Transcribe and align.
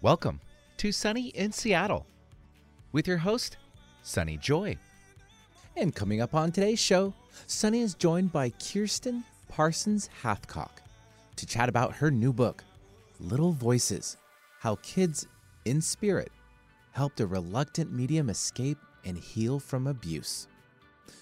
Welcome 0.00 0.40
to 0.76 0.92
Sunny 0.92 1.30
in 1.30 1.50
Seattle 1.50 2.06
with 2.92 3.08
your 3.08 3.16
host, 3.16 3.56
Sunny 4.04 4.36
Joy. 4.36 4.78
And 5.76 5.92
coming 5.92 6.20
up 6.20 6.36
on 6.36 6.52
today's 6.52 6.78
show, 6.78 7.12
Sunny 7.48 7.80
is 7.80 7.96
joined 7.96 8.30
by 8.30 8.50
Kiersten 8.50 9.24
Parsons 9.48 10.08
Hathcock 10.22 10.70
to 11.34 11.46
chat 11.46 11.68
about 11.68 11.94
her 11.94 12.12
new 12.12 12.32
book, 12.32 12.62
Little 13.18 13.50
Voices 13.50 14.16
How 14.60 14.76
Kids 14.82 15.26
in 15.64 15.80
Spirit 15.80 16.30
Helped 16.92 17.18
a 17.18 17.26
Reluctant 17.26 17.92
Medium 17.92 18.30
Escape 18.30 18.78
and 19.04 19.18
Heal 19.18 19.58
from 19.58 19.88
Abuse. 19.88 20.46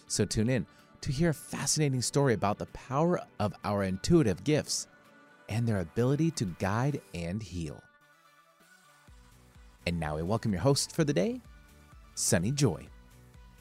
So 0.06 0.26
tune 0.26 0.50
in 0.50 0.66
to 1.00 1.10
hear 1.10 1.30
a 1.30 1.34
fascinating 1.34 2.02
story 2.02 2.34
about 2.34 2.58
the 2.58 2.66
power 2.66 3.22
of 3.40 3.54
our 3.64 3.84
intuitive 3.84 4.44
gifts 4.44 4.86
and 5.48 5.66
their 5.66 5.80
ability 5.80 6.30
to 6.32 6.44
guide 6.58 7.00
and 7.14 7.42
heal. 7.42 7.82
And 9.86 10.00
now 10.00 10.16
we 10.16 10.22
welcome 10.24 10.52
your 10.52 10.62
host 10.62 10.90
for 10.90 11.04
the 11.04 11.12
day, 11.12 11.40
Sunny 12.16 12.50
Joy. 12.50 12.88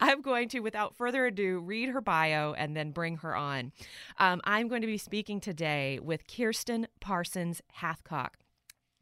I'm 0.00 0.22
going 0.22 0.48
to, 0.48 0.60
without 0.60 0.96
further 0.96 1.26
ado, 1.26 1.60
read 1.60 1.90
her 1.90 2.00
bio 2.00 2.52
and 2.54 2.76
then 2.76 2.90
bring 2.90 3.18
her 3.18 3.36
on. 3.36 3.70
Um, 4.18 4.40
I'm 4.42 4.66
going 4.66 4.80
to 4.80 4.88
be 4.88 4.98
speaking 4.98 5.40
today 5.40 6.00
with 6.02 6.26
Kiersten 6.26 6.86
Parsons 7.00 7.62
Hathcock. 7.80 8.30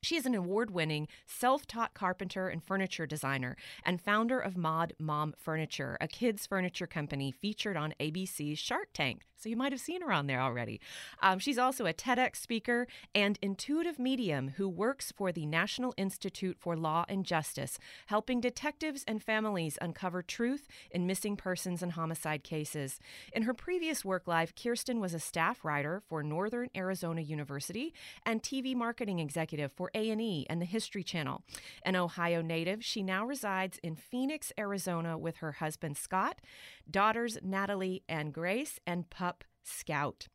She 0.02 0.16
is 0.16 0.26
an 0.26 0.34
award 0.34 0.72
winning 0.72 1.06
self 1.26 1.64
taught 1.64 1.94
carpenter 1.94 2.48
and 2.48 2.62
furniture 2.62 3.06
designer 3.06 3.56
and 3.84 4.00
founder 4.00 4.40
of 4.40 4.56
Mod 4.56 4.94
Mom 4.98 5.32
Furniture, 5.38 5.96
a 6.00 6.08
kids' 6.08 6.44
furniture 6.44 6.88
company 6.88 7.30
featured 7.30 7.76
on 7.76 7.94
ABC's 8.00 8.58
Shark 8.58 8.88
Tank. 8.92 9.22
So 9.42 9.48
you 9.48 9.56
might 9.56 9.72
have 9.72 9.80
seen 9.80 10.02
her 10.02 10.12
on 10.12 10.28
there 10.28 10.40
already. 10.40 10.80
Um, 11.20 11.40
she's 11.40 11.58
also 11.58 11.84
a 11.84 11.92
TEDx 11.92 12.36
speaker 12.36 12.86
and 13.12 13.40
intuitive 13.42 13.98
medium 13.98 14.50
who 14.56 14.68
works 14.68 15.10
for 15.10 15.32
the 15.32 15.46
National 15.46 15.94
Institute 15.96 16.56
for 16.60 16.76
Law 16.76 17.04
and 17.08 17.24
Justice, 17.24 17.80
helping 18.06 18.40
detectives 18.40 19.02
and 19.08 19.20
families 19.20 19.78
uncover 19.80 20.22
truth 20.22 20.68
in 20.92 21.08
missing 21.08 21.36
persons 21.36 21.82
and 21.82 21.92
homicide 21.92 22.44
cases. 22.44 23.00
In 23.32 23.42
her 23.42 23.52
previous 23.52 24.04
work 24.04 24.28
life, 24.28 24.54
Kiersten 24.54 25.00
was 25.00 25.12
a 25.12 25.18
staff 25.18 25.64
writer 25.64 26.00
for 26.08 26.22
Northern 26.22 26.70
Arizona 26.76 27.20
University 27.20 27.92
and 28.24 28.44
TV 28.44 28.76
marketing 28.76 29.18
executive 29.18 29.72
for 29.72 29.90
A&E 29.92 30.46
and 30.48 30.60
the 30.60 30.66
History 30.66 31.02
Channel. 31.02 31.42
An 31.84 31.96
Ohio 31.96 32.42
native, 32.42 32.84
she 32.84 33.02
now 33.02 33.26
resides 33.26 33.80
in 33.82 33.96
Phoenix, 33.96 34.52
Arizona 34.56 35.18
with 35.18 35.38
her 35.38 35.52
husband 35.52 35.96
Scott, 35.96 36.40
daughters 36.88 37.38
Natalie 37.42 38.04
and 38.08 38.32
Grace, 38.32 38.78
and 38.86 39.10
pup 39.10 39.31
Scout. 39.62 40.28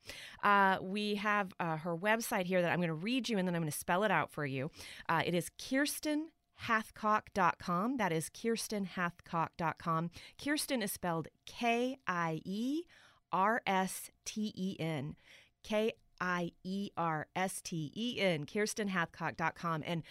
Uh, 0.43 0.77
we 0.81 1.15
have 1.15 1.53
uh, 1.59 1.77
her 1.77 1.95
website 1.95 2.45
here 2.45 2.61
that 2.61 2.71
I'm 2.71 2.79
going 2.79 2.87
to 2.87 2.93
read 2.93 3.29
you 3.29 3.37
and 3.37 3.47
then 3.47 3.55
I'm 3.55 3.61
going 3.61 3.71
to 3.71 3.77
spell 3.77 4.03
it 4.03 4.11
out 4.11 4.31
for 4.31 4.45
you. 4.45 4.71
Uh, 5.09 5.23
it 5.25 5.33
is 5.33 5.49
Kiersten 5.59 6.25
Hathcock.com. 6.65 7.97
That 7.97 8.11
is 8.11 8.29
KierstenHathcock.com. 8.29 10.09
Kiersten 10.39 10.81
is 10.83 10.91
spelled 10.91 11.27
K 11.45 11.97
I 12.07 12.41
E 12.43 12.83
R 13.31 13.61
S 13.67 14.11
T 14.25 14.53
E 14.55 14.75
N. 14.79 15.15
K 15.63 15.93
I 16.19 16.51
E 16.63 16.89
R 16.97 17.27
S 17.35 17.61
T 17.61 17.91
E 17.95 18.19
N. 18.19 18.45
KierstenHathcock.com. 18.45 19.83
And 19.85 20.03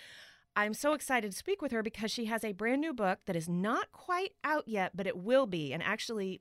I'm 0.55 0.73
so 0.73 0.95
excited 0.95 1.33
to 1.33 1.37
speak 1.37 1.61
with 1.61 1.73
her 1.73 1.83
because 1.83 2.11
she 2.11 2.27
has 2.27 2.43
a 2.43 2.53
brand 2.53 2.81
new 2.81 2.95
book 2.95 3.19
that 3.27 3.37
is 3.37 3.49
not 3.49 3.93
quite 3.93 4.33
out 4.43 4.67
yet, 4.67 4.93
but 4.97 5.07
it 5.07 5.19
will 5.19 5.47
be. 5.47 5.73
And 5.73 5.83
actually, 5.83 6.41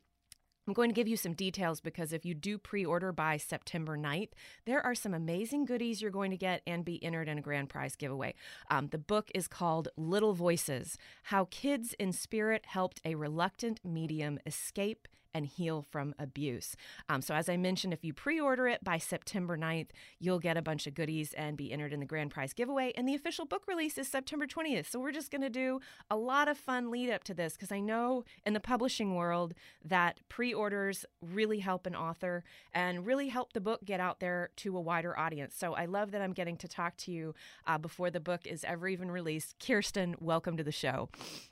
I'm 0.68 0.74
going 0.74 0.90
to 0.90 0.96
give 0.96 1.08
you 1.08 1.18
some 1.18 1.34
details 1.34 1.80
because 1.80 2.12
if 2.12 2.26
you 2.26 2.34
do 2.34 2.58
pre 2.58 2.84
order 2.84 3.12
by 3.12 3.38
September 3.38 3.98
9th, 3.98 4.30
there 4.66 4.84
are 4.84 4.96
some 4.96 5.14
amazing 5.14 5.66
goodies 5.66 6.02
you're 6.02 6.12
going 6.12 6.32
to 6.32 6.38
get 6.38 6.62
and 6.66 6.84
be 6.84 7.04
entered 7.04 7.28
in 7.28 7.38
a 7.38 7.42
grand 7.42 7.70
prize 7.70 7.96
giveaway. 7.96 8.34
Um, 8.72 8.88
the 8.88 8.98
book 8.98 9.30
is 9.36 9.48
called 9.48 9.90
Little 9.96 10.34
Voices 10.34 10.98
How 11.24 11.48
Kids 11.52 11.94
in 12.00 12.12
Spirit 12.12 12.66
Helped 12.68 13.00
a 13.06 13.16
Reluctant 13.16 13.80
Medium 13.84 14.40
Escape 14.46 15.08
and 15.36 15.46
heal 15.46 15.86
from 15.92 16.16
abuse. 16.18 16.78
Um, 17.10 17.22
so, 17.22 17.36
as 17.36 17.50
I 17.50 17.58
mentioned, 17.58 17.94
if 17.94 18.06
you 18.06 18.14
pre 18.14 18.40
order 18.40 18.68
it 18.68 18.84
by 18.84 18.98
September 18.98 19.58
9th, 19.58 19.90
you'll 20.20 20.40
get 20.40 20.56
a 20.56 20.62
bunch 20.62 20.88
of 20.88 20.96
goodies 20.96 21.34
and 21.34 21.58
be 21.58 21.72
entered 21.72 21.92
in 21.92 22.00
the 22.00 22.06
grand 22.06 22.32
prize 22.32 22.54
giveaway. 22.54 22.94
And 22.96 23.08
the 23.08 23.14
official 23.14 23.46
book 23.46 23.64
release 23.68 23.98
is 23.98 24.08
September 24.08 24.48
20th. 24.48 24.90
So, 24.90 25.00
we're 25.00 25.12
just 25.12 25.30
going 25.30 25.42
to 25.42 25.50
do 25.50 25.82
a 26.10 26.16
lot 26.16 26.48
of 26.48 26.58
fun 26.58 26.90
lead 26.90 27.12
up 27.12 27.26
to 27.26 27.34
this 27.34 27.54
because 27.54 27.72
I 27.72 27.82
know 27.82 28.24
in 28.46 28.54
the 28.54 28.60
publishing 28.62 29.14
world 29.14 29.54
that 29.84 30.22
pre 30.30 30.54
orders 30.54 31.06
really 31.22 31.60
help 31.60 31.86
an 31.86 31.96
author 31.96 32.46
and 32.74 33.06
really 33.06 33.28
help 33.28 33.52
the 33.52 33.62
book 33.62 33.84
get 33.84 34.00
out 34.00 34.22
there 34.22 34.50
to 34.58 34.78
a 34.78 34.82
wider 34.82 35.20
audience. 35.20 35.54
So, 35.54 35.74
I 35.74 35.86
love 35.86 36.12
that 36.12 36.22
I'm 36.22 36.34
getting 36.34 36.56
to 36.58 36.68
talk 36.70 36.96
to 36.98 37.12
you 37.12 37.36
uh, 37.68 37.78
before 37.78 38.10
the 38.10 38.22
book 38.22 38.48
is 38.48 38.64
ever 38.64 38.88
even 38.88 39.12
released. 39.12 39.60
Kiersten, 39.60 40.16
welcome 40.22 40.56
to 40.56 40.64
the 40.64 40.72
show. 40.72 41.10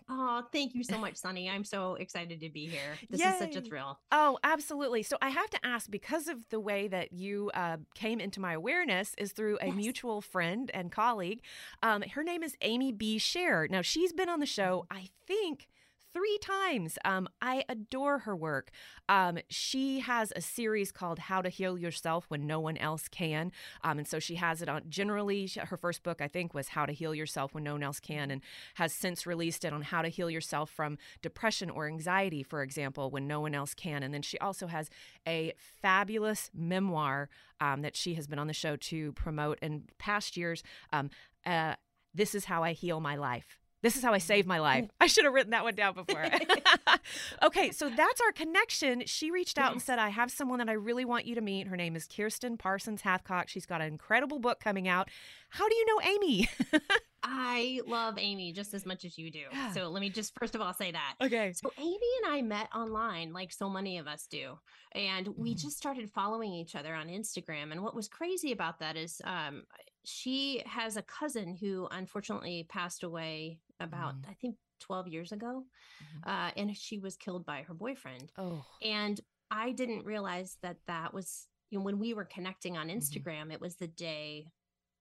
Oh, 0.10 0.44
thank 0.52 0.76
you 0.76 0.84
so 0.84 0.98
much, 0.98 1.16
Sunny. 1.16 1.50
I'm 1.50 1.64
so 1.64 1.96
excited 1.96 2.40
to 2.42 2.50
be 2.50 2.68
here. 2.68 2.98
This 3.10 3.22
Yay. 3.22 3.30
is 3.30 3.40
such 3.40 3.56
a 3.56 3.62
thrill. 3.62 4.00
Oh, 4.12 4.38
absolutely. 4.44 5.04
So 5.04 5.18
I 5.22 5.30
have 5.30 5.50
to 5.52 5.60
ask 5.66 5.90
because 5.90 6.28
of 6.28 6.48
the 6.50 6.60
way 6.60 6.88
that 6.88 7.14
you 7.14 7.52
uh, 7.54 7.78
came 7.96 8.20
into 8.20 8.40
my 8.40 8.54
awareness 8.54 9.16
is 9.18 9.32
through 9.32 9.58
a 9.62 9.68
yes. 9.68 9.76
mutual 9.76 10.22
friend 10.22 10.70
and 10.74 10.92
colleague. 10.92 11.42
Um, 11.82 12.04
her 12.14 12.24
name 12.24 12.44
is 12.44 12.56
Amy 12.62 12.92
B. 12.92 13.18
Scher. 13.18 13.70
Now, 13.70 13.82
she's 13.82 14.14
been 14.14 14.30
on 14.30 14.40
the 14.40 14.46
show, 14.46 14.86
I 14.92 15.10
think, 15.28 15.68
three 16.14 16.38
times. 16.40 16.98
Um, 17.04 17.28
I 17.42 17.64
adore 17.68 18.20
her 18.20 18.36
work. 18.36 18.70
Um, 19.10 19.40
she 19.50 20.00
has 20.00 20.32
a 20.36 20.42
series 20.42 20.92
called 20.92 21.20
How 21.20 21.42
to 21.42 21.50
Heal 21.50 21.78
Yourself 21.78 22.26
When 22.28 22.46
No 22.46 22.60
One 22.60 22.78
Else 22.78 23.08
Can. 23.08 23.52
Um, 23.84 23.98
and 23.98 24.08
so 24.08 24.20
she 24.20 24.36
has 24.36 24.62
it 24.62 24.70
on 24.70 24.84
generally, 24.90 25.50
her 25.58 25.78
first 25.78 26.04
book, 26.04 26.22
I 26.22 26.28
think, 26.28 26.54
was 26.54 26.70
How 26.70 26.86
to 26.86 26.94
Heal 26.94 27.16
Yourself 27.16 27.54
When 27.54 27.64
No 27.64 27.74
One 27.74 27.84
Else 27.84 28.00
Can, 28.00 28.32
and 28.32 28.42
has 28.76 28.94
since 28.94 29.26
released 29.26 29.66
it 29.66 29.74
on 29.74 29.82
how 29.82 30.02
to 30.02 30.10
heal 30.10 30.30
yourself 30.30 30.70
from 30.70 30.98
depression 31.22 31.70
or 31.70 31.88
anxiety, 31.88 32.44
for 32.44 32.62
example, 32.62 33.10
when 33.10 33.28
no 33.28 33.42
one 33.42 33.56
else 33.56 33.74
can. 33.74 34.04
And 34.04 34.14
then 34.14 34.22
she 34.22 34.38
also 34.40 34.68
has 34.68 34.90
a 35.28 35.54
fabulous 35.82 36.50
memoir 36.54 37.30
um, 37.60 37.82
that 37.82 37.96
she 37.96 38.14
has 38.16 38.28
been 38.28 38.40
on 38.40 38.48
the 38.48 38.54
show 38.54 38.76
to 38.76 39.12
promote 39.14 39.60
in 39.62 39.84
past 39.98 40.38
years. 40.38 40.64
Um, 40.92 41.10
uh, 41.46 41.76
this 42.14 42.36
is 42.36 42.46
how 42.46 42.64
I 42.64 42.74
heal 42.74 43.00
my 43.00 43.16
life. 43.16 43.58
This 43.84 43.98
is 43.98 44.02
how 44.02 44.14
I 44.14 44.18
saved 44.18 44.48
my 44.48 44.60
life. 44.60 44.90
I 45.02 45.08
should 45.08 45.26
have 45.26 45.34
written 45.34 45.52
that 45.52 45.66
one 45.66 45.76
down 45.76 45.94
before. 45.94 46.26
okay, 47.44 47.72
so 47.72 47.90
that's 47.90 48.22
our 48.22 48.32
connection. 48.32 49.04
She 49.06 49.30
reached 49.30 49.60
out 49.60 49.74
and 49.74 49.82
said, 49.82 50.00
I 50.00 50.08
have 50.08 50.32
someone 50.32 50.60
that 50.60 50.70
I 50.70 50.74
really 50.74 51.04
want 51.04 51.26
you 51.26 51.36
to 51.36 51.42
meet. 51.42 51.68
Her 51.68 51.76
name 51.76 51.98
is 51.98 52.08
Kiersten 52.08 52.58
Parsons 52.58 53.02
Hathcock. 53.02 53.50
She's 53.50 53.66
got 53.66 53.82
an 53.82 53.88
incredible 53.88 54.40
book 54.40 54.62
coming 54.62 54.88
out. 54.88 55.10
How 55.50 55.68
do 55.68 55.76
you 55.76 55.86
know 55.86 56.02
Amy? 56.02 56.50
I 57.24 57.82
love 57.86 58.16
Amy 58.18 58.54
just 58.54 58.74
as 58.74 58.86
much 58.86 59.06
as 59.06 59.18
you 59.18 59.32
do. 59.32 59.44
Yeah. 59.52 59.72
So 59.72 59.90
let 59.90 60.02
me 60.02 60.10
just 60.10 60.34
first 60.38 60.56
of 60.56 60.62
all 60.62 60.74
say 60.74 60.92
that. 60.92 61.16
Okay. 61.22 61.54
So 61.54 61.72
Amy 61.78 61.98
and 62.24 62.34
I 62.34 62.42
met 62.42 62.70
online, 62.76 63.34
like 63.34 63.52
so 63.52 63.70
many 63.70 63.98
of 63.98 64.08
us 64.08 64.28
do, 64.30 64.58
and 64.94 65.28
we 65.38 65.54
mm. 65.54 65.62
just 65.62 65.78
started 65.78 66.10
following 66.10 66.54
each 66.54 66.76
other 66.76 66.94
on 66.94 67.08
Instagram. 67.08 67.72
And 67.72 67.82
what 67.82 67.96
was 67.96 68.08
crazy 68.08 68.52
about 68.52 68.80
that 68.80 68.98
is, 68.98 69.22
um, 69.24 69.64
she 70.04 70.62
has 70.66 70.98
a 70.98 71.02
cousin 71.02 71.56
who 71.56 71.88
unfortunately 71.92 72.66
passed 72.70 73.04
away 73.04 73.60
about 73.80 74.22
mm. 74.22 74.30
I 74.30 74.34
think 74.34 74.56
12 74.82 75.08
years 75.08 75.32
ago. 75.32 75.64
Mm-hmm. 76.04 76.30
Uh, 76.30 76.52
and 76.58 76.78
she 76.78 77.00
was 77.00 77.16
killed 77.16 77.46
by 77.46 77.64
her 77.64 77.74
boyfriend. 77.74 78.32
Oh. 78.38 78.64
And 78.82 79.20
I 79.50 79.72
didn't 79.72 80.06
realize 80.06 80.58
that 80.62 80.78
that 80.88 81.14
was 81.14 81.48
you 81.70 81.80
know 81.80 81.86
when 81.86 82.00
we 82.00 82.14
were 82.14 82.26
connecting 82.26 82.78
on 82.78 82.88
mm-hmm. 82.88 82.98
Instagram, 82.98 83.42
mm-hmm. 83.42 83.52
it 83.52 83.62
was 83.62 83.76
the 83.76 83.88
day 83.88 84.48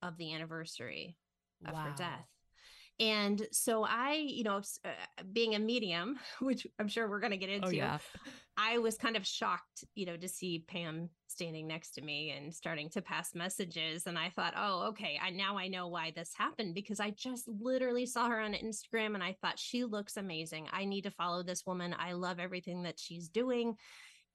of 0.00 0.16
the 0.16 0.32
anniversary 0.34 1.16
of 1.66 1.74
wow. 1.74 1.80
her 1.84 1.94
death. 1.96 2.28
And 3.02 3.48
so 3.50 3.84
I, 3.84 4.12
you 4.12 4.44
know, 4.44 4.58
uh, 4.84 4.90
being 5.32 5.56
a 5.56 5.58
medium, 5.58 6.20
which 6.40 6.68
I'm 6.78 6.86
sure 6.86 7.10
we're 7.10 7.18
going 7.18 7.32
to 7.32 7.36
get 7.36 7.50
oh, 7.50 7.54
into, 7.54 7.66
oh, 7.66 7.70
yeah. 7.70 7.98
I 8.56 8.78
was 8.78 8.96
kind 8.96 9.16
of 9.16 9.26
shocked, 9.26 9.84
you 9.96 10.06
know, 10.06 10.16
to 10.16 10.28
see 10.28 10.64
Pam 10.68 11.10
standing 11.26 11.66
next 11.66 11.92
to 11.92 12.00
me 12.00 12.30
and 12.30 12.54
starting 12.54 12.88
to 12.90 13.02
pass 13.02 13.34
messages. 13.34 14.06
And 14.06 14.16
I 14.16 14.28
thought, 14.28 14.54
oh, 14.56 14.86
okay, 14.90 15.18
I 15.20 15.30
now 15.30 15.58
I 15.58 15.66
know 15.66 15.88
why 15.88 16.12
this 16.14 16.32
happened 16.36 16.76
because 16.76 17.00
I 17.00 17.10
just 17.10 17.48
literally 17.48 18.06
saw 18.06 18.28
her 18.28 18.38
on 18.38 18.52
Instagram 18.52 19.14
and 19.14 19.22
I 19.22 19.36
thought 19.40 19.58
she 19.58 19.84
looks 19.84 20.16
amazing. 20.16 20.68
I 20.72 20.84
need 20.84 21.02
to 21.02 21.10
follow 21.10 21.42
this 21.42 21.66
woman. 21.66 21.96
I 21.98 22.12
love 22.12 22.38
everything 22.38 22.84
that 22.84 23.00
she's 23.00 23.28
doing. 23.28 23.74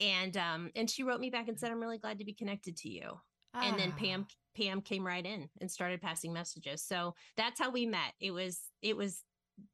And 0.01 0.35
um, 0.35 0.71
and 0.75 0.89
she 0.89 1.03
wrote 1.03 1.21
me 1.21 1.29
back 1.29 1.47
and 1.47 1.57
said, 1.57 1.71
I'm 1.71 1.79
really 1.79 1.99
glad 1.99 2.19
to 2.19 2.25
be 2.25 2.33
connected 2.33 2.75
to 2.77 2.89
you. 2.89 3.17
And 3.53 3.79
then 3.79 3.93
Ah. 3.95 3.99
Pam 3.99 4.27
Pam 4.57 4.81
came 4.81 5.05
right 5.05 5.25
in 5.25 5.49
and 5.61 5.69
started 5.69 6.01
passing 6.01 6.33
messages. 6.33 6.81
So 6.81 7.13
that's 7.35 7.59
how 7.59 7.69
we 7.69 7.85
met. 7.85 8.13
It 8.19 8.31
was 8.31 8.59
it 8.81 8.97
was 8.97 9.23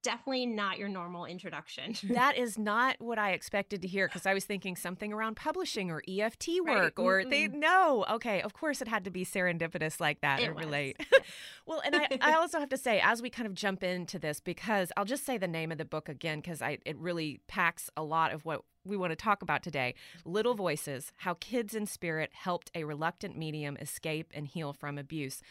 definitely 0.01 0.45
not 0.45 0.77
your 0.77 0.87
normal 0.87 1.25
introduction. 1.25 1.93
that 2.03 2.37
is 2.37 2.57
not 2.57 2.95
what 2.99 3.19
I 3.19 3.31
expected 3.31 3.81
to 3.81 3.87
hear 3.87 4.07
because 4.07 4.25
I 4.25 4.33
was 4.33 4.45
thinking 4.45 4.75
something 4.75 5.11
around 5.11 5.35
publishing 5.35 5.91
or 5.91 6.01
EFT 6.07 6.47
Right. 6.63 6.75
work 6.75 6.99
or 6.99 7.23
they 7.25 7.47
Mm-mm. 7.47 7.55
no. 7.55 8.05
Okay, 8.11 8.41
of 8.41 8.53
course 8.53 8.81
it 8.81 8.87
had 8.87 9.03
to 9.05 9.11
be 9.11 9.25
serendipitous 9.25 9.99
like 9.99 10.21
that 10.21 10.39
It 10.41 10.45
and 10.45 10.57
relate. 10.57 10.97
well, 11.65 11.81
and 11.85 11.95
I, 11.95 12.07
I 12.21 12.33
also 12.33 12.59
have 12.59 12.69
to 12.69 12.77
say, 12.77 13.01
as 13.03 13.21
we 13.21 13.29
kind 13.29 13.47
of 13.47 13.53
jump 13.53 13.83
into 13.83 14.19
this, 14.19 14.39
because 14.39 14.91
I'll 14.95 15.05
just 15.05 15.25
say 15.25 15.37
the 15.37 15.47
name 15.47 15.71
of 15.71 15.77
the 15.77 15.85
book 15.85 16.07
again 16.09 16.39
because 16.39 16.61
I 16.61 16.79
it 16.85 16.97
really 16.97 17.41
packs 17.47 17.89
a 17.97 18.03
lot 18.03 18.31
of 18.33 18.45
what 18.45 18.61
we 18.85 18.97
want 18.97 19.11
to 19.11 19.15
talk 19.15 19.41
about 19.41 19.63
today. 19.63 19.95
Little 20.25 20.55
Voices: 20.55 21.11
How 21.17 21.35
Kids 21.35 21.73
in 21.73 21.85
Spirit 21.85 22.31
Helped 22.33 22.71
a 22.75 22.83
Reluctant 22.83 23.37
Medium 23.37 23.77
Escape 23.77 24.31
and 24.33 24.47
Heal 24.47 24.73
from 24.73 24.97
Abuse. 24.97 25.41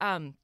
Um, 0.00 0.34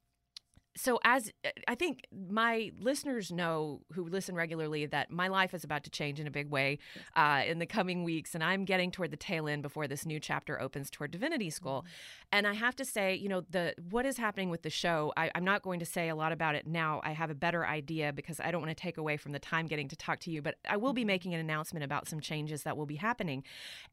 so 0.79 0.99
as 1.05 1.31
uh, 1.45 1.51
i 1.67 1.75
think 1.75 2.07
my 2.13 2.71
listeners 2.79 3.31
know 3.33 3.83
who 3.93 4.05
listen 4.05 4.35
regularly 4.35 4.87
that 4.87 5.11
my 5.11 5.29
life 5.29 5.53
is 5.53 5.65
about 5.65 5.85
to 5.85 5.91
change 5.91 6.21
in 6.21 6.27
a 6.27 6.31
big 6.31 6.49
way 6.49 6.79
uh, 7.17 7.43
in 7.47 7.59
the 7.59 7.67
coming 7.67 8.05
weeks 8.05 8.35
and 8.35 8.45
i'm 8.45 8.65
getting 8.65 8.91
toward 8.91 9.11
the 9.11 9.17
tail 9.17 9.49
end 9.49 9.63
before 9.63 9.89
this 9.89 10.07
new 10.07 10.21
chapter 10.21 10.61
opens 10.61 10.91
toward 10.91 11.11
divinity 11.11 11.51
school. 11.51 11.81
Mm-hmm. 11.81 12.29
And 12.33 12.47
i 12.47 12.55
have 12.55 12.77
to 12.77 12.85
say 12.85 13.15
you 13.15 13.29
know 13.29 13.43
the 13.51 13.75
what 13.91 14.07
is 14.07 14.17
happening 14.17 14.51
with 14.51 14.63
the 14.63 14.71
show 14.71 15.13
I, 15.17 15.31
i'm 15.35 15.45
not 15.45 15.63
going 15.63 15.81
to 15.81 15.87
say 15.87 16.09
a 16.09 16.15
lot 16.15 16.33
about 16.33 16.55
it 16.55 16.67
now. 16.67 17.01
I 17.05 17.13
have 17.13 17.31
a 17.31 17.35
better 17.35 17.67
idea 17.67 18.13
because 18.13 18.41
i 18.41 18.51
don't 18.51 18.63
want 18.63 18.77
to 18.77 18.83
take 18.83 18.99
away 18.99 19.17
from 19.17 19.33
the 19.33 19.39
time 19.39 19.67
getting 19.67 19.89
to 19.89 19.97
talk 19.97 20.21
to 20.21 20.31
you 20.31 20.43
but 20.43 20.57
i 20.69 20.77
will 20.77 20.93
be 20.93 21.03
mm-hmm. 21.03 21.09
making 21.09 21.35
an 21.35 21.41
announcement 21.41 21.85
about 21.85 22.09
some 22.09 22.21
changes 22.21 22.63
that 22.63 22.77
will 22.77 22.87
be 22.87 22.97
happening. 22.97 23.43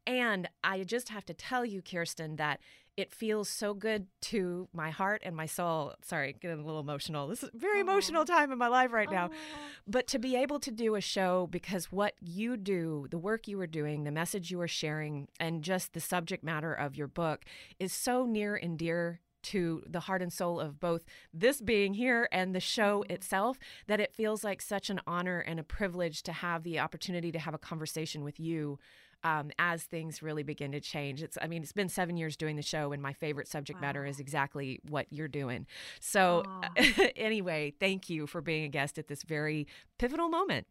And 0.06 0.48
i 0.62 0.84
just 0.84 1.08
have 1.08 1.26
to 1.26 1.34
tell 1.34 1.64
you 1.64 1.82
kiersten 1.82 2.36
that 2.36 2.60
it 2.96 3.12
feels 3.12 3.48
so 3.48 3.74
good 3.74 4.06
to 4.22 4.68
my 4.72 4.90
heart 4.90 5.22
and 5.24 5.36
my 5.36 5.46
soul. 5.46 5.94
Sorry, 6.02 6.34
getting 6.40 6.60
a 6.60 6.64
little 6.64 6.80
emotional. 6.80 7.28
This 7.28 7.42
is 7.42 7.50
a 7.54 7.58
very 7.58 7.78
Aw. 7.78 7.82
emotional 7.82 8.24
time 8.24 8.50
in 8.52 8.58
my 8.58 8.68
life 8.68 8.92
right 8.92 9.10
now. 9.10 9.26
Aw. 9.26 9.58
But 9.86 10.06
to 10.08 10.18
be 10.18 10.34
able 10.36 10.58
to 10.60 10.70
do 10.70 10.94
a 10.94 11.00
show 11.00 11.46
because 11.50 11.92
what 11.92 12.14
you 12.20 12.56
do, 12.56 13.06
the 13.10 13.18
work 13.18 13.48
you 13.48 13.60
are 13.60 13.66
doing, 13.66 14.04
the 14.04 14.10
message 14.10 14.50
you 14.50 14.60
are 14.60 14.68
sharing, 14.68 15.28
and 15.38 15.62
just 15.62 15.92
the 15.92 16.00
subject 16.00 16.42
matter 16.42 16.72
of 16.72 16.96
your 16.96 17.08
book 17.08 17.44
is 17.78 17.92
so 17.92 18.24
near 18.24 18.56
and 18.56 18.78
dear 18.78 19.20
to 19.42 19.82
the 19.86 20.00
heart 20.00 20.22
and 20.22 20.32
soul 20.32 20.58
of 20.58 20.80
both 20.80 21.04
this 21.32 21.60
being 21.60 21.94
here 21.94 22.28
and 22.32 22.52
the 22.52 22.60
show 22.60 23.02
mm-hmm. 23.02 23.12
itself 23.12 23.58
that 23.86 24.00
it 24.00 24.12
feels 24.12 24.42
like 24.42 24.60
such 24.60 24.90
an 24.90 25.00
honor 25.06 25.38
and 25.38 25.60
a 25.60 25.62
privilege 25.62 26.22
to 26.24 26.32
have 26.32 26.64
the 26.64 26.80
opportunity 26.80 27.30
to 27.30 27.38
have 27.38 27.54
a 27.54 27.58
conversation 27.58 28.24
with 28.24 28.40
you 28.40 28.76
um, 29.24 29.50
as 29.58 29.84
things 29.84 30.22
really 30.22 30.42
begin 30.42 30.72
to 30.72 30.80
change. 30.80 31.22
It's, 31.22 31.36
I 31.40 31.46
mean, 31.46 31.62
it's 31.62 31.72
been 31.72 31.88
seven 31.88 32.16
years 32.16 32.36
doing 32.36 32.56
the 32.56 32.62
show, 32.62 32.92
and 32.92 33.02
my 33.02 33.12
favorite 33.12 33.48
subject 33.48 33.80
matter 33.80 34.04
is 34.04 34.20
exactly 34.20 34.80
what 34.88 35.06
you're 35.10 35.28
doing. 35.28 35.66
So, 36.00 36.44
anyway, 37.16 37.72
thank 37.78 38.08
you 38.08 38.26
for 38.26 38.40
being 38.40 38.64
a 38.64 38.68
guest 38.68 38.98
at 38.98 39.08
this 39.08 39.22
very 39.22 39.66
pivotal 39.98 40.28
moment. 40.28 40.66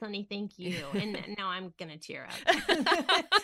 Sunny, 0.00 0.26
thank 0.28 0.58
you. 0.58 0.76
And 1.00 1.16
now 1.38 1.48
I'm 1.48 1.72
gonna 1.78 1.96
tear 1.96 2.26
up. 2.26 2.66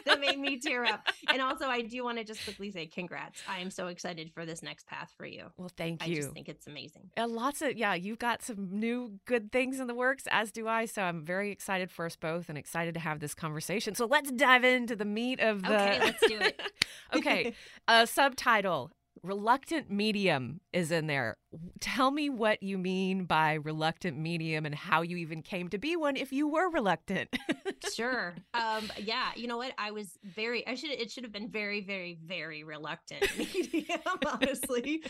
that 0.05 0.20
made 0.20 0.38
me 0.38 0.58
tear 0.58 0.84
up. 0.84 1.06
And 1.32 1.40
also, 1.40 1.67
I 1.67 1.82
do 1.82 2.05
want 2.05 2.19
to 2.19 2.25
just 2.25 2.44
quickly 2.44 2.70
say, 2.70 2.87
congrats. 2.87 3.40
I 3.49 3.61
am 3.61 3.70
so 3.70 3.87
excited 3.87 4.31
for 4.32 4.44
this 4.44 4.62
next 4.62 4.87
path 4.87 5.12
for 5.17 5.26
you. 5.26 5.46
Well, 5.56 5.70
thank 5.76 6.02
I 6.02 6.06
you. 6.06 6.17
I 6.17 6.20
just 6.20 6.32
think 6.32 6.49
it's 6.49 6.67
amazing. 6.67 7.11
Uh, 7.17 7.28
lots 7.28 7.62
of 7.62 7.76
yeah, 7.76 7.94
you've 7.94 8.19
got 8.19 8.43
some 8.43 8.69
new 8.78 9.19
good 9.26 9.52
things 9.52 9.81
in 9.81 9.87
the 9.87 9.94
works, 9.94 10.25
as 10.31 10.52
do 10.52 10.69
I. 10.69 10.87
So 10.87 11.02
I'm 11.02 11.25
very 11.25 11.50
excited 11.50 11.90
for 11.90 12.06
us 12.06 12.17
both, 12.17 12.49
and 12.49 12.58
excited 12.58 12.94
to 12.94 13.00
have 13.00 13.20
this 13.20 13.34
conversation. 13.34 13.94
So 13.94 14.06
let's 14.06 14.31
dive 14.31 14.64
into 14.64 14.96
the 14.96 15.05
meat 15.05 15.40
of 15.40 15.62
the. 15.62 15.75
Okay, 15.75 16.00
let's 16.00 16.26
do 16.26 16.38
it. 16.38 16.61
okay, 17.14 17.55
a 17.88 18.06
subtitle: 18.06 18.90
"Reluctant 19.22 19.90
Medium" 19.90 20.61
is 20.72 20.90
in 20.90 21.06
there. 21.06 21.37
Tell 21.81 22.11
me 22.11 22.31
what 22.31 22.62
you 22.62 22.79
mean 22.79 23.25
by 23.25 23.55
reluctant 23.55 24.19
medium, 24.19 24.67
and 24.67 24.75
how 24.75 25.03
you 25.03 25.17
even 25.17 25.43
came 25.43 25.69
to 25.69 25.79
be 25.79 25.97
one 25.97 26.17
if 26.17 26.32
you 26.32 26.49
were 26.49 26.70
reluctant. 26.70 27.37
sure. 27.94 28.35
Um, 28.55 28.91
yeah, 28.99 29.31
you 29.37 29.47
know 29.47 29.56
what? 29.56 29.73
I 29.79 29.91
was 29.91 30.19
very 30.25 30.67
I 30.67 30.75
should 30.75 30.91
it 30.91 31.11
should 31.11 31.25
have 31.25 31.32
been 31.32 31.50
very, 31.50 31.81
very, 31.81 32.19
very 32.25 32.64
reluctant 32.64 33.26
medium, 33.38 34.00
honestly. 34.26 35.03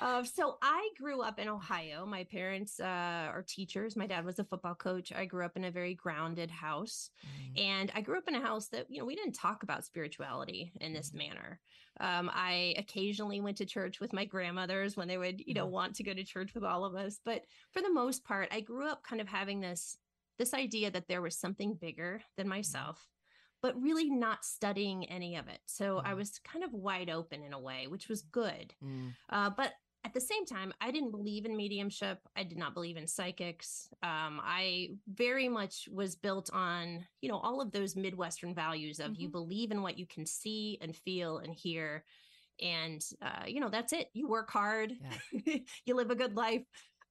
Uh, 0.00 0.24
so 0.24 0.58
I 0.62 0.88
grew 0.98 1.22
up 1.22 1.38
in 1.38 1.48
Ohio. 1.48 2.06
My 2.06 2.24
parents 2.24 2.80
uh, 2.80 2.84
are 2.84 3.44
teachers. 3.46 3.96
My 3.96 4.06
dad 4.06 4.24
was 4.24 4.38
a 4.38 4.44
football 4.44 4.74
coach. 4.74 5.12
I 5.12 5.24
grew 5.24 5.44
up 5.44 5.56
in 5.56 5.64
a 5.64 5.70
very 5.70 5.94
grounded 5.94 6.50
house. 6.50 7.10
And 7.56 7.92
I 7.94 8.00
grew 8.00 8.18
up 8.18 8.28
in 8.28 8.34
a 8.34 8.40
house 8.40 8.68
that, 8.68 8.86
you 8.88 8.98
know, 8.98 9.04
we 9.04 9.14
didn't 9.14 9.34
talk 9.34 9.62
about 9.62 9.84
spirituality 9.84 10.72
in 10.80 10.92
this 10.92 11.12
manner. 11.12 11.60
Um, 12.00 12.30
I 12.32 12.74
occasionally 12.78 13.40
went 13.40 13.58
to 13.58 13.66
church 13.66 14.00
with 14.00 14.12
my 14.14 14.24
grandmothers 14.24 14.96
when 14.96 15.08
they 15.08 15.18
would, 15.18 15.42
you 15.46 15.52
know, 15.54 15.66
Mhm. 15.66 15.72
Want 15.92 15.96
to 15.96 16.02
go 16.04 16.14
to 16.14 16.24
church 16.24 16.54
with 16.54 16.64
all 16.64 16.84
of 16.84 16.94
us. 16.94 17.20
But 17.22 17.42
for 17.70 17.82
the 17.82 17.92
most 17.92 18.24
part, 18.24 18.48
I 18.50 18.60
grew 18.60 18.88
up 18.88 19.02
kind 19.02 19.20
of 19.20 19.28
having 19.28 19.60
this 19.60 19.96
this 20.38 20.54
idea 20.54 20.90
that 20.90 21.06
there 21.08 21.20
was 21.20 21.38
something 21.38 21.74
bigger 21.74 22.22
than 22.38 22.48
myself, 22.48 23.06
but 23.60 23.80
really 23.80 24.08
not 24.08 24.44
studying 24.46 25.04
any 25.10 25.36
of 25.36 25.46
it. 25.46 25.60
So 25.66 25.98
I 25.98 26.12
Mhm. 26.12 26.16
was 26.16 26.38
kind 26.38 26.64
of 26.64 26.72
wide 26.72 27.10
open 27.10 27.42
in 27.42 27.52
a 27.52 27.60
way, 27.60 27.86
which 27.86 28.08
was 28.08 28.22
good. 28.22 28.74
Mm. 28.82 29.14
Uh, 29.28 29.50
but 29.50 29.74
at 30.04 30.14
the 30.14 30.20
same 30.20 30.46
time, 30.46 30.72
I 30.80 30.90
didn't 30.90 31.10
believe 31.12 31.44
in 31.44 31.54
mediumship. 31.54 32.18
I 32.34 32.44
did 32.44 32.56
not 32.58 32.72
believe 32.74 32.96
in 32.96 33.06
psychics. 33.06 33.88
Um, 34.02 34.40
I 34.42 34.96
very 35.06 35.48
much 35.48 35.86
was 35.92 36.16
built 36.16 36.50
on, 36.52 37.06
you 37.20 37.28
know, 37.28 37.38
all 37.38 37.60
of 37.60 37.70
those 37.70 37.94
Midwestern 37.94 38.54
values 38.54 38.98
of 38.98 39.14
you 39.14 39.28
Mhm. 39.28 39.32
believe 39.32 39.70
in 39.70 39.82
what 39.82 39.98
you 39.98 40.06
can 40.06 40.24
see 40.26 40.78
and 40.80 40.96
feel 40.96 41.38
and 41.38 41.54
hear. 41.54 42.04
And, 42.60 43.00
uh, 43.20 43.44
you 43.46 43.60
know, 43.60 43.70
that's 43.70 43.92
it. 43.92 44.08
You 44.12 44.28
work 44.28 44.50
hard, 44.50 44.92
you 45.84 45.94
live 45.94 46.10
a 46.10 46.14
good 46.16 46.36
life. 46.36 46.62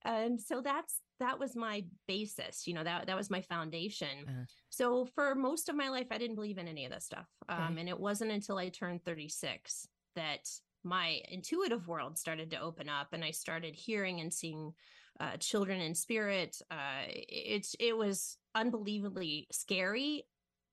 And 0.03 0.41
so 0.41 0.61
that's, 0.61 0.99
that 1.19 1.37
was 1.37 1.55
my 1.55 1.85
basis, 2.07 2.65
you 2.65 2.73
know, 2.73 2.83
that, 2.83 3.05
that 3.07 3.15
was 3.15 3.29
my 3.29 3.41
foundation. 3.41 4.25
Uh-huh. 4.27 4.45
So 4.69 5.05
for 5.05 5.35
most 5.35 5.69
of 5.69 5.75
my 5.75 5.89
life, 5.89 6.07
I 6.09 6.17
didn't 6.17 6.35
believe 6.35 6.57
in 6.57 6.67
any 6.67 6.85
of 6.85 6.91
this 6.91 7.05
stuff. 7.05 7.27
Um, 7.49 7.73
Okay. 7.73 7.81
and 7.81 7.89
it 7.89 7.99
wasn't 7.99 8.31
until 8.31 8.57
I 8.57 8.69
turned 8.69 9.03
36 9.03 9.87
that 10.15 10.49
my 10.83 11.21
intuitive 11.29 11.87
world 11.87 12.17
started 12.17 12.49
to 12.51 12.59
open 12.59 12.89
up 12.89 13.13
and 13.13 13.23
I 13.23 13.31
started 13.31 13.75
hearing 13.75 14.19
and 14.21 14.33
seeing 14.33 14.73
uh, 15.19 15.37
children 15.37 15.79
in 15.81 15.93
spirit. 15.93 16.59
Uh, 16.71 17.03
it's 17.07 17.75
it 17.79 17.95
was 17.95 18.37
unbelievably 18.55 19.47
scary, 19.51 20.23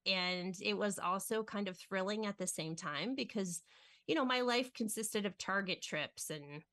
and 0.05 0.55
it 0.61 0.73
was 0.73 0.97
also 0.97 1.43
kind 1.43 1.67
of 1.67 1.77
thrilling 1.77 2.25
at 2.25 2.37
the 2.37 2.47
same 2.47 2.75
time 2.75 3.13
because, 3.15 3.61
you 4.09 4.15
know, 4.15 4.25
my 4.25 4.41
life 4.41 4.73
consisted 4.73 5.25
of 5.27 5.37
Target 5.37 5.83
trips 5.83 6.31
and 6.31 6.65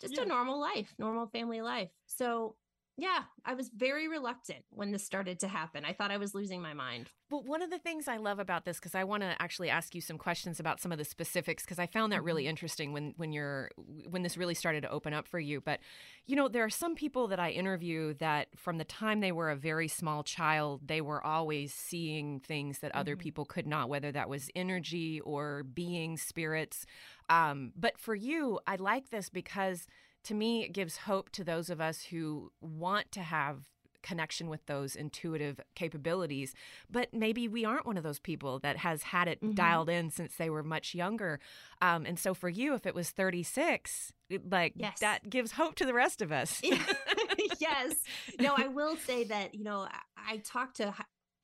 just 0.00 0.18
Yeah. 0.18 0.24
a 0.24 0.26
normal 0.26 0.60
life, 0.60 0.94
normal 0.98 1.28
family 1.28 1.62
life. 1.62 1.92
So 2.06 2.58
yeah, 2.96 3.24
I 3.44 3.54
was 3.54 3.70
very 3.74 4.06
reluctant 4.06 4.64
when 4.70 4.92
this 4.92 5.04
started 5.04 5.40
to 5.40 5.48
happen. 5.48 5.84
I 5.84 5.92
thought 5.92 6.12
I 6.12 6.16
was 6.16 6.34
losing 6.34 6.62
my 6.62 6.74
mind. 6.74 7.10
Well, 7.30 7.42
one 7.42 7.62
of 7.62 7.70
the 7.70 7.78
things 7.78 8.06
I 8.06 8.18
love 8.18 8.38
about 8.38 8.64
this, 8.64 8.78
because 8.78 8.94
I 8.94 9.02
want 9.02 9.22
to 9.24 9.34
actually 9.42 9.68
ask 9.68 9.94
you 9.96 10.00
some 10.00 10.18
questions 10.18 10.60
about 10.60 10.80
some 10.80 10.92
of 10.92 10.98
the 10.98 11.04
specifics, 11.04 11.64
because 11.64 11.80
I 11.80 11.86
found 11.86 12.12
that 12.12 12.22
really 12.22 12.46
interesting 12.46 12.92
when 12.92 13.12
when 13.16 13.32
you're 13.32 13.70
when 14.08 14.22
this 14.22 14.36
really 14.36 14.54
started 14.54 14.82
to 14.82 14.90
open 14.90 15.12
up 15.12 15.26
for 15.26 15.40
you. 15.40 15.60
But 15.60 15.80
you 16.26 16.36
know, 16.36 16.46
there 16.46 16.62
are 16.62 16.70
some 16.70 16.94
people 16.94 17.26
that 17.28 17.40
I 17.40 17.50
interview 17.50 18.14
that 18.14 18.48
from 18.56 18.78
the 18.78 18.84
time 18.84 19.20
they 19.20 19.32
were 19.32 19.50
a 19.50 19.56
very 19.56 19.88
small 19.88 20.22
child, 20.22 20.82
they 20.86 21.00
were 21.00 21.24
always 21.24 21.74
seeing 21.74 22.38
things 22.40 22.78
that 22.78 22.94
other 22.94 23.16
Mhm. 23.16 23.20
people 23.20 23.44
could 23.44 23.66
not, 23.66 23.88
whether 23.88 24.12
that 24.12 24.28
was 24.28 24.50
energy 24.54 25.20
or 25.20 25.64
being 25.64 26.16
spirits. 26.16 26.86
Um, 27.28 27.72
but 27.74 27.98
for 27.98 28.14
you, 28.14 28.60
I 28.66 28.76
like 28.76 29.10
this 29.10 29.30
because 29.30 29.86
to 30.24 30.34
me, 30.34 30.62
it 30.64 30.72
gives 30.72 30.96
hope 30.98 31.30
to 31.30 31.44
those 31.44 31.70
of 31.70 31.80
us 31.80 32.04
who 32.04 32.50
want 32.60 33.10
to 33.12 33.20
have 33.20 33.60
connection 34.02 34.50
with 34.50 34.66
those 34.66 34.94
intuitive 34.94 35.58
capabilities 35.74 36.52
but 36.90 37.08
maybe 37.14 37.48
we 37.48 37.64
aren't 37.64 37.86
one 37.86 37.96
of 37.96 38.02
those 38.02 38.18
people 38.18 38.58
that 38.58 38.76
has 38.76 39.02
had 39.02 39.28
it 39.28 39.40
Mhm. 39.40 39.54
dialed 39.54 39.88
in 39.88 40.10
since 40.10 40.36
they 40.36 40.50
were 40.50 40.62
much 40.62 40.94
younger 40.94 41.40
um, 41.80 42.04
and 42.04 42.18
so 42.18 42.34
for 42.34 42.50
you 42.50 42.74
if 42.74 42.84
it 42.84 42.94
was 42.94 43.08
36 43.12 44.12
it- 44.28 44.50
like 44.50 44.74
Yes. 44.76 45.00
that 45.00 45.30
gives 45.30 45.52
hope 45.52 45.74
to 45.76 45.86
the 45.86 45.94
rest 45.94 46.20
of 46.20 46.30
us 46.32 46.60
yes. 47.58 47.94
No, 48.38 48.54
I 48.56 48.68
will 48.68 48.96
say 48.96 49.24
that, 49.24 49.54
you 49.54 49.64
know, 49.64 49.88
I, 50.16 50.34
I 50.34 50.36
talk 50.38 50.74
to 50.74 50.94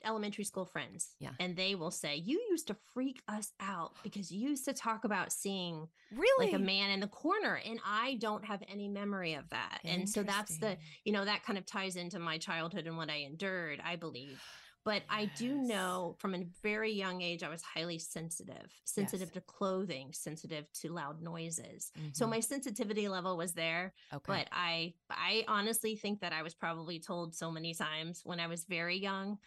elementary 0.05 0.43
school 0.43 0.65
friends 0.65 1.15
Yeah. 1.19 1.31
and 1.39 1.55
they 1.55 1.75
will 1.75 1.91
say, 1.91 2.15
You 2.15 2.41
used 2.49 2.67
to 2.67 2.75
freak 2.93 3.21
us 3.27 3.53
out 3.59 3.93
because 4.03 4.31
you 4.31 4.49
used 4.49 4.65
to 4.65 4.73
talk 4.73 5.03
about 5.03 5.31
seeing 5.31 5.87
really 6.11 6.51
like 6.51 6.59
a 6.59 6.63
man 6.63 6.91
in 6.91 6.99
the 6.99 7.07
corner. 7.07 7.59
And 7.65 7.79
I 7.85 8.15
don't 8.15 8.45
have 8.45 8.63
any 8.67 8.87
memory 8.87 9.33
of 9.35 9.49
that. 9.49 9.79
And 9.85 10.07
so 10.07 10.23
that's 10.23 10.57
the, 10.57 10.77
you 11.05 11.11
know, 11.13 11.25
that 11.25 11.43
kind 11.43 11.57
of 11.57 11.65
ties 11.65 11.95
into 11.95 12.19
my 12.19 12.37
childhood 12.37 12.87
and 12.87 12.97
what 12.97 13.09
I 13.09 13.17
endured, 13.17 13.79
I 13.83 13.95
believe. 13.95 14.39
But 14.83 15.03
I 15.09 15.25
do 15.25 15.57
know 15.57 16.15
from 16.17 16.33
a 16.33 16.43
very 16.63 16.91
young 16.91 17.21
age, 17.21 17.43
I 17.43 17.49
was 17.49 17.61
highly 17.61 17.99
sensitive, 17.99 18.73
sensitive 18.83 19.27
Yes. 19.27 19.33
to 19.35 19.41
clothing, 19.41 20.11
sensitive 20.11 20.65
to 20.81 20.89
loud 20.91 21.21
noises. 21.21 21.91
So 22.13 22.25
Mhm. 22.25 22.29
my 22.31 22.39
sensitivity 22.39 23.07
level 23.07 23.37
was 23.37 23.53
there. 23.53 23.93
okay. 24.11 24.23
But 24.25 24.47
I, 24.51 24.95
I 25.11 25.45
honestly 25.47 25.95
think 25.95 26.21
that 26.21 26.33
I 26.33 26.41
was 26.41 26.55
probably 26.55 26.99
told 26.99 27.35
so 27.35 27.51
many 27.51 27.75
times 27.75 28.21
when 28.23 28.39
I 28.39 28.47
was 28.47 28.65
very 28.65 28.97
young 28.97 29.37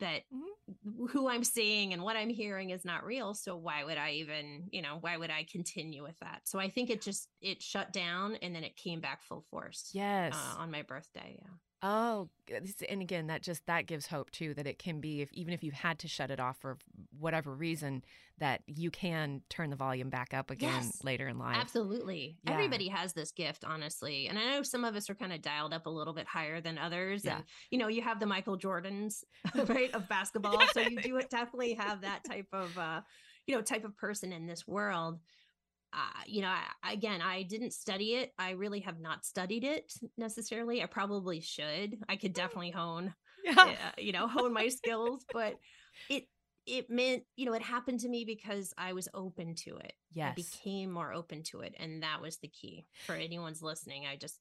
that 0.00 0.22
Mhm. 0.32 1.10
who 1.10 1.28
I'm 1.28 1.44
seeing 1.44 1.92
and 1.92 2.02
what 2.02 2.16
I'm 2.16 2.30
hearing 2.30 2.70
is 2.70 2.84
not 2.84 3.04
real. 3.04 3.34
So 3.34 3.56
why 3.56 3.84
would 3.84 3.98
I 3.98 4.12
even, 4.12 4.68
you 4.72 4.82
know, 4.82 4.98
why 5.00 5.16
would 5.16 5.30
I 5.30 5.44
continue 5.44 6.02
with 6.02 6.18
that? 6.20 6.48
So 6.48 6.58
I 6.58 6.68
think 6.70 6.90
it 6.90 7.02
just 7.02 7.28
it 7.40 7.62
shut 7.62 7.92
down 7.92 8.36
and 8.36 8.54
then 8.54 8.64
it 8.64 8.76
came 8.76 9.00
back 9.00 9.22
full 9.22 9.42
force. 9.50 9.90
yes. 9.94 10.34
Uh, 10.34 10.56
on 10.58 10.70
my 10.70 10.82
birthday. 10.82 11.38
Yeah. 11.40 11.48
Oh, 11.86 12.30
and 12.88 13.02
again, 13.02 13.26
that 13.26 13.42
just 13.42 13.66
that 13.66 13.86
gives 13.86 14.06
hope 14.06 14.30
too 14.30 14.54
that 14.54 14.66
it 14.66 14.78
can 14.78 15.00
be 15.00 15.20
if 15.20 15.30
even 15.34 15.52
if 15.52 15.62
you 15.62 15.70
had 15.70 15.98
to 15.98 16.08
shut 16.08 16.30
it 16.30 16.40
off 16.40 16.56
for 16.56 16.78
whatever 17.18 17.54
reason, 17.54 18.02
that 18.38 18.62
you 18.66 18.90
can 18.90 19.42
turn 19.50 19.68
the 19.68 19.76
volume 19.76 20.08
back 20.08 20.32
up 20.32 20.50
again 20.50 20.72
Yes, 20.72 21.04
later 21.04 21.28
in 21.28 21.38
life. 21.38 21.58
Absolutely. 21.60 22.38
Yeah. 22.42 22.54
Everybody 22.54 22.88
has 22.88 23.12
this 23.12 23.32
gift, 23.32 23.64
honestly. 23.66 24.28
And 24.28 24.38
I 24.38 24.46
know 24.46 24.62
some 24.62 24.82
of 24.82 24.96
us 24.96 25.10
are 25.10 25.14
kind 25.14 25.34
of 25.34 25.42
dialed 25.42 25.74
up 25.74 25.84
a 25.84 25.90
little 25.90 26.14
bit 26.14 26.26
higher 26.26 26.62
than 26.62 26.78
others. 26.78 27.22
Yeah. 27.22 27.36
And, 27.36 27.44
you 27.70 27.78
know, 27.78 27.88
you 27.88 28.00
have 28.00 28.18
the 28.18 28.26
Michael 28.26 28.56
Jordans, 28.56 29.22
right, 29.68 29.92
of 29.92 30.08
basketball. 30.08 30.62
So 30.72 30.80
you 30.80 31.02
do 31.02 31.20
definitely 31.30 31.74
have 31.74 32.00
that 32.00 32.24
type 32.24 32.48
of, 32.54 32.78
uh, 32.78 33.02
you 33.46 33.54
know, 33.54 33.60
type 33.60 33.84
of 33.84 33.94
person 33.98 34.32
in 34.32 34.46
this 34.46 34.66
world. 34.66 35.18
Uh, 35.94 36.22
you 36.26 36.42
know, 36.42 36.48
I, 36.82 36.92
again, 36.92 37.22
I 37.22 37.42
didn't 37.44 37.72
study 37.72 38.14
it. 38.16 38.32
I 38.38 38.50
really 38.50 38.80
have 38.80 38.98
not 39.00 39.24
studied 39.24 39.64
it 39.64 39.92
necessarily. 40.18 40.82
I 40.82 40.86
probably 40.86 41.40
should. 41.40 41.98
I 42.08 42.16
could 42.16 42.32
definitely 42.32 42.72
hone 42.72 43.14
Yeah. 43.58 43.76
uh, 43.84 43.92
you 43.98 44.12
know 44.12 44.26
hone 44.26 44.52
my 44.52 44.68
skills 44.68 45.26
but 45.32 45.56
it 46.08 46.24
it 46.66 46.88
meant 46.90 47.24
you 47.36 47.46
know 47.46 47.52
it 47.52 47.62
happened 47.62 48.00
to 48.00 48.08
me 48.08 48.24
because 48.24 48.72
i 48.78 48.92
was 48.92 49.08
open 49.14 49.54
to 49.54 49.76
it 49.76 49.92
i 50.22 50.30
Yes. 50.30 50.30
became 50.30 50.90
more 50.90 51.12
open 51.12 51.42
to 51.42 51.60
it 51.60 51.74
and 51.78 52.02
that 52.02 52.20
was 52.20 52.38
the 52.38 52.48
key 52.48 52.86
for 53.06 53.14
anyone's 53.14 53.62
listening 53.62 54.06
i 54.06 54.16
just 54.16 54.40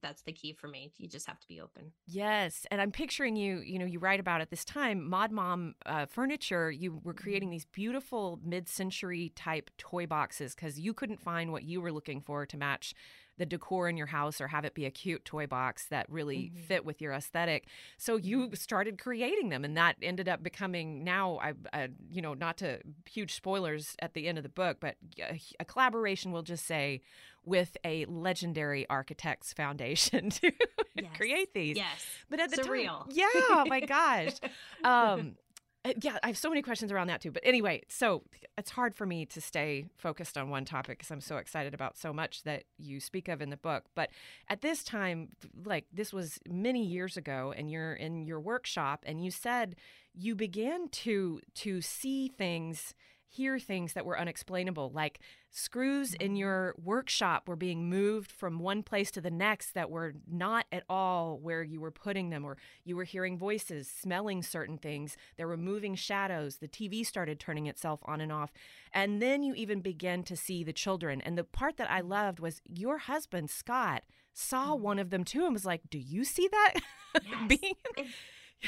that's 0.00 0.22
the 0.22 0.32
key 0.32 0.52
for 0.52 0.68
me 0.68 0.92
you 0.96 1.08
just 1.08 1.26
have 1.26 1.38
to 1.38 1.48
be 1.48 1.60
open 1.60 1.92
Yes, 2.06 2.66
and 2.70 2.80
I'm 2.80 2.92
picturing 2.92 3.36
you. 3.36 3.58
You 3.58 3.78
know, 3.78 3.84
you 3.84 3.98
write 3.98 4.20
about 4.20 4.40
at 4.40 4.50
this 4.50 4.64
time, 4.64 5.08
Mod 5.08 5.30
Mom 5.30 5.74
uh, 5.86 6.06
Furniture. 6.06 6.70
You 6.70 7.00
were 7.02 7.14
creating 7.14 7.50
these 7.50 7.64
beautiful 7.64 8.38
mid-century 8.44 9.32
type 9.34 9.70
toy 9.78 10.06
boxes 10.06 10.54
because 10.54 10.78
you 10.78 10.92
couldn't 10.92 11.22
find 11.22 11.52
what 11.52 11.62
you 11.62 11.80
were 11.80 11.92
looking 11.92 12.20
for 12.20 12.44
to 12.46 12.56
match 12.56 12.94
the 13.42 13.46
decor 13.46 13.88
in 13.88 13.96
your 13.96 14.06
house 14.06 14.40
or 14.40 14.46
have 14.46 14.64
it 14.64 14.72
be 14.72 14.84
a 14.86 14.90
cute 14.90 15.24
toy 15.24 15.48
box 15.48 15.86
that 15.86 16.08
really 16.08 16.52
Mhm. 16.54 16.58
fit 16.68 16.84
with 16.84 17.00
your 17.00 17.12
aesthetic. 17.12 17.66
So 17.98 18.14
you 18.16 18.54
started 18.54 18.98
creating 19.00 19.48
them, 19.48 19.64
and 19.64 19.76
that 19.76 19.96
ended 20.00 20.28
up 20.28 20.44
becoming 20.44 21.02
now. 21.02 21.38
I, 21.42 21.54
I 21.72 21.88
you 22.08 22.22
know, 22.22 22.34
not 22.34 22.56
to 22.58 22.78
huge 23.10 23.34
spoilers 23.34 23.96
at 24.00 24.14
the 24.14 24.28
end 24.28 24.38
of 24.38 24.44
the 24.44 24.48
book, 24.62 24.76
but 24.80 24.94
a, 25.18 25.40
a 25.58 25.64
collaboration. 25.64 26.30
We'll 26.30 26.42
just 26.42 26.64
say 26.66 27.00
with 27.44 27.76
a 27.84 28.04
legendary 28.04 28.88
architects 28.88 29.52
foundation 29.52 30.30
to 30.40 30.52
Yes. 30.94 31.10
create 31.16 31.52
these. 31.54 31.76
yes 31.76 32.06
But 32.30 32.38
at 32.38 32.50
the 32.52 32.58
Surreal. 32.58 33.06
time, 33.06 33.08
yeah, 33.10 33.64
my 33.66 33.80
gosh. 33.80 34.34
Um, 34.84 35.36
uh, 35.38 35.41
Uh, 35.84 35.92
yeah, 36.00 36.18
I 36.22 36.28
have 36.28 36.38
so 36.38 36.48
many 36.48 36.62
questions 36.62 36.92
around 36.92 37.08
that 37.08 37.20
too. 37.20 37.32
But 37.32 37.42
anyway, 37.44 37.82
so 37.88 38.22
it's 38.56 38.70
hard 38.70 38.94
for 38.94 39.04
me 39.04 39.26
to 39.26 39.40
stay 39.40 39.86
focused 39.96 40.38
on 40.38 40.48
one 40.48 40.64
topic 40.64 40.98
because 40.98 41.10
I'm 41.10 41.20
so 41.20 41.38
excited 41.38 41.74
about 41.74 41.96
so 41.96 42.12
much 42.12 42.44
that 42.44 42.64
you 42.78 43.00
speak 43.00 43.28
of 43.28 43.42
in 43.42 43.50
the 43.50 43.56
book. 43.56 43.84
But 43.94 44.10
at 44.48 44.60
this 44.60 44.84
time, 44.84 45.30
like 45.64 45.86
this 45.92 46.12
was 46.12 46.38
many 46.48 46.84
years 46.84 47.16
ago, 47.16 47.52
and 47.56 47.70
you're 47.70 47.94
in 47.94 48.26
your 48.26 48.40
workshop, 48.40 49.02
and 49.06 49.24
you 49.24 49.30
said 49.30 49.76
you 50.14 50.34
began 50.34 50.88
to 50.88 51.40
to 51.54 51.80
see 51.80 52.28
things 52.28 52.94
hear 53.32 53.58
things 53.58 53.94
that 53.94 54.04
were 54.04 54.18
unexplainable 54.18 54.90
like 54.94 55.18
screws 55.50 56.12
in 56.14 56.36
your 56.36 56.74
workshop 56.82 57.48
were 57.48 57.56
being 57.56 57.88
moved 57.88 58.30
from 58.30 58.58
one 58.58 58.82
place 58.82 59.10
to 59.10 59.20
the 59.20 59.30
next 59.30 59.72
that 59.72 59.90
were 59.90 60.14
not 60.30 60.66
at 60.70 60.82
all 60.88 61.38
where 61.38 61.62
you 61.62 61.80
were 61.80 61.90
putting 61.90 62.30
them 62.30 62.44
or 62.44 62.58
you 62.84 62.94
were 62.94 63.04
hearing 63.04 63.38
voices 63.38 63.88
smelling 63.88 64.42
certain 64.42 64.76
things. 64.76 65.16
There 65.36 65.48
were 65.48 65.56
moving 65.56 65.94
shadows. 65.94 66.56
The 66.56 66.68
tv 66.68 67.06
started 67.06 67.40
turning 67.40 67.66
itself 67.66 68.00
on 68.04 68.20
and 68.20 68.30
off. 68.30 68.52
And 68.92 69.22
then 69.22 69.42
you 69.42 69.54
even 69.54 69.80
began 69.80 70.22
to 70.24 70.36
see 70.36 70.62
the 70.62 70.72
children. 70.72 71.20
And 71.22 71.38
the 71.38 71.44
part 71.44 71.78
that 71.78 71.90
i 71.90 72.00
loved 72.00 72.38
was 72.38 72.60
your 72.66 72.98
husband 72.98 73.48
scott 73.50 74.02
saw 74.34 74.74
mm. 74.74 74.80
one 74.80 74.98
of 74.98 75.10
them 75.10 75.24
too 75.24 75.44
and 75.44 75.52
was 75.52 75.66
like 75.66 75.82
do 75.90 75.98
you 75.98 76.24
see 76.24 76.48
that 76.48 76.74
being 77.48 77.74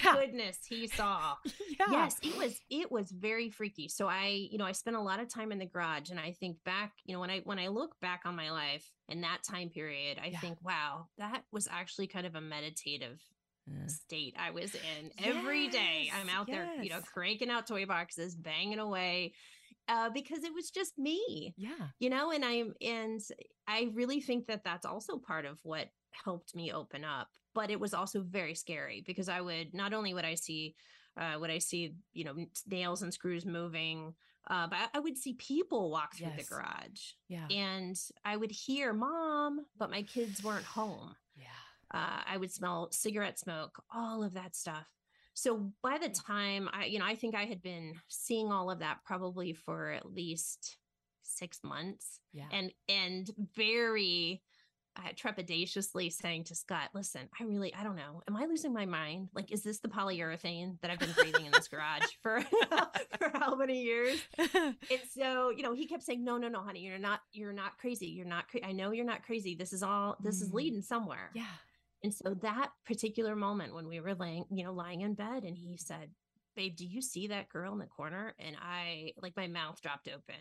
yeah. 0.02 0.14
goodness 0.14 0.58
he 0.68 0.86
saw. 0.86 1.34
Yeah. 1.80 1.86
Yes 1.90 2.16
it 2.22 2.36
was 2.36 2.60
it 2.70 2.90
was 2.92 3.10
very 3.10 3.50
freaky. 3.50 3.88
So 3.88 4.06
i 4.06 4.26
you 4.50 4.58
know 4.58 4.64
i 4.64 4.72
spent 4.72 4.96
a 4.96 5.00
lot 5.00 5.18
of 5.20 5.28
time 5.28 5.50
in 5.52 5.58
the 5.58 5.66
garage 5.66 6.10
and 6.10 6.20
i 6.20 6.30
think 6.32 6.56
back 6.64 6.92
you 7.04 7.12
know 7.12 7.18
when 7.20 7.30
i 7.30 7.40
when 7.44 7.58
i 7.58 7.66
look 7.66 7.98
back 8.00 8.22
on 8.24 8.36
my 8.36 8.50
life 8.52 8.88
in 9.08 9.22
that 9.22 9.42
time 9.42 9.70
period 9.70 10.18
i 10.22 10.28
Yeah. 10.28 10.38
think 10.40 10.58
wow 10.62 11.08
that 11.18 11.42
was 11.52 11.66
actually 11.70 12.06
kind 12.06 12.26
of 12.26 12.36
a 12.36 12.40
meditative 12.40 13.20
Uh, 13.68 13.88
state 13.88 14.34
i 14.38 14.50
was 14.52 14.74
in 14.74 15.10
every 15.24 15.68
day. 15.68 16.10
I'm 16.14 16.26
Yes, 16.28 16.36
out 16.36 16.46
there 16.46 16.68
you 16.82 16.90
know 16.90 17.00
cranking 17.12 17.50
out 17.50 17.66
toy 17.66 17.86
boxes 17.86 18.36
banging 18.36 18.78
away 18.78 19.34
uh, 19.88 20.10
because 20.10 20.44
it 20.44 20.54
was 20.54 20.70
just 20.70 20.96
me 20.96 21.54
yeah. 21.58 21.88
you 21.98 22.08
know 22.08 22.30
and 22.30 22.44
i'm 22.44 22.72
and 22.80 23.20
i 23.66 23.90
really 23.94 24.20
think 24.20 24.46
that 24.46 24.62
that's 24.64 24.86
also 24.86 25.18
part 25.18 25.44
of 25.44 25.58
what 25.64 25.88
helped 26.24 26.54
me 26.54 26.72
open 26.72 27.04
up 27.04 27.28
but 27.54 27.70
it 27.70 27.78
was 27.80 27.94
also 27.94 28.20
very 28.20 28.54
scary 28.54 29.02
because 29.06 29.28
i 29.28 29.40
would 29.40 29.72
not 29.74 29.92
only 29.92 30.12
would 30.14 30.24
i 30.24 30.34
see 30.34 30.74
uh, 31.16 31.36
would 31.38 31.50
i 31.50 31.58
see 31.58 31.94
you 32.12 32.24
know 32.24 32.34
nails 32.66 33.02
and 33.02 33.12
screws 33.14 33.46
moving 33.46 34.14
uh, 34.50 34.66
but 34.66 34.76
I, 34.78 34.98
I 34.98 35.00
would 35.00 35.16
see 35.16 35.34
people 35.34 35.90
walk 35.90 36.14
through 36.16 36.32
Yes. 36.36 36.48
the 36.48 36.54
garage 36.54 37.00
yeah 37.28 37.46
and 37.48 37.96
i 38.24 38.36
would 38.36 38.50
hear 38.50 38.92
mom 38.92 39.64
but 39.78 39.90
my 39.90 40.02
kids 40.02 40.42
weren't 40.44 40.66
home 40.66 41.14
yeah 41.36 41.46
uh, 41.92 42.22
I 42.26 42.38
would 42.38 42.50
smell 42.50 42.88
cigarette 42.90 43.38
smoke, 43.38 43.80
all 43.94 44.24
of 44.24 44.34
that 44.34 44.56
stuff. 44.56 44.88
So 45.34 45.70
by 45.80 45.96
the 45.98 46.08
time 46.08 46.68
I, 46.72 46.86
you 46.86 46.98
know, 46.98 47.04
I 47.04 47.14
think 47.14 47.36
I 47.36 47.44
had 47.44 47.62
been 47.62 47.94
seeing 48.08 48.50
all 48.50 48.68
of 48.68 48.80
that 48.80 49.04
probably 49.04 49.52
for 49.52 49.90
at 49.90 50.12
least 50.12 50.78
six 51.22 51.62
months, 51.62 52.18
yeah 52.32 52.46
and 52.50 52.72
and 52.88 53.30
very 53.54 54.42
uh, 54.96 55.12
trepidatiously 55.14 56.12
saying 56.12 56.44
to 56.44 56.54
Scott, 56.54 56.90
"Listen, 56.94 57.28
I 57.40 57.44
really, 57.44 57.74
I 57.74 57.82
don't 57.82 57.96
know, 57.96 58.22
am 58.28 58.36
I 58.36 58.44
losing 58.46 58.72
my 58.72 58.86
mind? 58.86 59.28
Like, 59.34 59.50
is 59.52 59.62
this 59.62 59.80
the 59.80 59.88
polyurethane 59.88 60.80
that 60.80 60.90
I've 60.90 60.98
been 60.98 61.12
breathing 61.12 61.46
in 61.46 61.52
this 61.52 61.68
garage 61.68 62.04
for 62.22 62.40
for 63.18 63.30
how 63.34 63.54
many 63.54 63.82
years?" 63.82 64.20
And 64.38 65.00
so, 65.12 65.50
you 65.50 65.62
know, 65.62 65.74
he 65.74 65.86
kept 65.86 66.02
saying, 66.02 66.24
"No, 66.24 66.36
no, 66.36 66.48
no, 66.48 66.60
honey, 66.62 66.80
you're 66.80 66.98
not, 66.98 67.20
you're 67.32 67.52
not 67.52 67.78
crazy. 67.78 68.06
You're 68.06 68.26
not. 68.26 68.48
Cra- 68.48 68.64
I 68.66 68.72
know 68.72 68.92
you're 68.92 69.04
not 69.04 69.22
crazy. 69.24 69.54
This 69.54 69.72
is 69.72 69.82
all. 69.82 70.16
This 70.22 70.40
is 70.40 70.50
Mm. 70.50 70.54
leading 70.54 70.82
somewhere." 70.82 71.30
yeah 71.34 71.46
And 72.02 72.12
so 72.14 72.34
that 72.42 72.70
particular 72.86 73.34
moment 73.34 73.74
when 73.74 73.88
we 73.88 74.00
were 74.00 74.14
laying, 74.14 74.44
you 74.50 74.64
know, 74.64 74.72
lying 74.72 75.00
in 75.00 75.14
bed 75.14 75.42
and 75.44 75.56
he 75.56 75.76
said, 75.76 76.10
Babe, 76.54 76.76
do 76.76 76.84
you 76.84 77.02
see 77.02 77.26
that 77.28 77.48
girl 77.48 77.72
in 77.72 77.78
the 77.78 77.86
corner? 77.86 78.34
And 78.38 78.56
I 78.60 79.12
like 79.20 79.36
my 79.36 79.46
mouth 79.46 79.80
dropped 79.80 80.08
open. 80.08 80.40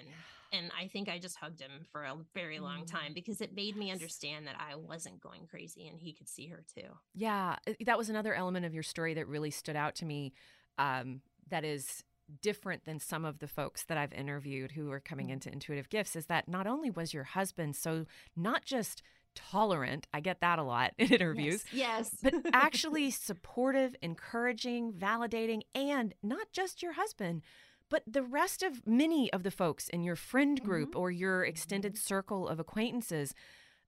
And 0.51 0.71
I 0.79 0.87
think 0.87 1.09
I 1.09 1.17
just 1.17 1.35
hugged 1.37 1.59
him 1.59 1.71
for 1.91 2.03
a 2.03 2.15
very 2.35 2.59
long 2.59 2.85
time 2.85 3.11
Mm, 3.11 3.15
because 3.15 3.41
it 3.41 3.55
made 3.55 3.75
me 3.75 3.91
understand 3.91 4.45
that 4.45 4.55
I 4.59 4.75
wasn't 4.75 5.19
going 5.19 5.47
crazy 5.47 5.87
and 5.87 5.99
he 5.99 6.13
could 6.13 6.29
see 6.29 6.47
her 6.47 6.63
too. 6.75 6.87
Yeah, 7.15 7.57
that 7.85 7.97
was 7.97 8.09
another 8.09 8.35
element 8.35 8.65
of 8.65 8.73
your 8.73 8.83
story 8.83 9.15
that 9.15 9.27
really 9.27 9.49
stood 9.49 9.75
out 9.75 9.95
to 9.95 10.05
me. 10.05 10.33
Um, 10.77 11.21
that 11.49 11.63
is 11.65 12.03
different 12.41 12.85
than 12.85 12.99
some 12.99 13.25
of 13.25 13.39
the 13.39 13.47
folks 13.47 13.83
that 13.85 13.97
I've 13.97 14.13
interviewed 14.13 14.71
who 14.71 14.91
are 14.91 14.99
coming 14.99 15.29
into 15.29 15.51
intuitive 15.51 15.89
gifts. 15.89 16.15
Is 16.15 16.27
that 16.27 16.47
not 16.47 16.67
only 16.67 16.89
was 16.89 17.13
your 17.13 17.23
husband 17.23 17.75
so 17.75 18.05
not 18.35 18.63
just 18.63 19.01
tolerant, 19.35 20.07
I 20.13 20.19
get 20.19 20.41
that 20.41 20.59
a 20.59 20.63
lot 20.63 20.93
in 20.97 21.11
interviews, 21.11 21.63
Yes. 21.71 22.15
but 22.21 22.33
actually 22.53 23.11
supportive, 23.11 23.95
encouraging, 24.01 24.93
validating, 24.93 25.61
and 25.75 26.13
not 26.23 26.51
just 26.51 26.81
your 26.81 26.93
husband, 26.93 27.41
but 27.89 28.03
the 28.07 28.23
rest 28.23 28.63
of 28.63 28.87
many 28.87 29.31
of 29.31 29.43
the 29.43 29.51
folks 29.51 29.87
in 29.89 30.03
your 30.03 30.15
friend 30.15 30.61
group 30.63 30.91
mm-hmm. 30.91 30.99
or 30.99 31.11
your 31.11 31.41
mm-hmm. 31.41 31.49
extended 31.49 31.97
circle 31.97 32.47
of 32.47 32.59
acquaintances. 32.59 33.33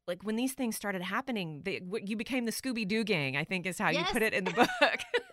Like 0.08 0.22
when 0.22 0.36
these 0.36 0.54
things 0.54 0.76
started 0.76 1.02
happening, 1.02 1.62
they, 1.66 1.82
you 2.04 2.16
became 2.16 2.46
the 2.46 2.52
Scooby 2.52 2.88
Doo 2.88 3.04
gang, 3.04 3.36
I 3.36 3.44
think 3.44 3.66
is 3.66 3.80
how 3.80 3.90
you 3.90 4.04
put 4.04 4.22
it 4.22 4.34
in 4.34 4.44
the 4.44 4.52
book. 4.52 4.70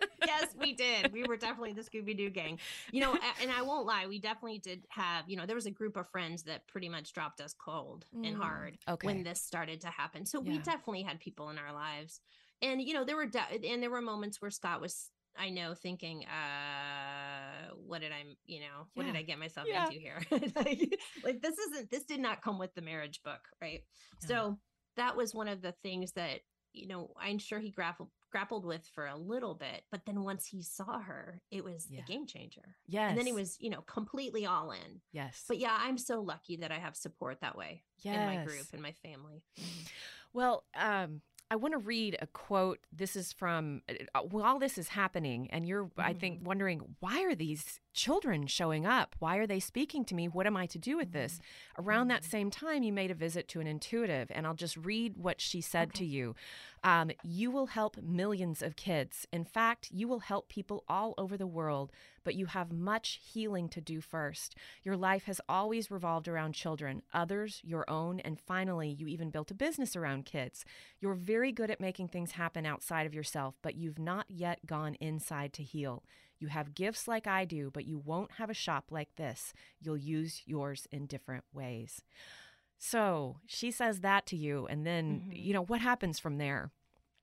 yes, 0.43 0.55
we 0.59 0.73
did. 0.73 1.11
We 1.11 1.25
were 1.25 1.37
definitely 1.37 1.73
the 1.73 1.81
Scooby 1.81 2.15
Doo 2.17 2.29
gang. 2.29 2.59
You 2.91 3.01
know, 3.01 3.17
and 3.41 3.51
I 3.51 3.61
won't 3.61 3.85
lie, 3.85 4.07
we 4.07 4.19
definitely 4.19 4.59
did 4.59 4.85
have, 4.89 5.29
you 5.29 5.37
know, 5.37 5.45
there 5.45 5.55
was 5.55 5.65
a 5.65 5.71
group 5.71 5.97
of 5.97 6.07
friends 6.09 6.43
that 6.43 6.67
pretty 6.67 6.89
much 6.89 7.13
dropped 7.13 7.41
us 7.41 7.53
cold 7.53 8.05
and 8.23 8.35
Mm, 8.35 8.39
hard 8.39 8.77
okay. 8.87 9.07
when 9.07 9.23
this 9.23 9.41
started 9.41 9.81
to 9.81 9.87
happen. 9.87 10.25
So 10.25 10.39
we 10.39 10.59
definitely 10.59 11.03
had 11.03 11.19
people 11.19 11.49
in 11.49 11.57
our 11.57 11.73
lives. 11.73 12.21
And, 12.61 12.81
you 12.81 12.93
know, 12.93 13.03
there 13.03 13.15
were, 13.15 13.25
de- 13.25 13.67
and 13.69 13.81
there 13.81 13.89
were 13.89 14.01
moments 14.01 14.41
where 14.41 14.51
Scott 14.51 14.81
was, 14.81 15.09
I 15.37 15.49
know, 15.49 15.73
thinking, 15.73 16.25
uh, 16.25 17.69
what 17.75 18.01
did 18.01 18.11
I, 18.11 18.23
you 18.45 18.59
know, 18.61 18.87
what 18.93 19.05
did 19.05 19.15
I 19.15 19.23
get 19.23 19.39
myself 19.39 19.67
Yeah. 19.67 19.87
into 19.87 19.99
here? 19.99 20.19
like, 20.55 20.99
like, 21.23 21.41
this 21.41 21.57
isn't, 21.57 21.89
this 21.91 22.05
did 22.05 22.19
not 22.19 22.41
come 22.41 22.59
with 22.59 22.73
the 22.75 22.81
marriage 22.81 23.21
book, 23.23 23.41
right? 23.61 23.81
No. 24.21 24.27
So 24.27 24.59
that 24.95 25.17
was 25.17 25.33
one 25.33 25.47
of 25.47 25.61
the 25.61 25.73
things 25.83 26.13
that 26.13 26.41
you 26.73 26.87
know, 26.87 27.11
I'm 27.19 27.37
sure 27.37 27.59
he 27.59 27.69
grappled 27.69 28.09
grappled 28.33 28.65
with 28.65 28.85
for 28.95 29.05
a 29.05 29.15
little 29.15 29.53
bit, 29.53 29.83
but 29.91 30.01
then 30.05 30.23
once 30.23 30.45
he 30.47 30.61
saw 30.63 30.99
her, 30.99 31.39
it 31.51 31.63
was 31.63 31.87
Yeah. 31.89 32.01
a 32.01 32.03
game 32.03 32.25
changer. 32.25 32.75
Yes. 32.87 33.09
And 33.11 33.17
then 33.17 33.27
he 33.27 33.31
was, 33.31 33.57
you 33.61 33.69
know, 33.69 33.81
completely 33.83 34.45
all 34.47 34.71
in. 34.71 35.01
Yes. 35.11 35.45
But 35.47 35.59
yeah, 35.59 35.77
I'm 35.79 35.97
so 35.99 36.19
lucky 36.19 36.57
that 36.57 36.71
I 36.71 36.79
have 36.79 36.95
support 36.95 37.39
that 37.41 37.55
way 37.55 37.83
in 38.03 38.13
my 38.25 38.43
group 38.43 38.65
and 38.73 38.81
my 38.81 38.91
family. 38.91 39.43
Well, 40.33 40.65
um, 40.75 41.21
I 41.51 41.55
want 41.57 41.73
to 41.73 41.77
read 41.77 42.17
a 42.19 42.27
quote. 42.27 42.79
This 42.91 43.15
is 43.15 43.31
from 43.31 43.83
uh, 44.15 44.21
while 44.21 44.57
this 44.57 44.77
is 44.79 44.89
happening, 44.89 45.49
and 45.51 45.67
you're, 45.67 45.91
I 45.97 46.13
think, 46.13 46.37
Mm-hmm. 46.39 46.45
wondering 46.47 46.95
why 46.99 47.21
are 47.23 47.35
these 47.35 47.79
children 47.93 48.47
showing 48.47 48.85
up? 48.85 49.15
Why 49.19 49.37
are 49.37 49.47
they 49.47 49.59
speaking 49.59 50.03
to 50.05 50.15
me? 50.15 50.27
What 50.27 50.47
am 50.47 50.57
I 50.57 50.65
to 50.67 50.79
do 50.79 50.97
with 50.97 51.11
this? 51.11 51.33
Mm-hmm. 51.33 51.87
Around 51.87 52.07
that 52.09 52.23
same 52.23 52.49
time, 52.49 52.83
you 52.83 52.91
made 52.91 53.11
a 53.11 53.15
visit 53.15 53.47
to 53.49 53.59
an 53.59 53.67
intuitive, 53.67 54.29
and 54.31 54.45
I'll 54.45 54.53
just 54.53 54.77
read 54.77 55.17
what 55.17 55.39
she 55.39 55.61
said 55.61 55.93
to 55.95 56.05
you. 56.05 56.35
Um, 56.83 57.11
you 57.23 57.49
will 57.49 57.67
help 57.67 57.97
millions 58.01 58.61
of 58.61 58.75
kids. 58.75 59.25
In 59.31 59.45
fact, 59.45 59.89
you 59.91 60.07
will 60.07 60.19
help 60.19 60.49
people 60.49 60.83
all 60.89 61.13
over 61.17 61.37
the 61.37 61.47
world, 61.47 61.91
but 62.25 62.35
you 62.35 62.47
have 62.47 62.71
much 62.71 63.21
healing 63.23 63.69
to 63.69 63.79
do 63.79 64.01
first. 64.01 64.55
Your 64.83 64.97
life 64.97 65.23
has 65.25 65.39
always 65.47 65.89
revolved 65.89 66.27
around 66.27 66.53
children, 66.53 67.01
others, 67.13 67.61
your 67.63 67.89
own, 67.89 68.19
and 68.19 68.39
finally, 68.39 68.89
you 68.89 69.07
even 69.07 69.29
built 69.29 69.51
a 69.51 69.55
business 69.55 69.95
around 69.95 70.25
kids. 70.25 70.65
You're 70.99 71.13
very 71.13 71.51
good 71.51 71.71
at 71.71 71.79
making 71.79 72.09
things 72.09 72.31
happen 72.31 72.65
outside 72.65 73.05
of 73.05 73.13
yourself, 73.13 73.55
but 73.61 73.75
you've 73.75 73.99
not 73.99 74.25
yet 74.27 74.65
gone 74.65 74.95
inside 74.95 75.53
to 75.53 75.63
heal. 75.63 76.03
You 76.43 76.49
have 76.49 76.75
gifts 76.75 77.07
like 77.07 77.25
I 77.25 77.45
do, 77.45 77.71
but 77.71 77.85
you 77.85 77.97
won't 77.97 78.33
have 78.33 78.49
a 78.49 78.53
shop 78.53 78.87
like 78.91 79.15
this. 79.15 79.53
You'll 79.79 79.95
use 79.95 80.41
yours 80.45 80.89
in 80.91 81.05
different 81.07 81.45
ways. 81.53 82.01
So 82.77 83.37
she 83.47 83.71
says 83.71 84.01
that 84.01 84.25
to 84.25 84.35
you, 84.35 84.67
and 84.67 84.85
then, 84.85 85.21
Mhm. 85.29 85.41
you 85.45 85.53
know, 85.53 85.63
what 85.63 85.79
happens 85.79 86.19
from 86.19 86.39
there? 86.39 86.73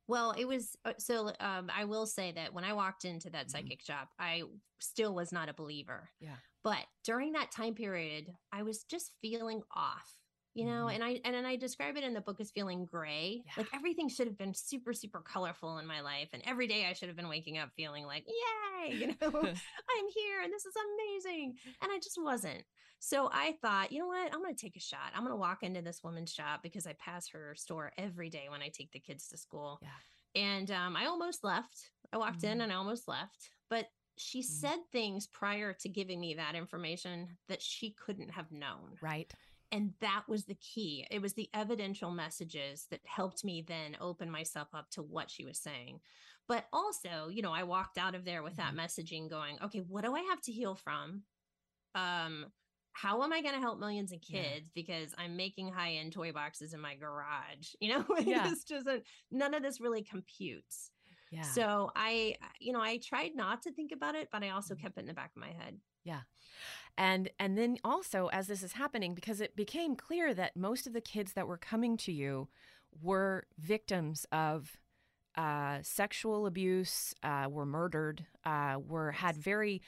Well, 0.06 0.30
it 0.32 0.46
was 0.46 0.74
uh, 0.86 0.94
so. 0.96 1.34
Um, 1.38 1.70
I 1.70 1.84
will 1.84 2.06
say 2.06 2.32
that 2.32 2.54
when 2.54 2.64
I 2.64 2.72
walked 2.72 3.04
into 3.04 3.28
that 3.28 3.48
Mhm. 3.48 3.50
psychic 3.50 3.82
shop, 3.82 4.08
I 4.18 4.44
still 4.78 5.14
was 5.14 5.32
not 5.32 5.50
a 5.50 5.52
believer. 5.52 6.08
Yeah. 6.18 6.38
But 6.62 6.86
during 7.04 7.32
that 7.32 7.50
time 7.52 7.74
period, 7.74 8.34
I 8.50 8.62
was 8.62 8.84
just 8.84 9.12
feeling 9.20 9.62
off. 9.70 10.16
You 10.54 10.64
know, 10.66 10.86
Mhm. 10.86 10.94
and 10.94 11.04
I 11.04 11.20
and 11.24 11.34
then 11.34 11.46
I 11.46 11.56
describe 11.56 11.96
it 11.96 12.02
in 12.04 12.12
the 12.12 12.20
book 12.20 12.40
as 12.40 12.50
feeling 12.50 12.84
gray. 12.84 13.42
Yeah. 13.46 13.52
Like 13.58 13.68
everything 13.72 14.08
should 14.08 14.26
have 14.26 14.36
been 14.36 14.52
super, 14.54 14.92
super 14.92 15.20
colorful 15.20 15.78
in 15.78 15.86
my 15.86 16.00
life, 16.00 16.28
and 16.32 16.42
every 16.44 16.66
day 16.66 16.86
I 16.86 16.92
should 16.92 17.08
have 17.08 17.16
been 17.16 17.28
waking 17.28 17.58
up 17.58 17.70
feeling 17.76 18.04
like, 18.04 18.26
"Yay!" 18.26 18.94
You 19.06 19.06
know, 19.08 19.14
I'm 19.20 20.08
here 20.14 20.40
and 20.42 20.52
this 20.52 20.64
is 20.64 20.74
amazing. 20.76 21.56
And 21.82 21.92
I 21.92 21.98
just 21.98 22.16
wasn't. 22.20 22.64
So 22.98 23.28
I 23.32 23.52
thought, 23.62 23.92
you 23.92 23.98
know 23.98 24.06
what? 24.08 24.32
I'm 24.32 24.42
going 24.42 24.54
to 24.54 24.60
take 24.60 24.76
a 24.76 24.80
shot. 24.80 25.12
I'm 25.14 25.20
going 25.22 25.32
to 25.32 25.36
walk 25.36 25.62
into 25.62 25.82
this 25.82 26.02
woman's 26.02 26.32
shop 26.32 26.62
because 26.62 26.86
I 26.86 26.94
pass 26.94 27.28
her 27.28 27.54
store 27.54 27.92
every 27.96 28.28
day 28.30 28.46
when 28.50 28.60
I 28.62 28.68
take 28.68 28.90
the 28.92 28.98
kids 29.00 29.28
to 29.28 29.36
school. 29.36 29.80
Yeah. 29.82 30.42
And 30.42 30.70
um, 30.70 30.96
I 30.96 31.06
almost 31.06 31.44
left. 31.44 31.90
I 32.12 32.16
walked 32.18 32.42
in 32.44 32.58
Mhm. 32.58 32.62
and 32.64 32.72
I 32.72 32.76
almost 32.76 33.06
left. 33.08 33.50
But 33.68 33.90
she 34.16 34.40
Mhm. 34.40 34.44
said 34.44 34.78
things 34.92 35.26
prior 35.26 35.72
to 35.74 35.88
giving 35.88 36.20
me 36.20 36.34
that 36.34 36.54
information 36.54 37.38
that 37.48 37.62
she 37.62 37.90
couldn't 37.92 38.30
have 38.30 38.50
known. 38.52 38.96
Right. 39.00 39.32
And 39.72 39.94
that 40.00 40.24
was 40.28 40.46
the 40.46 40.56
key. 40.56 41.06
It 41.10 41.22
was 41.22 41.34
the 41.34 41.48
evidential 41.54 42.10
messages 42.10 42.86
that 42.88 43.06
helped 43.06 43.44
me 43.44 43.62
then 43.62 43.96
open 44.00 44.28
myself 44.30 44.74
up 44.74 44.90
to 44.90 45.02
what 45.02 45.30
she 45.30 45.44
was 45.44 45.60
saying. 45.60 46.00
But 46.48 46.66
also, 46.72 47.28
you 47.28 47.40
know, 47.42 47.52
I 47.52 47.62
walked 47.62 47.96
out 47.96 48.16
of 48.16 48.24
there 48.24 48.42
with 48.42 48.56
that 48.56 48.74
messaging 48.74 49.30
going, 49.30 49.62
okay, 49.62 49.80
what 49.80 50.04
do 50.04 50.14
I 50.16 50.22
have 50.22 50.40
to 50.42 50.52
heal 50.52 50.74
from? 50.74 51.24
Um, 51.94 52.52
how 52.92 53.22
am 53.22 53.32
I 53.32 53.42
going 53.42 53.54
to 53.54 53.60
help 53.60 53.78
millions 53.78 54.12
of 54.12 54.20
Yeah. 54.28 54.52
kids 54.52 54.70
because 54.70 55.14
I'm 55.18 55.36
making 55.36 55.72
high 55.72 55.92
end 55.94 56.12
toy 56.12 56.32
boxes 56.32 56.74
in 56.74 56.80
my 56.80 56.96
garage? 56.96 57.74
You 57.80 57.98
know, 57.98 58.06
Yeah. 58.18 58.52
this 58.52 58.64
doesn't, 58.64 59.06
none 59.30 59.54
of 59.54 59.62
this 59.62 59.80
really 59.80 60.02
computes. 60.04 60.90
Yeah. 61.30 61.60
So 61.60 61.90
I, 61.96 62.36
you 62.60 62.72
know, 62.72 62.80
I 62.82 62.98
tried 62.98 63.34
not 63.34 63.62
to 63.62 63.72
think 63.72 63.92
about 63.92 64.14
it, 64.14 64.28
but 64.32 64.42
I 64.44 64.50
also 64.50 64.74
Mhm. 64.74 64.76
kept 64.76 64.98
it 64.98 65.00
in 65.02 65.06
the 65.06 65.14
back 65.14 65.32
of 65.36 65.40
my 65.40 65.52
head. 65.52 65.80
And 66.96 67.30
and 67.38 67.56
then 67.56 67.78
also 67.84 68.28
as 68.28 68.46
this 68.46 68.62
is 68.62 68.72
happening 68.72 69.14
because 69.14 69.40
it 69.40 69.56
became 69.56 69.96
clear 69.96 70.34
that 70.34 70.56
most 70.56 70.86
of 70.86 70.92
the 70.92 71.00
kids 71.00 71.32
that 71.32 71.46
were 71.46 71.56
coming 71.56 71.96
to 71.96 72.12
you 72.12 72.48
were 73.00 73.44
victims 73.58 74.26
of 74.32 74.78
uh, 75.36 75.78
sexual 75.82 76.46
abuse, 76.46 77.14
uh, 77.22 77.46
were 77.48 77.66
murdered, 77.66 78.26
uh, 78.44 78.76
were 78.86 79.12
had 79.12 79.36
very 79.36 79.80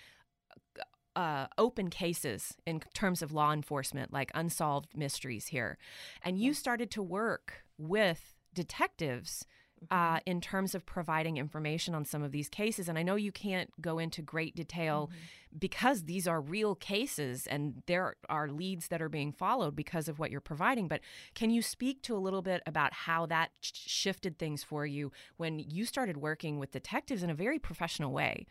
uh, 1.17 1.47
open 1.59 1.91
cases 1.91 2.55
in 2.67 2.81
terms 2.95 3.23
of 3.23 3.33
law 3.33 3.53
enforcement, 3.53 4.13
like 4.13 4.31
unsolved 4.35 4.97
mysteries 4.97 5.49
here, 5.49 5.79
and 6.25 6.39
you 6.39 6.55
started 6.55 6.91
to 6.93 7.03
work 7.03 7.65
with 7.77 8.35
detectives 8.55 9.45
uh, 9.91 10.21
in 10.27 10.41
terms 10.41 10.75
of 10.75 10.87
providing 10.87 11.37
information 11.37 11.95
on 11.95 12.05
some 12.05 12.23
of 12.23 12.33
these 12.33 12.49
cases. 12.49 12.89
And 12.89 12.99
I 12.99 13.03
know 13.03 13.17
you 13.17 13.33
can't 13.33 13.71
go 13.81 13.99
into 13.99 14.23
great 14.23 14.55
detail 14.55 15.11
because 15.59 16.05
these 16.05 16.27
are 16.27 16.41
real 16.41 16.75
cases 16.75 17.47
and 17.47 17.83
there 17.87 18.17
are 18.29 18.49
leads 18.49 18.89
that 18.89 19.03
are 19.03 19.09
being 19.09 19.33
followed 19.33 19.77
because 19.77 20.09
of 20.09 20.19
what 20.19 20.31
you're 20.31 20.41
providing. 20.41 20.89
But 20.89 21.01
can 21.35 21.51
you 21.51 21.63
speak 21.63 22.03
to 22.03 22.17
a 22.17 22.19
little 22.19 22.43
bit 22.43 22.63
about 22.67 22.93
how 22.93 23.27
that 23.27 23.51
sh- 23.61 23.73
shifted 23.75 24.39
things 24.39 24.63
for 24.63 24.87
you 24.87 25.13
when 25.37 25.59
you 25.59 25.85
started 25.85 26.17
working 26.17 26.59
with 26.59 26.73
detectives 26.73 27.23
in 27.23 27.31
a 27.31 27.35
very 27.35 27.59
professional 27.59 28.13
way? 28.13 28.47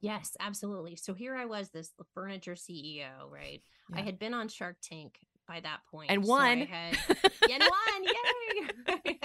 Yes, 0.00 0.36
absolutely. 0.40 0.96
So 0.96 1.14
here 1.14 1.36
I 1.36 1.44
was, 1.44 1.70
this 1.70 1.92
furniture 2.12 2.56
CEO, 2.56 3.30
right? 3.30 3.62
I 3.94 4.00
had 4.00 4.18
been 4.18 4.34
on 4.34 4.48
Shark 4.48 4.76
Tank 4.82 5.18
by 5.52 5.60
that 5.60 5.80
point. 5.90 6.10
And 6.10 6.24
so 6.26 6.34
had, 6.34 6.98
and 7.50 7.62
won. 7.62 8.04
Yay. 8.04 9.18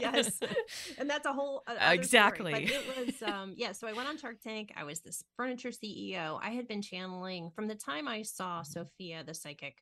yes. 0.00 0.38
And 0.98 1.08
that's 1.10 1.26
a 1.26 1.32
whole 1.32 1.62
other 1.66 1.78
story. 1.80 1.94
Exactly. 1.98 2.52
But 2.52 2.62
it 2.64 2.82
was, 2.96 3.22
um, 3.22 3.54
yeah. 3.56 3.72
So 3.72 3.86
I 3.86 3.92
went 3.92 4.08
on 4.08 4.18
Shark 4.18 4.40
Tank. 4.42 4.72
I 4.76 4.84
was 4.84 5.00
this 5.00 5.22
furniture 5.36 5.70
CEO. 5.70 6.38
I 6.42 6.50
had 6.50 6.68
been 6.68 6.82
channeling 6.82 7.50
from 7.54 7.68
the 7.68 7.74
time 7.74 8.06
I 8.08 8.22
saw 8.22 8.60
Mhm. 8.60 8.66
Sophia, 8.66 9.24
the 9.24 9.34
psychic, 9.34 9.76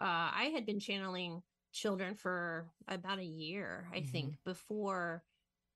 uh, 0.00 0.30
I 0.32 0.50
had 0.54 0.64
been 0.66 0.78
channeling 0.80 1.42
children 1.72 2.14
for 2.14 2.66
about 2.88 3.18
a 3.18 3.24
year, 3.24 3.88
I 3.92 3.98
Mhm. 4.00 4.10
think, 4.12 4.34
before 4.44 5.24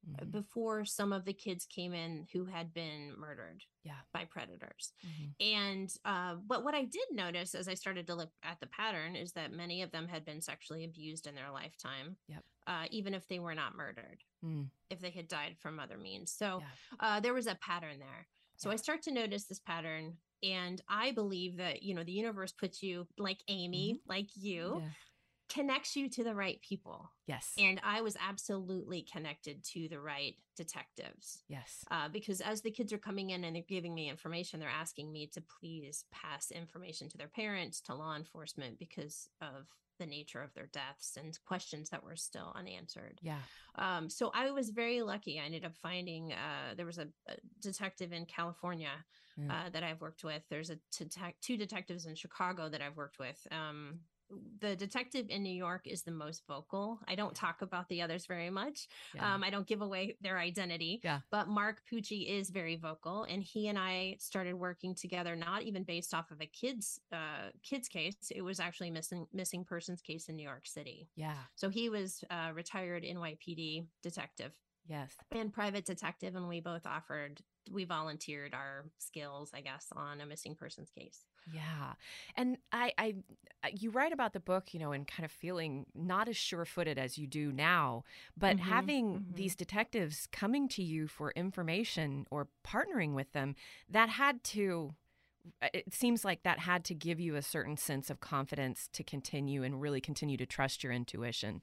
Mhm. 0.08 0.30
before 0.30 0.84
some 0.84 1.12
of 1.12 1.24
the 1.24 1.32
kids 1.34 1.66
came 1.66 1.92
in 1.92 2.26
who 2.32 2.46
had 2.46 2.72
been 2.72 3.14
murdered 3.18 3.64
Yeah. 3.84 4.00
by 4.12 4.24
predators. 4.24 4.92
Mhm. 5.04 5.34
And 5.40 5.96
uh, 6.04 6.36
but 6.36 6.64
what 6.64 6.74
I 6.74 6.84
did 6.84 7.06
notice 7.10 7.54
as 7.54 7.68
I 7.68 7.74
started 7.74 8.06
to 8.06 8.14
look 8.14 8.32
at 8.42 8.60
the 8.60 8.66
pattern 8.66 9.14
is 9.14 9.32
that 9.32 9.52
many 9.52 9.82
of 9.82 9.90
them 9.90 10.08
had 10.08 10.24
been 10.24 10.40
sexually 10.40 10.84
abused 10.84 11.26
in 11.26 11.34
their 11.34 11.50
lifetime. 11.50 12.16
Yep. 12.28 12.44
Uh, 12.66 12.86
even 12.90 13.12
if 13.14 13.26
they 13.28 13.38
were 13.40 13.54
not 13.54 13.74
murdered, 13.74 14.22
Mm. 14.42 14.70
if 14.88 15.00
they 15.00 15.10
had 15.10 15.28
died 15.28 15.58
from 15.58 15.78
other 15.78 15.98
means. 15.98 16.32
So 16.32 16.60
Yeah. 16.60 16.70
uh, 16.98 17.20
there 17.20 17.34
was 17.34 17.46
a 17.46 17.56
pattern 17.56 17.98
there. 17.98 18.26
So 18.56 18.68
Yeah. 18.70 18.74
I 18.74 18.76
start 18.76 19.02
to 19.02 19.10
notice 19.10 19.46
this 19.46 19.60
pattern. 19.60 20.18
And 20.42 20.80
I 20.88 21.10
believe 21.10 21.56
that, 21.58 21.82
you 21.82 21.92
know, 21.94 22.02
the 22.02 22.12
universe 22.12 22.52
puts 22.52 22.82
you 22.82 23.06
like 23.18 23.42
Amy, 23.48 24.00
like 24.06 24.34
you, 24.34 24.62
Mm-hmm. 24.76 24.86
Yeah. 24.86 24.92
Connects 25.52 25.96
you 25.96 26.08
to 26.08 26.24
the 26.24 26.34
right 26.34 26.60
people. 26.62 27.10
Yes. 27.26 27.52
And 27.58 27.80
I 27.84 28.00
was 28.00 28.16
absolutely 28.26 29.06
connected 29.12 29.62
to 29.72 29.88
the 29.88 30.00
right 30.00 30.36
detectives 30.56 31.42
yes. 31.48 31.84
uh, 31.90 32.08
because 32.08 32.40
as 32.40 32.60
the 32.60 32.70
kids 32.70 32.92
are 32.92 32.98
coming 32.98 33.30
in 33.30 33.44
and 33.44 33.54
they're 33.54 33.62
giving 33.68 33.94
me 33.94 34.08
information, 34.08 34.60
they're 34.60 34.68
asking 34.68 35.12
me 35.12 35.26
to 35.34 35.42
please 35.60 36.04
pass 36.12 36.50
information 36.50 37.08
to 37.08 37.18
their 37.18 37.28
parents, 37.28 37.80
to 37.82 37.94
law 37.94 38.14
enforcement, 38.16 38.78
because 38.78 39.28
of 39.40 39.66
the 39.98 40.06
nature 40.06 40.42
of 40.42 40.54
their 40.54 40.66
deaths 40.66 41.18
and 41.18 41.38
questions 41.44 41.90
that 41.90 42.02
were 42.02 42.16
still 42.16 42.54
unanswered. 42.56 43.18
Yeah. 43.22 43.36
Um, 43.74 44.08
so 44.08 44.30
I 44.34 44.50
was 44.50 44.70
very 44.70 45.02
lucky. 45.02 45.38
I 45.38 45.44
ended 45.44 45.64
up 45.64 45.76
finding 45.76 46.32
uh, 46.32 46.74
there 46.76 46.86
was 46.86 46.98
a, 46.98 47.08
a 47.28 47.34
detective 47.60 48.12
in 48.12 48.24
California 48.24 49.04
Mm. 49.38 49.48
uh, 49.48 49.70
that 49.70 49.84
I've 49.84 50.00
worked 50.00 50.24
with. 50.24 50.42
There's 50.50 50.70
a 50.70 50.78
detec- 50.92 51.34
two 51.40 51.56
detectives 51.56 52.04
in 52.04 52.16
Chicago 52.16 52.68
that 52.68 52.82
I've 52.82 52.96
worked 52.96 53.20
with. 53.20 53.46
Um, 53.52 54.00
the 54.60 54.76
detective 54.76 55.26
in 55.28 55.42
New 55.42 55.54
York 55.54 55.86
is 55.86 56.02
the 56.02 56.10
most 56.10 56.42
vocal. 56.46 57.00
I 57.08 57.14
don't 57.14 57.34
talk 57.34 57.62
about 57.62 57.88
the 57.88 58.02
others 58.02 58.26
very 58.26 58.50
much. 58.50 58.88
Yeah. 59.14 59.34
Um, 59.34 59.42
I 59.42 59.50
don't 59.50 59.66
give 59.66 59.82
away 59.82 60.16
their 60.20 60.38
identity. 60.38 61.00
Yeah. 61.02 61.20
But 61.30 61.48
Mark 61.48 61.82
Pucci 61.90 62.28
is 62.28 62.50
very 62.50 62.76
vocal, 62.76 63.24
and 63.24 63.42
he 63.42 63.68
and 63.68 63.78
I 63.78 64.16
started 64.18 64.54
working 64.54 64.94
together, 64.94 65.36
not 65.36 65.62
even 65.62 65.82
based 65.84 66.14
off 66.14 66.30
of 66.30 66.40
a 66.40 66.46
kids 66.46 67.00
uh, 67.12 67.50
kids 67.62 67.88
case. 67.88 68.16
It 68.34 68.42
was 68.42 68.60
actually 68.60 68.90
missing 68.90 69.26
missing 69.32 69.64
persons 69.64 70.00
case 70.00 70.28
in 70.28 70.36
New 70.36 70.44
York 70.44 70.66
City. 70.66 71.08
yeah. 71.16 71.34
So 71.56 71.68
he 71.68 71.88
was 71.88 72.22
uh, 72.30 72.50
retired 72.54 73.02
NYPD 73.04 73.86
detective 74.02 74.52
Yes. 74.86 75.12
and 75.30 75.52
private 75.52 75.84
detective, 75.84 76.34
and 76.36 76.48
we 76.48 76.60
both 76.60 76.86
offered. 76.86 77.40
We 77.70 77.85
volunteered 77.85 78.55
our 78.55 78.90
skills, 78.99 79.51
I 79.55 79.61
guess, 79.61 79.88
on 79.92 80.20
a 80.20 80.27
missing 80.27 80.55
persons 80.55 80.90
case. 80.90 81.27
Yeah. 81.46 81.94
And 82.37 82.59
I, 82.70 82.92
I, 82.99 83.14
I- 83.64 83.73
you 83.77 83.90
write 83.90 84.12
about 84.12 84.35
the 84.35 84.40
book, 84.40 84.73
you 84.73 84.79
know, 84.81 84.92
and 84.92 85.07
kind 85.07 85.25
of 85.25 85.33
feeling 85.33 85.87
not 85.94 86.29
as 86.29 86.37
sure 86.37 86.64
footed 86.64 86.99
as 86.99 87.18
you 87.18 87.27
do 87.27 87.51
now, 87.51 88.05
but 88.37 88.61
Mhm, 88.61 88.61
having 88.61 89.20
mhm. 89.20 89.25
these 89.29 89.57
detectives 89.57 90.29
coming 90.31 90.68
to 90.68 90.83
you 90.83 91.09
for 91.09 91.33
information 91.33 92.27
or 92.31 92.49
partnering 92.64 93.14
with 93.14 93.33
them, 93.33 93.57
that 93.88 94.11
had 94.11 94.44
to, 94.44 94.94
it 95.62 95.92
seems 95.94 96.25
like 96.25 96.42
that 96.44 96.61
had 96.61 96.85
to 96.87 96.94
give 96.94 97.20
you 97.20 97.37
a 97.37 97.42
certain 97.42 97.77
sense 97.77 98.11
of 98.11 98.20
confidence 98.20 98.88
to 98.92 99.05
continue 99.05 99.62
and 99.64 99.81
really 99.81 100.01
continue 100.01 100.37
to 100.37 100.46
trust 100.46 100.85
your 100.85 100.92
intuition. 100.92 101.62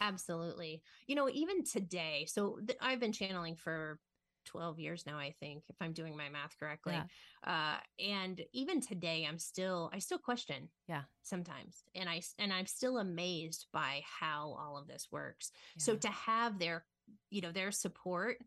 Absolutely. 0.00 0.82
You 1.06 1.14
know, 1.14 1.28
even 1.30 1.64
today, 1.64 2.26
so 2.28 2.58
th- 2.66 2.78
I've 2.80 3.00
been 3.00 3.12
channeling 3.12 3.56
for 3.56 4.00
12 4.44 4.78
years 4.78 5.04
now, 5.06 5.18
I 5.18 5.34
think, 5.40 5.64
if 5.68 5.76
I'm 5.80 5.92
doing 5.92 6.16
my 6.16 6.28
math 6.28 6.58
correctly. 6.58 6.94
Yeah. 6.94 7.04
Uh, 7.46 8.02
and 8.02 8.40
even 8.52 8.80
today, 8.80 9.26
I'm 9.28 9.38
still, 9.38 9.90
I 9.92 9.98
still 9.98 10.18
question. 10.18 10.68
Yeah. 10.88 11.02
Sometimes. 11.22 11.82
And 11.94 12.08
I, 12.08 12.22
and 12.38 12.52
I'm 12.52 12.66
still 12.66 12.98
amazed 12.98 13.66
by 13.72 14.02
how 14.20 14.56
all 14.58 14.78
of 14.78 14.86
this 14.86 15.08
works. 15.10 15.50
So 15.78 15.96
to 15.96 16.08
have 16.08 16.58
their, 16.58 16.84
you 17.30 17.40
know, 17.40 17.52
their 17.52 17.72
support, 17.72 18.38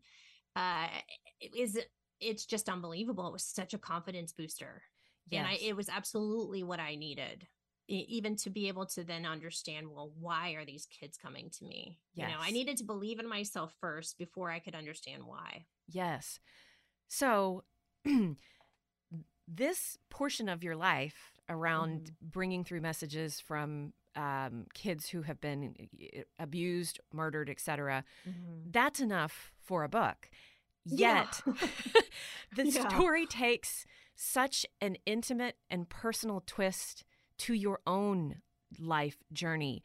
uh, 0.56 0.88
is, 1.40 1.78
it's 2.20 2.46
just 2.46 2.68
unbelievable. 2.68 3.28
It 3.28 3.32
was 3.32 3.44
such 3.44 3.74
a 3.74 3.78
confidence 3.78 4.32
booster. 4.32 4.82
And 5.30 5.46
I, 5.46 5.58
it 5.60 5.76
was 5.76 5.88
absolutely 5.88 6.62
what 6.62 6.80
I 6.80 6.96
needed. 6.96 7.46
Even 7.90 8.36
to 8.36 8.50
be 8.50 8.68
able 8.68 8.84
to 8.86 9.02
then 9.02 9.24
understand, 9.24 9.88
well, 9.90 10.12
why 10.20 10.50
are 10.52 10.64
these 10.66 10.86
kids 10.86 11.16
coming 11.16 11.48
to 11.58 11.64
me? 11.64 11.98
You 12.14 12.24
know, 12.24 12.36
I 12.40 12.50
needed 12.50 12.76
to 12.78 12.84
believe 12.84 13.18
in 13.18 13.26
myself 13.28 13.72
first 13.80 14.18
before 14.18 14.50
I 14.50 14.58
could 14.58 14.74
understand 14.74 15.24
why. 15.24 15.64
Yes. 15.88 16.38
So, 17.08 17.64
this 19.48 19.96
portion 20.10 20.48
of 20.48 20.62
your 20.62 20.76
life 20.76 21.32
around 21.48 22.02
Mm-hmm. 22.02 22.28
bringing 22.30 22.64
through 22.64 22.82
messages 22.82 23.40
from 23.40 23.94
um, 24.16 24.66
kids 24.74 25.08
who 25.08 25.22
have 25.22 25.40
been 25.40 25.74
uh, 26.02 26.20
abused, 26.38 27.00
murdered, 27.12 27.48
etc. 27.48 28.04
That's 28.70 29.00
enough 29.00 29.52
for 29.62 29.84
a 29.84 29.88
book. 29.88 30.28
Yeah. 30.84 31.24
Yet, 31.24 31.40
the 32.56 32.70
Yeah. 32.70 32.88
story 32.88 33.24
takes 33.26 33.86
such 34.14 34.66
an 34.80 34.96
intimate 35.06 35.56
and 35.70 35.88
personal 35.88 36.42
twist 36.46 37.04
to 37.38 37.54
your 37.54 37.80
own 37.86 38.40
life 38.78 39.16
journey. 39.32 39.82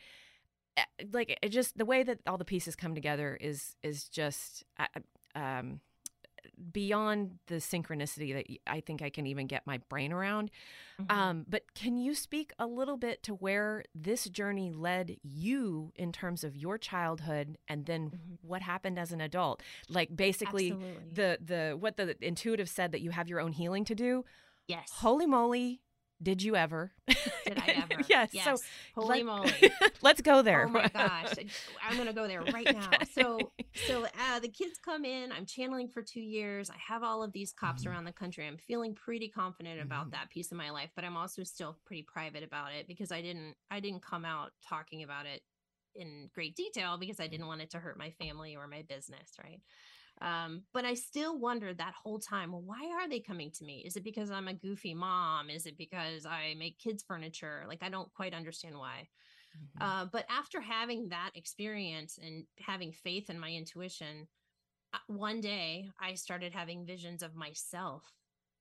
Uh, 0.77 0.83
Like 1.11 1.37
it 1.41 1.49
just 1.49 1.77
the 1.77 1.85
way 1.85 2.03
that 2.03 2.19
all 2.27 2.37
the 2.37 2.45
pieces 2.45 2.75
come 2.75 2.93
together 2.95 3.37
is 3.39 3.75
is 3.83 4.09
just 4.09 4.63
um, 5.35 5.79
beyond 6.71 7.39
the 7.47 7.55
synchronicity 7.55 8.33
that 8.33 8.45
I 8.67 8.81
think 8.81 9.01
I 9.01 9.09
can 9.09 9.25
even 9.25 9.47
get 9.47 9.65
my 9.65 9.77
brain 9.89 10.11
around. 10.11 10.51
Mhm. 10.99 11.11
Um, 11.11 11.45
but 11.47 11.73
can 11.73 11.97
you 11.97 12.13
speak 12.13 12.51
a 12.59 12.67
little 12.67 12.97
bit 12.97 13.23
to 13.23 13.33
where 13.33 13.83
this 13.95 14.25
journey 14.25 14.71
led 14.71 15.17
you 15.23 15.91
in 15.95 16.11
terms 16.11 16.43
of 16.43 16.55
your 16.55 16.77
childhood 16.77 17.57
and 17.67 17.85
then 17.85 18.11
Mhm. 18.11 18.37
what 18.41 18.61
happened 18.61 18.99
as 18.99 19.11
an 19.11 19.21
adult? 19.21 19.63
Like 19.89 20.15
basically 20.15 20.71
Absolutely. 20.71 21.09
the 21.13 21.37
the 21.41 21.77
what 21.79 21.97
the 21.97 22.15
intuitive 22.25 22.69
said 22.69 22.91
that 22.91 23.01
you 23.01 23.11
have 23.11 23.27
your 23.29 23.39
own 23.39 23.53
healing 23.53 23.85
to 23.85 23.95
do. 23.95 24.25
yes. 24.67 24.89
Holy 24.91 25.25
moly, 25.25 25.81
did 26.23 26.41
you 26.41 26.55
ever? 26.55 26.91
Did 27.07 27.59
I 27.59 27.83
ever? 27.91 28.01
yes. 28.09 28.29
Yes. 28.31 28.45
So 28.45 28.55
Holy 28.95 29.23
let- 29.23 29.25
moly. 29.25 29.71
let's 30.01 30.21
go 30.21 30.41
there. 30.41 30.65
Oh 30.65 30.69
my 30.69 30.87
gosh. 30.93 31.33
I'm 31.83 31.95
going 31.95 32.07
to 32.07 32.13
go 32.13 32.27
there 32.27 32.41
right 32.41 32.73
now. 32.73 32.89
So, 33.13 33.35
Okay. 33.35 33.67
so 33.87 34.05
uh, 34.05 34.39
the 34.39 34.47
kids 34.47 34.79
come 34.83 35.05
in. 35.05 35.31
I'm 35.31 35.45
channeling 35.45 35.87
for 35.89 36.01
two 36.01 36.21
years. 36.21 36.69
I 36.69 36.77
have 36.87 37.03
all 37.03 37.21
of 37.23 37.31
these 37.33 37.51
cops 37.53 37.83
Mhm. 37.83 37.91
around 37.91 38.05
the 38.05 38.11
country. 38.13 38.47
I'm 38.47 38.57
feeling 38.57 38.95
pretty 38.95 39.27
confident 39.29 39.81
about 39.81 40.07
Mhm. 40.07 40.11
that 40.11 40.29
piece 40.29 40.51
of 40.51 40.57
my 40.57 40.69
life, 40.69 40.89
but 40.95 41.03
I'm 41.03 41.17
also 41.17 41.43
still 41.43 41.77
pretty 41.85 42.03
private 42.03 42.43
about 42.43 42.71
it 42.73 42.87
because 42.87 43.11
I 43.11 43.21
didn't, 43.21 43.55
I 43.69 43.79
didn't 43.79 44.01
come 44.01 44.25
out 44.25 44.51
talking 44.67 45.03
about 45.03 45.25
it 45.25 45.41
in 45.95 46.29
great 46.33 46.55
detail 46.55 46.97
because 46.97 47.19
I 47.19 47.27
didn't 47.27 47.45
want 47.47 47.61
it 47.61 47.69
to 47.71 47.79
hurt 47.79 47.99
my 47.99 48.09
family 48.11 48.55
or 48.55 48.67
my 48.67 48.81
business. 48.81 49.29
Right. 49.43 49.59
Um, 50.23 50.65
but 50.73 50.85
I 50.85 50.95
still 50.95 51.39
wondered 51.39 51.79
that 51.79 51.95
whole 51.95 52.19
time, 52.19 52.53
well, 52.53 52.63
why 52.63 52.89
are 52.93 53.09
they 53.09 53.21
coming 53.21 53.51
to 53.53 53.65
me? 53.65 53.83
Is 53.85 53.97
it 53.97 54.05
because 54.05 54.31
I'm 54.31 54.47
a 54.47 54.55
goofy 54.55 54.95
mom? 54.95 55.49
Is 55.51 55.67
it 55.67 55.77
because 55.77 56.25
I 56.25 56.55
make 56.55 56.79
kids 56.79 57.03
furniture? 57.03 57.65
Like, 57.67 57.83
I 57.83 57.89
don't 57.89 58.13
quite 58.13 58.33
understand 58.33 58.79
why. 58.79 59.09
Mhm. 59.53 59.81
Uh, 59.81 60.05
but 60.05 60.25
after 60.29 60.61
having 60.61 61.09
that 61.09 61.31
experience 61.35 62.17
and 62.17 62.47
having 62.59 62.91
faith 62.93 63.29
in 63.29 63.39
my 63.39 63.51
intuition, 63.51 64.27
uh, 64.93 64.99
one 65.07 65.41
day 65.41 65.89
I 65.99 66.15
started 66.15 66.53
having 66.53 66.85
visions 66.85 67.23
of 67.23 67.35
myself 67.35 68.13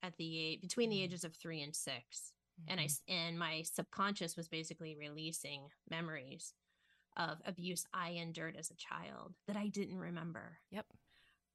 at 0.02 0.16
the 0.16 0.38
age 0.38 0.60
between 0.62 0.90
the 0.90 1.00
Mhm. 1.00 1.02
ages 1.02 1.24
of 1.24 1.36
three 1.36 1.62
and 1.62 1.74
six, 1.76 2.32
and 2.68 2.80
I 2.80 2.88
Mhm. 2.88 2.96
and 3.08 3.38
my 3.38 3.62
subconscious 3.62 4.36
was 4.36 4.48
basically 4.48 4.96
releasing 4.96 5.68
memories 5.90 6.54
of 7.16 7.42
abuse 7.44 7.86
I 7.94 8.10
endured 8.10 8.56
as 8.56 8.70
a 8.70 8.76
child 8.76 9.34
that 9.46 9.56
I 9.56 9.68
didn't 9.68 9.98
remember 9.98 10.60
Yep. 10.70 10.86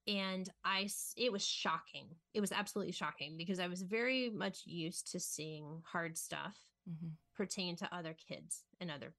And 0.07 0.49
I 0.63 0.89
it 1.15 1.31
was 1.31 1.45
shocking. 1.45 2.15
It 2.33 2.41
was 2.41 2.51
absolutely 2.51 2.93
shocking 2.93 3.37
because 3.37 3.59
I 3.59 3.67
was 3.67 3.81
very 3.81 4.29
much 4.29 4.65
used 4.65 5.11
to 5.11 5.19
seeing 5.19 5.81
hard 5.85 6.17
stuff 6.17 6.57
Mhm. 6.89 7.17
pertain 7.35 7.75
to 7.77 7.93
other 7.95 8.13
kids 8.13 8.63
and 8.79 8.89
other 8.89 9.13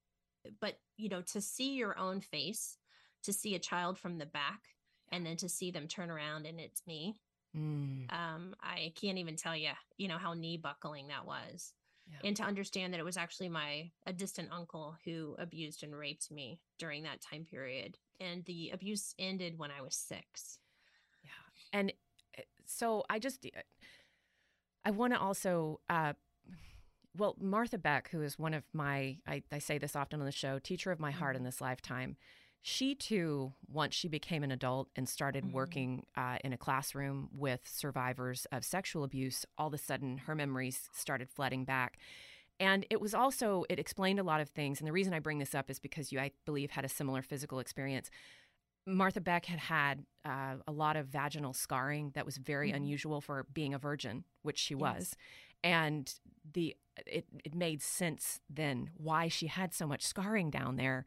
but 0.61 0.81
you 0.97 1.09
know 1.11 1.21
to 1.21 1.41
see 1.41 1.75
your 1.75 1.99
own 1.99 2.21
face 2.21 2.79
to 3.23 3.33
see 3.33 3.55
a 3.55 3.59
child 3.59 3.99
from 3.99 4.17
the 4.19 4.25
back 4.27 4.75
and 5.11 5.27
then 5.27 5.37
to 5.37 5.49
see 5.49 5.71
them 5.71 5.87
turn 5.87 6.11
around 6.11 6.47
and 6.47 6.59
it's 6.61 6.87
me 6.87 7.21
Mm. 7.55 8.11
um 8.13 8.55
i 8.61 8.93
can't 8.95 9.19
even 9.19 9.37
tell 9.37 9.57
you 9.57 9.73
you 9.97 10.07
know 10.09 10.19
how 10.19 10.33
knee 10.35 10.57
buckling 10.57 11.09
that 11.09 11.27
was 11.27 11.75
Yeah. 12.07 12.21
and 12.25 12.37
to 12.37 12.43
understand 12.43 12.93
that 12.95 13.01
it 13.01 13.05
was 13.05 13.17
actually 13.19 13.49
my 13.49 13.91
a 14.07 14.13
distant 14.13 14.51
uncle 14.53 14.97
who 15.05 15.35
abused 15.39 15.83
and 15.83 15.95
raped 15.97 16.31
me 16.31 16.61
during 16.79 17.03
that 17.05 17.21
time 17.21 17.45
period 17.45 17.99
and 18.21 18.45
the 18.47 18.71
abuse 18.71 19.15
ended 19.19 19.59
when 19.59 19.71
i 19.71 19.81
was 19.83 19.97
6 19.97 20.59
Yeah. 20.61 20.68
And 21.73 21.93
uh, 22.37 22.43
so 22.67 23.05
I 23.11 23.19
just, 23.19 23.45
uh, 23.47 23.61
I 24.85 24.91
want 24.91 25.13
to 25.13 25.21
also, 25.21 25.81
uh, 25.89 26.15
well, 27.17 27.37
Martha 27.41 27.79
Beck, 27.79 28.11
who 28.11 28.23
is 28.23 28.39
one 28.39 28.55
of 28.55 28.65
my, 28.73 29.19
I, 29.27 29.43
I 29.51 29.59
say 29.59 29.79
this 29.79 29.97
often 29.97 30.21
on 30.21 30.27
the 30.27 30.33
show, 30.33 30.59
teacher 30.59 30.91
of 30.91 31.01
my 31.01 31.11
heart 31.11 31.37
in 31.37 31.43
this 31.45 31.61
lifetime, 31.61 32.17
she 32.63 32.95
too, 32.95 33.53
once 33.73 33.95
she 33.95 34.09
became 34.09 34.43
an 34.43 34.51
adult 34.51 34.89
and 34.97 35.09
started 35.09 35.45
Mhm. 35.45 35.53
working 35.53 36.07
uh, 36.17 36.39
in 36.45 36.53
a 36.53 36.59
classroom 36.59 37.29
with 37.33 37.67
survivors 37.67 38.47
of 38.53 38.65
sexual 38.65 39.05
abuse, 39.05 39.47
all 39.57 39.69
of 39.69 39.75
a 39.75 39.79
sudden 39.79 40.19
her 40.19 40.35
memories 40.35 40.89
started 40.93 41.31
flooding 41.31 41.65
back. 41.65 41.99
And 42.61 42.85
it 42.91 43.01
was 43.01 43.15
also, 43.15 43.65
it 43.69 43.79
explained 43.79 44.19
a 44.19 44.25
lot 44.25 44.41
of 44.41 44.49
things. 44.51 44.81
And 44.81 44.89
the 44.89 44.93
reason 44.93 45.15
I 45.15 45.21
bring 45.21 45.39
this 45.39 45.55
up 45.55 45.71
is 45.71 45.79
because 45.79 46.11
you, 46.11 46.19
I 46.19 46.33
believe, 46.45 46.73
had 46.73 46.85
a 46.85 46.89
similar 46.89 47.23
physical 47.23 47.61
experience. 47.61 48.11
Martha 48.89 49.21
Beck 49.21 49.47
had 49.47 49.59
had 49.59 50.05
uh, 50.25 50.57
a 50.67 50.73
lot 50.73 50.97
of 50.97 51.07
vaginal 51.09 51.53
scarring 51.53 52.11
that 52.15 52.27
was 52.27 52.37
very 52.37 52.71
Mhm. 52.73 52.77
unusual 52.77 53.21
for 53.21 53.45
being 53.55 53.73
a 53.75 53.79
virgin, 53.79 54.25
which 54.43 54.59
she 54.59 54.75
Yes. 54.75 54.81
was, 54.81 55.17
and 55.65 56.15
the 56.53 56.77
it 57.07 57.27
it 57.45 57.55
made 57.55 57.81
sense 57.81 58.41
then 58.51 58.91
why 58.97 59.29
she 59.29 59.47
had 59.47 59.73
so 59.73 59.87
much 59.87 60.03
scarring 60.05 60.51
down 60.51 60.77
there. 60.77 61.05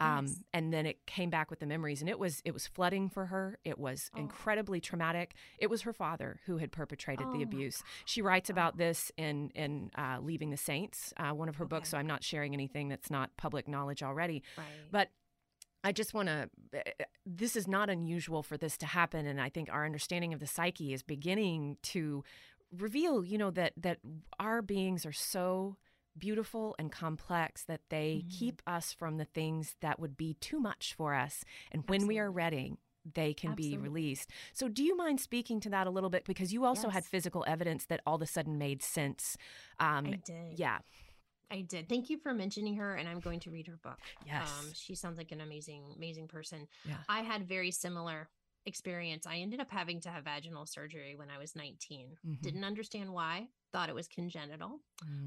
Um, 0.00 0.26
Yes. 0.26 0.42
And 0.52 0.72
then 0.72 0.86
it 0.86 1.04
came 1.06 1.30
back 1.30 1.48
with 1.50 1.60
the 1.60 1.66
memories, 1.66 2.00
and 2.00 2.08
it 2.08 2.18
was 2.18 2.40
it 2.44 2.52
was 2.52 2.66
flooding 2.66 3.08
for 3.08 3.26
her. 3.26 3.58
It 3.64 3.78
was 3.78 4.10
Oh. 4.14 4.18
incredibly 4.18 4.80
traumatic. 4.80 5.34
It 5.58 5.68
was 5.68 5.82
her 5.82 5.92
father 5.92 6.40
who 6.46 6.58
had 6.58 6.72
perpetrated 6.72 7.26
Oh 7.28 7.32
the 7.32 7.42
abuse. 7.42 7.82
She 8.04 8.22
writes 8.22 8.48
about 8.50 8.76
this 8.78 9.10
in 9.16 9.50
in 9.50 9.90
uh, 9.96 10.18
Leaving 10.20 10.50
the 10.50 10.56
Saints, 10.56 11.12
uh, 11.18 11.32
one 11.32 11.48
of 11.48 11.56
her 11.56 11.66
books. 11.66 11.90
So 11.90 11.98
I'm 11.98 12.06
not 12.06 12.24
sharing 12.24 12.52
anything 12.54 12.88
that's 12.88 13.10
not 13.10 13.36
public 13.36 13.68
knowledge 13.68 14.02
already. 14.02 14.42
right 14.56 14.66
But 14.90 15.10
I 15.84 15.92
just 15.92 16.14
want 16.14 16.28
to, 16.28 16.48
this 17.26 17.56
is 17.56 17.66
not 17.66 17.90
unusual 17.90 18.42
for 18.42 18.56
this 18.56 18.76
to 18.78 18.86
happen. 18.86 19.26
And 19.26 19.40
I 19.40 19.48
think 19.48 19.68
our 19.70 19.84
understanding 19.84 20.32
of 20.32 20.40
the 20.40 20.46
psyche 20.46 20.92
is 20.92 21.02
beginning 21.02 21.76
to 21.82 22.22
reveal, 22.76 23.24
you 23.24 23.36
know, 23.38 23.50
that, 23.50 23.72
that 23.76 23.98
our 24.38 24.62
beings 24.62 25.04
are 25.04 25.12
so 25.12 25.76
beautiful 26.16 26.74
and 26.78 26.92
complex 26.92 27.64
that 27.64 27.80
they 27.88 28.22
Mhm. 28.24 28.30
keep 28.38 28.62
us 28.66 28.92
from 28.92 29.16
the 29.16 29.24
things 29.24 29.76
that 29.80 29.98
would 29.98 30.16
be 30.16 30.34
too 30.34 30.60
much 30.60 30.94
for 30.94 31.14
us. 31.14 31.42
And 31.70 31.88
when 31.88 32.06
we 32.06 32.18
are 32.18 32.30
ready, 32.30 32.76
they 33.14 33.34
can 33.34 33.54
be 33.54 33.76
released. 33.76 34.30
So, 34.52 34.68
do 34.68 34.84
you 34.84 34.96
mind 34.96 35.20
speaking 35.20 35.58
to 35.60 35.70
that 35.70 35.86
a 35.86 35.90
little 35.90 36.10
bit? 36.10 36.24
Because 36.24 36.52
you 36.52 36.64
also 36.64 36.88
had 36.90 37.04
physical 37.04 37.44
evidence 37.48 37.86
that 37.86 38.00
all 38.06 38.14
of 38.14 38.22
a 38.22 38.26
sudden 38.26 38.58
made 38.58 38.82
sense. 38.82 39.36
Um, 39.80 40.06
i 40.06 40.10
did 40.24 40.58
yeah. 40.58 40.78
I 41.52 41.60
did. 41.60 41.88
Thank 41.88 42.08
you 42.10 42.16
for 42.18 42.32
mentioning 42.32 42.76
her, 42.76 42.94
and 42.96 43.06
I'm 43.08 43.20
going 43.20 43.40
to 43.40 43.50
read 43.50 43.66
her 43.66 43.76
book. 43.82 43.98
Yes. 44.26 44.48
Um, 44.58 44.72
she 44.72 44.94
sounds 44.94 45.18
like 45.18 45.32
an 45.32 45.42
amazing, 45.42 45.92
amazing 45.96 46.26
person. 46.28 46.66
Yeah. 46.84 46.96
I 47.08 47.20
had 47.20 47.46
very 47.46 47.70
similar 47.70 48.30
experience. 48.64 49.26
I 49.26 49.36
ended 49.36 49.60
up 49.60 49.70
having 49.70 50.00
to 50.02 50.08
have 50.08 50.24
vaginal 50.24 50.66
surgery 50.66 51.14
when 51.14 51.28
I 51.30 51.36
was 51.38 51.54
19. 51.54 52.16
Mhm. 52.24 52.40
Didn't 52.40 52.64
understand 52.64 53.12
why. 53.12 53.48
Thought 53.72 53.90
it 53.90 53.94
was 53.94 54.08
congenital. 54.08 54.80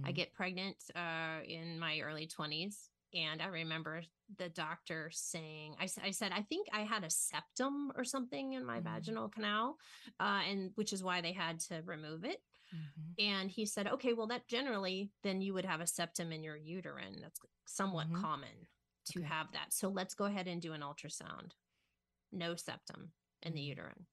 I 0.04 0.12
Mm. 0.12 0.16
get 0.16 0.34
pregnant 0.34 0.78
uh, 0.96 1.42
in 1.46 1.78
my 1.80 2.00
early 2.00 2.28
20s. 2.28 2.90
And 3.14 3.42
I 3.42 3.48
remember 3.48 4.04
the 4.38 4.50
doctor 4.50 5.10
saying, 5.12 5.76
"I 5.80 5.86
said, 6.12 6.32
I 6.34 6.42
think 6.42 6.68
I 6.74 6.82
had 6.82 7.04
a 7.06 7.10
septum 7.10 7.92
or 7.96 8.04
something 8.04 8.54
in 8.54 8.66
my 8.66 8.80
Mhm. 8.80 8.84
vaginal 8.84 9.30
canal, 9.30 9.78
uh, 10.20 10.42
and 10.46 10.72
which 10.76 10.92
is 10.92 11.04
why 11.04 11.22
they 11.22 11.32
had 11.32 11.60
to 11.62 11.82
remove 11.84 12.26
it. 12.26 12.44
Mhm. 12.72 13.16
And 13.18 13.50
he 13.50 13.66
said, 13.66 13.88
okay, 13.88 14.14
well, 14.14 14.28
that 14.28 14.48
generally, 14.48 15.14
then 15.24 15.42
you 15.42 15.54
would 15.54 15.66
have 15.66 15.82
a 15.82 15.88
septum 15.88 16.32
in 16.32 16.44
your 16.44 16.58
uterine. 16.58 17.22
That's 17.22 17.40
somewhat 17.66 18.08
Mhm. 18.08 18.22
common 18.22 18.68
to 19.06 19.22
Okay. 19.22 19.28
have 19.28 19.52
that. 19.54 19.74
So 19.74 19.90
let's 19.90 20.14
go 20.16 20.26
ahead 20.26 20.48
and 20.48 20.62
do 20.62 20.74
an 20.74 20.82
ultrasound. 20.82 21.52
No 22.32 22.56
septum 22.56 23.14
in 23.44 23.54
the 23.54 23.62
Mhm. 23.62 23.70
uterine, 23.70 24.08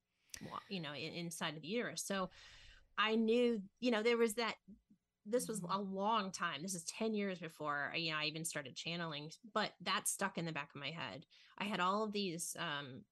you 0.69 0.81
know, 0.81 0.95
inside 0.95 1.57
of 1.57 1.63
the 1.63 1.69
uterus. 1.69 2.05
So 2.05 2.31
I 2.99 3.17
knew, 3.17 3.63
you 3.81 3.91
know, 3.91 4.03
there 4.03 4.17
was 4.19 4.35
that 4.35 4.57
this 5.25 5.49
was 5.49 5.61
Mhm. 5.61 5.71
a 5.71 5.81
long 5.81 6.31
time. 6.33 6.63
This 6.63 6.75
is 6.75 6.85
10 6.85 7.15
years 7.15 7.39
before 7.39 7.93
you 7.97 8.11
know 8.13 8.19
I 8.19 8.25
even 8.27 8.45
started 8.45 8.77
channeling, 8.77 9.31
but 9.55 9.73
that 9.83 10.09
stuck 10.09 10.39
in 10.39 10.45
the 10.45 10.53
back 10.53 10.71
of 10.75 10.81
my 10.81 10.91
head. 10.91 11.27
I 11.59 11.65
had 11.65 11.81
all 11.81 12.05
of 12.05 12.13
these 12.13 12.57
um 12.59 13.05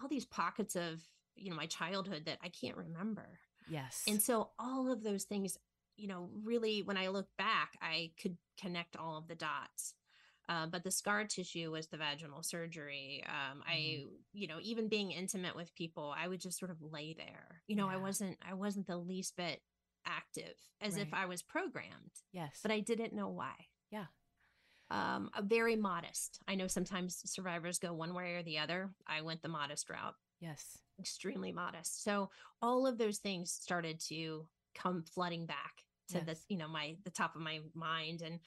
all 0.00 0.08
these 0.08 0.24
pockets 0.26 0.76
of, 0.76 1.02
you 1.36 1.50
know, 1.50 1.56
my 1.56 1.66
childhood 1.66 2.24
that 2.26 2.38
I 2.42 2.48
can't 2.48 2.76
remember. 2.76 3.40
Yes. 3.68 4.02
And 4.08 4.20
so 4.20 4.50
all 4.58 4.90
of 4.90 5.02
those 5.02 5.24
things, 5.24 5.56
you 5.96 6.08
know, 6.08 6.30
really 6.44 6.82
when 6.82 6.96
I 6.96 7.08
look 7.08 7.28
back, 7.38 7.72
I 7.80 8.12
could 8.20 8.36
connect 8.60 8.96
all 8.96 9.18
of 9.18 9.28
the 9.28 9.34
dots. 9.34 9.94
Uh, 10.48 10.66
but 10.66 10.82
the 10.82 10.90
scar 10.90 11.24
tissue 11.24 11.70
was 11.70 11.86
the 11.86 11.96
vaginal 11.96 12.42
surgery. 12.42 13.24
Um, 13.26 13.62
I, 13.66 14.04
you 14.32 14.48
know, 14.48 14.58
even 14.60 14.88
being 14.88 15.12
intimate 15.12 15.54
with 15.54 15.74
people, 15.74 16.12
I 16.16 16.26
would 16.26 16.40
just 16.40 16.58
sort 16.58 16.70
of 16.70 16.82
lay 16.82 17.14
there. 17.16 17.62
You 17.68 17.76
know, 17.76 17.88
I 17.88 17.96
wasn't, 17.96 18.36
I 18.46 18.54
wasn't 18.54 18.88
the 18.88 18.96
least 18.96 19.36
bit 19.36 19.60
active, 20.04 20.54
as 20.80 20.96
if 20.96 21.14
I 21.14 21.26
was 21.26 21.42
programmed, 21.42 22.10
yes. 22.32 22.58
but 22.60 22.72
I 22.72 22.80
didn't 22.80 23.14
know 23.14 23.28
why. 23.28 23.52
Yeah. 23.90 24.06
Um, 24.90 25.30
very 25.44 25.76
modest. 25.76 26.40
I 26.48 26.56
know 26.56 26.66
sometimes 26.66 27.22
survivors 27.24 27.78
go 27.78 27.94
one 27.94 28.12
way 28.12 28.34
or 28.34 28.42
the 28.42 28.58
other. 28.58 28.90
I 29.06 29.22
went 29.22 29.42
the 29.42 29.48
modest 29.48 29.88
route 29.88 30.16
yes. 30.42 30.78
extremely 30.98 31.52
modest. 31.52 32.02
So 32.04 32.30
all 32.60 32.86
of 32.86 32.98
those 32.98 33.18
things 33.18 33.50
started 33.52 34.00
to 34.08 34.46
come 34.74 35.02
flooding 35.02 35.46
back 35.46 35.72
to 36.10 36.22
Yes. 36.26 36.44
you 36.48 36.58
know, 36.58 36.68
my 36.68 36.96
the 37.04 37.10
top 37.10 37.34
of 37.36 37.40
my 37.42 37.60
mind. 37.74 38.22
And 38.22 38.40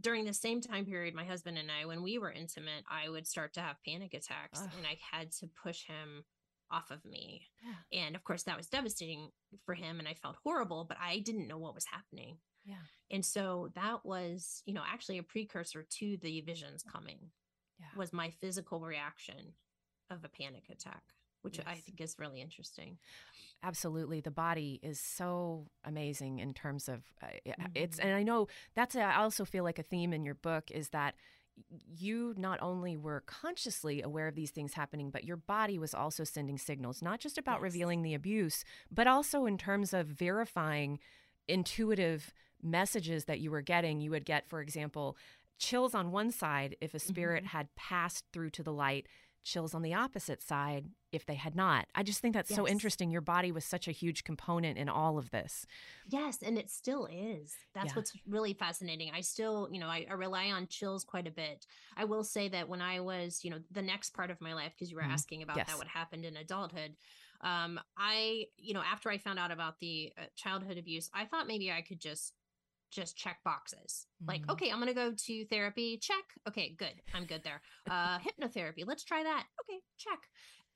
during 0.00 0.24
the 0.24 0.32
same 0.32 0.60
time 0.62 0.86
period, 0.86 1.14
my 1.14 1.24
husband 1.24 1.58
and 1.58 1.70
I, 1.70 1.84
when 1.84 2.02
we 2.02 2.16
were 2.18 2.32
intimate, 2.32 2.84
I 2.90 3.08
would 3.10 3.26
start 3.26 3.52
to 3.54 3.60
have 3.60 3.76
panic 3.86 4.14
attacks 4.14 4.60
Ugh. 4.62 4.70
and 4.78 4.86
I 4.86 4.98
had 5.12 5.32
to 5.32 5.48
push 5.62 5.84
him 5.86 6.24
off 6.70 6.90
of 6.90 7.04
me. 7.04 7.48
Yeah. 7.62 8.00
And 8.04 8.14
of 8.16 8.22
course 8.24 8.44
that 8.44 8.56
was 8.56 8.68
devastating 8.68 9.30
for 9.66 9.74
him 9.74 9.98
and 9.98 10.06
I 10.08 10.14
felt 10.14 10.36
horrible, 10.44 10.84
but 10.88 10.98
I 11.02 11.18
didn't 11.18 11.48
know 11.48 11.58
what 11.58 11.74
was 11.74 11.84
happening. 11.84 12.38
Yeah. 12.64 12.76
And 13.10 13.24
so 13.26 13.70
that 13.74 14.04
was, 14.04 14.62
you 14.66 14.74
know, 14.74 14.84
actually 14.86 15.18
a 15.18 15.22
precursor 15.24 15.84
to 15.98 16.16
the 16.22 16.40
visions 16.42 16.82
coming 16.84 17.30
Yeah. 17.80 17.86
was 17.96 18.12
my 18.12 18.30
physical 18.30 18.80
reaction 18.80 19.54
of 20.10 20.24
a 20.24 20.28
panic 20.28 20.64
attack, 20.70 21.02
which 21.42 21.58
I 21.66 21.76
think 21.76 22.00
is 22.00 22.16
really 22.18 22.40
interesting. 22.40 22.98
absolutely 23.62 24.20
the 24.20 24.30
body 24.30 24.80
is 24.82 24.98
so 24.98 25.66
amazing 25.84 26.38
in 26.38 26.54
terms 26.54 26.88
of 26.88 27.02
uh, 27.22 27.26
i- 27.46 27.54
it's 27.74 27.98
Mhm. 27.98 28.04
and 28.04 28.14
i 28.14 28.22
know 28.22 28.48
that's 28.74 28.94
a, 28.94 29.00
i 29.02 29.16
also 29.16 29.44
feel 29.44 29.64
like 29.64 29.78
a 29.78 29.82
theme 29.82 30.14
in 30.14 30.24
your 30.24 30.34
book 30.34 30.70
is 30.70 30.88
that 30.90 31.14
you 31.86 32.32
not 32.38 32.58
only 32.62 32.96
were 32.96 33.20
consciously 33.26 34.00
aware 34.00 34.28
of 34.28 34.34
these 34.34 34.50
things 34.50 34.72
happening 34.72 35.10
but 35.10 35.24
your 35.24 35.36
body 35.36 35.78
was 35.78 35.92
also 35.94 36.24
sending 36.24 36.56
signals 36.56 37.02
not 37.02 37.20
just 37.20 37.36
about 37.36 37.56
Yes. 37.60 37.64
revealing 37.64 38.00
the 38.02 38.14
abuse 38.14 38.64
but 38.90 39.06
also 39.06 39.44
in 39.44 39.58
terms 39.58 39.92
of 39.92 40.06
verifying 40.06 40.98
intuitive 41.48 42.32
messages 42.62 43.24
that 43.26 43.40
you 43.40 43.50
were 43.50 43.60
getting 43.62 44.00
you 44.00 44.10
would 44.10 44.24
get 44.24 44.48
for 44.48 44.60
example 44.62 45.16
chills 45.58 45.94
on 45.94 46.10
one 46.10 46.30
side 46.30 46.76
if 46.80 46.94
a 46.94 46.98
spirit 46.98 47.44
Mhm. 47.44 47.48
had 47.48 47.74
passed 47.74 48.24
through 48.32 48.48
to 48.50 48.62
the 48.62 48.72
light 48.72 49.06
chills 49.42 49.74
on 49.74 49.82
the 49.82 49.94
opposite 49.94 50.42
side 50.42 50.86
if 51.12 51.26
they 51.26 51.34
had 51.34 51.56
not. 51.56 51.86
I 51.94 52.02
just 52.02 52.20
think 52.20 52.34
that's 52.34 52.54
so 52.54 52.68
interesting. 52.68 53.10
Your 53.10 53.20
body 53.20 53.50
was 53.50 53.64
such 53.64 53.88
a 53.88 53.92
huge 53.92 54.22
component 54.22 54.78
in 54.78 54.88
all 54.88 55.18
of 55.18 55.30
this. 55.30 55.66
Yes, 56.08 56.38
and 56.42 56.56
it 56.56 56.70
still 56.70 57.06
is. 57.10 57.54
That's 57.74 57.86
Yeah. 57.92 57.96
what's 57.96 58.12
really 58.28 58.52
fascinating. 58.54 59.10
I 59.12 59.20
still, 59.22 59.68
you 59.72 59.80
know, 59.80 59.88
I, 59.88 60.06
I 60.08 60.14
rely 60.14 60.50
on 60.52 60.66
chills 60.68 61.04
quite 61.04 61.26
a 61.26 61.32
bit. 61.32 61.66
I 61.96 62.04
will 62.04 62.22
say 62.24 62.48
that 62.48 62.68
when 62.68 62.80
I 62.80 63.00
was, 63.00 63.40
you 63.44 63.50
know, 63.50 63.58
the 63.70 63.82
next 63.82 64.14
part 64.14 64.30
of 64.30 64.40
my 64.40 64.54
life, 64.54 64.72
because 64.74 64.90
you 64.90 64.96
were 64.96 65.02
Mhm. 65.02 65.12
asking 65.12 65.42
about 65.42 65.56
Yes. 65.56 65.66
that, 65.68 65.78
what 65.78 65.88
happened 65.88 66.24
in 66.24 66.36
adulthood. 66.36 66.96
Um, 67.40 67.80
I, 67.96 68.46
you 68.56 68.74
know, 68.74 68.82
after 68.82 69.10
I 69.10 69.18
found 69.18 69.38
out 69.38 69.50
about 69.50 69.80
the 69.80 70.12
uh, 70.18 70.26
childhood 70.36 70.78
abuse, 70.78 71.10
I 71.14 71.24
thought 71.24 71.46
maybe 71.46 71.72
I 71.72 71.80
could 71.82 72.00
just 72.00 72.34
just 72.90 73.16
check 73.16 73.38
boxes. 73.44 74.06
Like, 74.26 74.42
Mhm. 74.46 74.50
okay, 74.52 74.70
I'm 74.70 74.78
gonna 74.78 74.94
go 74.94 75.12
to 75.14 75.44
therapy. 75.46 75.96
Check. 75.98 76.24
Okay, 76.48 76.70
good. 76.70 77.00
I'm 77.14 77.24
good 77.26 77.42
there. 77.44 77.62
Uh 77.88 78.18
hypnotherapy. 78.26 78.84
Let's 78.86 79.04
try 79.04 79.22
that. 79.22 79.46
Okay, 79.62 79.80
check. 79.96 80.18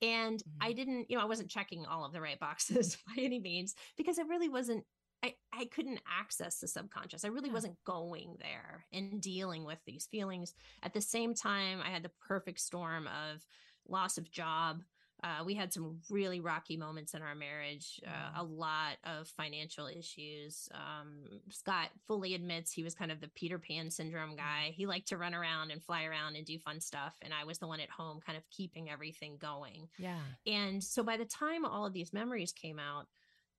And 0.01 0.43
I 0.59 0.73
didn't, 0.73 1.09
you 1.09 1.17
know, 1.17 1.23
I 1.23 1.27
wasn't 1.27 1.49
checking 1.49 1.85
all 1.85 2.03
of 2.05 2.11
the 2.13 2.21
right 2.21 2.39
boxes 2.39 2.97
by 3.07 3.21
any 3.21 3.39
means 3.39 3.75
because 3.97 4.17
it 4.17 4.27
really 4.27 4.49
wasn't 4.49 4.85
I, 5.23 5.35
I 5.51 5.65
couldn't 5.65 6.01
access 6.07 6.59
the 6.59 6.67
subconscious. 6.67 7.23
I 7.25 7.29
really 7.29 7.47
Yeah. 7.47 7.53
wasn't 7.53 7.83
going 7.83 8.35
there 8.39 8.85
and 8.91 9.19
dealing 9.21 9.63
with 9.65 9.79
these 9.85 10.05
feelings. 10.05 10.53
At 10.83 10.93
the 10.93 11.01
same 11.01 11.33
time, 11.33 11.81
I 11.81 11.89
had 11.89 12.03
the 12.03 12.11
perfect 12.27 12.59
storm 12.59 13.07
of 13.07 13.43
loss 13.87 14.17
of 14.19 14.29
job. 14.29 14.83
Uh, 15.23 15.43
we 15.45 15.53
had 15.55 15.73
some 15.73 15.99
really 16.09 16.39
rocky 16.39 16.77
moments 16.77 17.13
in 17.13 17.21
our 17.21 17.35
marriage, 17.35 17.99
uh, 18.05 18.41
a 18.41 18.43
lot 18.43 18.97
of 19.05 19.27
financial 19.29 19.87
issues. 19.87 20.69
Um, 20.73 21.39
Scott 21.49 21.89
fully 22.05 22.35
admits 22.35 22.71
he 22.71 22.83
was 22.83 22.93
kind 22.93 23.11
of 23.11 23.21
the 23.21 23.29
Peter 23.29 23.57
Pan 23.57 23.89
syndrome 23.89 24.35
guy. 24.35 24.73
He 24.75 24.85
liked 24.85 25.07
to 25.07 25.17
run 25.17 25.33
around 25.33 25.71
and 25.71 25.81
fly 25.81 26.03
around 26.03 26.35
and 26.35 26.45
do 26.45 26.59
fun 26.59 26.79
stuff. 26.81 27.15
And 27.21 27.33
I 27.33 27.45
was 27.45 27.57
the 27.57 27.67
one 27.67 27.79
at 27.79 27.89
home 27.89 28.19
kind 28.25 28.37
of 28.37 28.43
keeping 28.49 28.89
everything 28.89 29.37
going. 29.39 29.87
Yeah. 29.97 30.19
And 30.45 30.83
so 30.83 31.01
by 31.01 31.17
the 31.17 31.25
time 31.25 31.65
all 31.65 31.85
of 31.85 31.93
these 31.93 32.13
memories 32.13 32.51
came 32.51 32.77
out, 32.77 33.07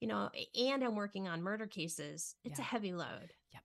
you 0.01 0.09
know, 0.09 0.29
and 0.55 0.85
I'm 0.85 0.95
working 0.95 1.27
on 1.27 1.43
murder 1.43 1.67
cases, 1.67 2.35
it's 2.45 2.59
a 2.59 2.63
heavy 2.63 2.93
load. 2.93 3.33
Yep. 3.53 3.63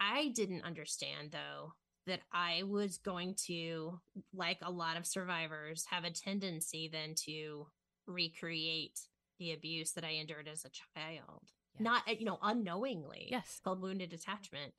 I 0.00 0.28
didn't 0.28 0.64
understand 0.64 1.32
though 1.32 1.72
that 2.06 2.20
I 2.32 2.62
was 2.64 2.98
going 2.98 3.34
to, 3.46 4.00
like 4.34 4.58
a 4.62 4.70
lot 4.70 4.96
of 4.96 5.06
survivors, 5.06 5.86
have 5.90 6.04
a 6.04 6.10
tendency 6.10 6.88
then 6.92 7.14
to 7.26 7.66
recreate 8.06 9.00
the 9.38 9.52
abuse 9.52 9.92
that 9.92 10.04
I 10.04 10.10
endured 10.10 10.48
as 10.48 10.64
a 10.64 10.70
child. 10.70 11.42
Not, 11.78 12.02
uh, 12.08 12.12
you 12.18 12.24
know, 12.24 12.38
unknowingly. 12.42 13.28
Yes. 13.30 13.60
Called 13.62 13.80
wounded 13.80 14.12
attachment. 14.12 14.74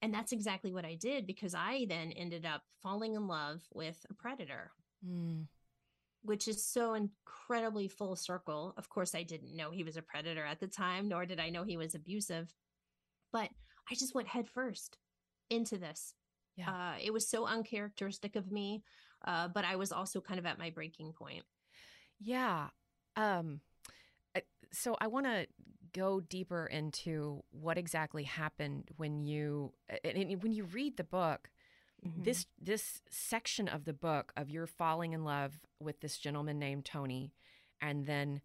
And 0.00 0.14
that's 0.14 0.32
exactly 0.32 0.72
what 0.72 0.84
I 0.84 0.94
did 0.94 1.26
because 1.26 1.54
I 1.54 1.86
then 1.88 2.12
ended 2.12 2.46
up 2.46 2.62
falling 2.82 3.14
in 3.14 3.26
love 3.26 3.62
with 3.72 4.04
a 4.10 4.14
predator 4.14 4.70
Mm. 5.06 5.46
which 6.22 6.48
is 6.48 6.64
so 6.64 6.94
incredibly 6.94 7.86
full 7.86 8.16
circle. 8.16 8.74
Of 8.76 8.88
course, 8.88 9.14
I 9.14 9.22
didn't 9.22 9.56
know 9.56 9.70
he 9.70 9.84
was 9.84 9.96
a 9.96 10.02
predator 10.02 10.44
at 10.44 10.58
the 10.58 10.66
time, 10.66 11.08
nor 11.08 11.24
did 11.24 11.38
I 11.38 11.50
know 11.50 11.62
he 11.62 11.76
was 11.76 11.94
abusive. 11.94 12.52
But 13.32 13.50
I 13.88 13.94
just 13.94 14.14
went 14.14 14.26
headfirst 14.26 14.98
into 15.50 15.78
this. 15.78 16.14
Yeah. 16.58 16.70
Uh, 16.72 16.94
it 17.02 17.12
was 17.12 17.28
so 17.28 17.46
uncharacteristic 17.46 18.36
of 18.36 18.50
me, 18.52 18.82
uh, 19.26 19.48
but 19.48 19.64
I 19.64 19.76
was 19.76 19.92
also 19.92 20.20
kind 20.20 20.38
of 20.40 20.46
at 20.46 20.58
my 20.58 20.70
breaking 20.70 21.12
point. 21.12 21.44
Yeah. 22.20 22.68
Um 23.16 23.60
so 24.72 24.96
I 25.00 25.06
want 25.08 25.26
to 25.26 25.46
go 25.94 26.20
deeper 26.20 26.66
into 26.66 27.42
what 27.50 27.78
exactly 27.78 28.24
happened 28.24 28.90
when 28.96 29.24
you 29.24 29.72
and, 30.04 30.42
when 30.42 30.52
you 30.52 30.64
read 30.64 30.96
the 30.96 31.04
book 31.04 31.50
Mm-hmm. 32.06 32.22
this 32.22 32.46
this 32.60 33.02
section 33.10 33.68
of 33.68 33.84
the 33.84 33.92
book 33.92 34.32
of 34.36 34.50
your 34.50 34.66
falling 34.66 35.14
in 35.14 35.24
love 35.24 35.58
with 35.80 36.00
this 36.00 36.18
gentleman 36.18 36.58
named 36.58 36.84
Tony 36.84 37.32
and 37.80 38.06
then 38.06 38.40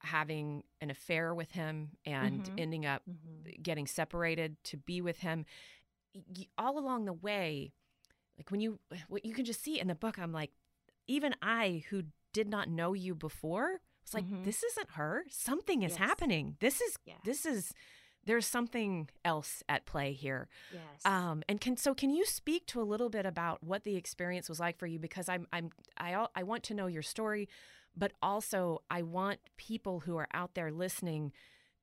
having 0.00 0.64
an 0.80 0.90
affair 0.90 1.34
with 1.34 1.52
him 1.52 1.92
and 2.04 2.44
Mhm. 2.44 2.54
ending 2.58 2.86
up 2.86 3.02
Mhm. 3.08 3.62
getting 3.62 3.86
separated 3.86 4.62
to 4.64 4.76
be 4.76 5.00
with 5.00 5.18
him 5.20 5.46
all 6.58 6.78
along 6.78 7.04
the 7.04 7.12
way 7.12 7.72
like 8.38 8.50
when 8.50 8.60
you 8.60 8.78
what 9.08 9.24
you 9.24 9.32
can 9.34 9.44
just 9.44 9.62
see 9.62 9.78
in 9.80 9.88
the 9.88 9.94
book 9.94 10.18
i'm 10.18 10.32
like 10.32 10.50
even 11.06 11.34
i 11.42 11.82
who 11.90 12.02
did 12.32 12.48
not 12.48 12.68
know 12.68 12.92
you 12.92 13.14
before 13.14 13.80
was 14.04 14.14
like 14.14 14.24
Mhm. 14.24 14.44
this 14.44 14.62
isn't 14.62 14.90
her 14.92 15.24
something 15.30 15.82
is 15.82 15.92
Yes. 15.92 15.98
happening 15.98 16.56
this 16.60 16.80
is 16.80 16.96
Yes. 17.04 17.18
this 17.24 17.46
is 17.46 17.72
there's 18.24 18.46
something 18.46 19.08
else 19.24 19.62
at 19.68 19.84
play 19.86 20.12
here 20.12 20.48
Yes. 20.72 21.04
um 21.04 21.42
and 21.48 21.60
can 21.60 21.76
so 21.76 21.94
can 21.94 22.10
you 22.10 22.24
speak 22.24 22.66
to 22.66 22.80
a 22.80 22.84
little 22.84 23.10
bit 23.10 23.26
about 23.26 23.62
what 23.62 23.84
the 23.84 23.96
experience 23.96 24.48
was 24.48 24.60
like 24.60 24.78
for 24.78 24.86
you 24.86 24.98
because 24.98 25.28
i'm 25.28 25.46
i'm 25.52 25.70
i 25.98 26.26
i 26.34 26.42
want 26.42 26.62
to 26.64 26.74
know 26.74 26.86
your 26.86 27.02
story 27.02 27.48
but 27.96 28.12
also 28.22 28.80
i 28.90 29.02
want 29.02 29.40
people 29.56 30.00
who 30.00 30.16
are 30.16 30.28
out 30.32 30.54
there 30.54 30.70
listening 30.70 31.32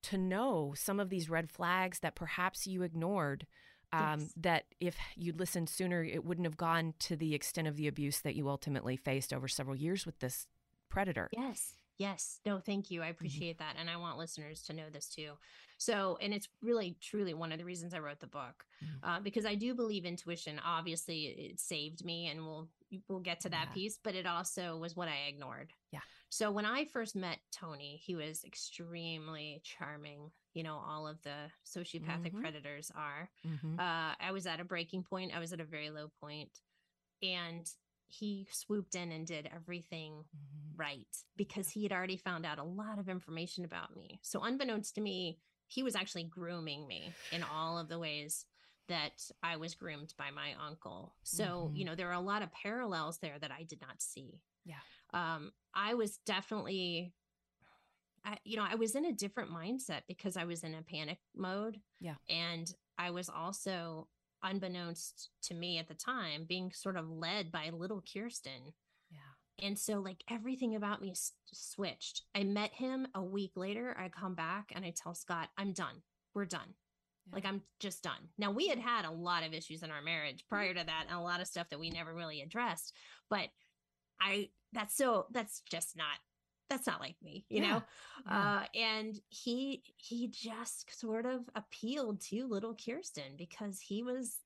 to 0.01 0.17
know 0.17 0.73
some 0.77 0.99
of 0.99 1.09
these 1.09 1.29
red 1.29 1.49
flags 1.51 1.99
that 1.99 2.15
perhaps 2.15 2.65
you 2.65 2.83
ignored 2.83 3.45
um, 3.91 4.19
Yes. 4.19 4.33
that 4.37 4.65
if 4.79 4.97
you'd 5.15 5.39
listened 5.39 5.69
sooner 5.69 6.03
it 6.03 6.23
wouldn't 6.23 6.45
have 6.45 6.57
gone 6.57 6.93
to 6.99 7.15
the 7.15 7.33
extent 7.33 7.67
of 7.67 7.75
the 7.75 7.87
abuse 7.87 8.21
that 8.21 8.35
you 8.35 8.47
ultimately 8.49 8.95
faced 8.95 9.33
over 9.33 9.47
several 9.47 9.75
years 9.75 10.05
with 10.05 10.19
this 10.19 10.47
predator 10.89 11.29
Yes. 11.31 11.73
Yes. 11.97 12.39
No, 12.45 12.59
thank 12.61 12.89
you. 12.91 13.01
I 13.01 13.07
appreciate 13.07 13.57
that. 13.59 13.75
And 13.77 13.89
I 13.89 13.97
want 13.97 14.17
listeners 14.17 14.61
to 14.63 14.73
know 14.73 14.89
this 14.89 15.09
too. 15.09 15.33
So, 15.77 16.17
and 16.21 16.33
it's 16.33 16.47
really, 16.61 16.95
truly 17.01 17.33
one 17.33 17.51
of 17.51 17.57
the 17.57 17.65
reasons 17.65 17.93
I 17.93 17.99
wrote 17.99 18.21
the 18.21 18.27
book 18.27 18.63
Mhm. 18.81 18.99
uh, 19.03 19.19
because 19.19 19.45
I 19.45 19.55
do 19.55 19.73
believe 19.75 20.05
intuition. 20.05 20.59
Obviously, 20.63 21.25
it 21.25 21.59
saved 21.59 22.05
me, 22.05 22.27
and 22.27 22.45
we'll 22.45 22.69
we'll 23.09 23.19
get 23.19 23.41
to 23.41 23.49
that 23.49 23.67
Yeah. 23.67 23.73
piece. 23.73 23.97
But 24.01 24.15
it 24.15 24.25
also 24.25 24.77
was 24.77 24.95
what 24.95 25.09
I 25.09 25.25
ignored. 25.27 25.73
Yeah. 25.91 25.99
So 26.29 26.51
when 26.51 26.65
I 26.65 26.85
first 26.85 27.15
met 27.15 27.39
Tony, 27.51 27.97
he 27.97 28.15
was 28.15 28.43
extremely 28.43 29.61
charming. 29.63 30.31
You 30.53 30.63
know, 30.63 30.75
all 30.75 31.07
of 31.07 31.21
the 31.23 31.51
sociopathic 31.65 32.33
Mhm. 32.33 32.41
predators 32.41 32.91
are 32.91 33.29
Mhm. 33.45 33.79
uh, 33.79 34.15
I 34.19 34.31
was 34.31 34.45
at 34.45 34.59
a 34.59 34.63
breaking 34.65 35.03
point. 35.03 35.33
I 35.33 35.39
was 35.39 35.53
at 35.53 35.59
a 35.59 35.65
very 35.65 35.89
low 35.89 36.09
point, 36.19 36.61
and 37.21 37.67
he 38.07 38.47
swooped 38.51 38.95
in 38.95 39.11
and 39.11 39.25
did 39.27 39.45
everything 39.47 40.23
Mhm. 40.35 40.77
right 40.79 41.25
because 41.35 41.69
he 41.69 41.83
had 41.83 41.91
already 41.91 42.17
found 42.17 42.45
out 42.45 42.57
a 42.59 42.63
lot 42.63 42.97
of 42.99 43.07
information 43.09 43.63
about 43.65 43.95
me. 43.95 44.19
So, 44.23 44.41
unbeknownst 44.43 44.95
to 44.95 45.01
me, 45.01 45.39
he 45.67 45.83
was 45.83 45.95
actually 45.95 46.23
grooming 46.23 46.87
me 46.87 47.13
in 47.31 47.43
all 47.43 47.77
of 47.77 47.87
the 47.89 47.99
ways 47.99 48.45
that 48.87 49.29
I 49.43 49.57
was 49.57 49.75
groomed 49.75 50.15
by 50.17 50.31
my 50.31 50.53
uncle. 50.55 51.15
So, 51.23 51.69
Mhm. 51.69 51.77
you 51.77 51.85
know, 51.85 51.93
there 51.95 52.09
are 52.09 52.13
a 52.13 52.19
lot 52.19 52.41
of 52.41 52.51
parallels 52.51 53.19
there 53.19 53.37
that 53.37 53.51
I 53.51 53.63
did 53.63 53.81
not 53.81 54.01
see. 54.01 54.41
Yeah. 54.63 54.81
Um, 55.13 55.51
I 55.73 55.93
was 55.93 56.17
definitely, 56.25 57.13
I, 58.25 58.37
you 58.43 58.57
know, 58.57 58.65
I 58.69 58.75
was 58.75 58.95
in 58.95 59.05
a 59.05 59.13
different 59.13 59.51
mindset 59.51 60.01
because 60.07 60.37
I 60.37 60.45
was 60.45 60.63
in 60.63 60.75
a 60.75 60.81
panic 60.81 61.19
mode. 61.35 61.79
Yeah. 61.99 62.15
And 62.29 62.73
I 62.97 63.11
was 63.11 63.29
also, 63.29 64.07
unbeknownst 64.41 65.31
to 65.43 65.53
me 65.53 65.77
at 65.79 65.87
the 65.89 65.93
time, 65.93 66.45
being 66.47 66.71
sort 66.71 66.95
of 66.95 67.09
led 67.09 67.51
by 67.51 67.69
little 67.71 68.01
Kiersten. 68.01 68.73
Yeah. 69.11 69.67
And 69.67 69.77
so, 69.77 69.99
like, 69.99 70.23
everything 70.29 70.75
about 70.75 71.01
me 71.01 71.11
s- 71.11 71.33
switched. 71.51 72.23
I 72.33 72.43
met 72.43 72.71
him 72.71 73.07
a 73.13 73.21
week 73.21 73.51
later. 73.57 73.95
I 73.99 74.07
come 74.07 74.35
back 74.35 74.71
and 74.73 74.85
I 74.85 74.93
tell 74.95 75.13
Scott, 75.13 75.49
I'm 75.57 75.73
done. 75.73 76.03
We're 76.33 76.45
done. 76.45 76.73
Yeah. 77.27 77.35
Like, 77.35 77.45
I'm 77.45 77.63
just 77.81 78.01
done. 78.01 78.29
Now, 78.37 78.51
we 78.51 78.69
had 78.69 78.79
had 78.79 79.03
a 79.03 79.11
lot 79.11 79.45
of 79.45 79.53
issues 79.53 79.83
in 79.83 79.91
our 79.91 80.01
marriage 80.01 80.45
prior 80.47 80.73
to 80.73 80.85
that 80.85 81.05
and 81.09 81.17
a 81.17 81.21
lot 81.21 81.41
of 81.41 81.47
stuff 81.47 81.69
that 81.69 81.79
we 81.79 81.89
never 81.89 82.13
really 82.13 82.41
addressed. 82.41 82.93
But 83.29 83.49
I, 84.21 84.51
that's 84.73 84.95
so, 84.95 85.27
that's 85.31 85.61
just 85.69 85.95
not, 85.97 86.17
that's 86.69 86.85
not 86.87 86.99
like 86.99 87.15
me, 87.21 87.45
you 87.49 87.61
Yeah. 87.61 87.71
know? 87.71 87.83
Yeah. 88.25 88.59
Uh, 88.61 88.63
and 88.75 89.19
he, 89.29 89.83
he 89.97 90.27
just 90.27 90.97
sort 90.97 91.25
of 91.25 91.49
appealed 91.55 92.21
to 92.21 92.45
little 92.47 92.75
Kiersten 92.75 93.37
because 93.37 93.79
he 93.81 94.03
was 94.03 94.37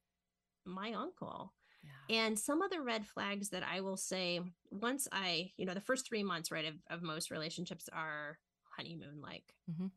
my 0.65 0.93
uncle. 0.93 1.53
yeah. 1.83 2.15
And 2.15 2.39
some 2.39 2.61
other 2.61 2.81
red 2.81 3.05
flags 3.05 3.49
that 3.49 3.63
I 3.63 3.81
will 3.81 3.97
say 3.97 4.39
once 4.71 5.07
I, 5.11 5.51
you 5.57 5.65
know, 5.65 5.73
the 5.73 5.81
first 5.81 6.07
three 6.07 6.23
months, 6.23 6.51
right, 6.51 6.65
of, 6.65 6.75
of 6.89 7.01
most 7.01 7.31
relationships 7.31 7.89
are 7.91 8.39
honeymoon 8.77 9.21
like. 9.21 9.55
Mhm. 9.69 9.91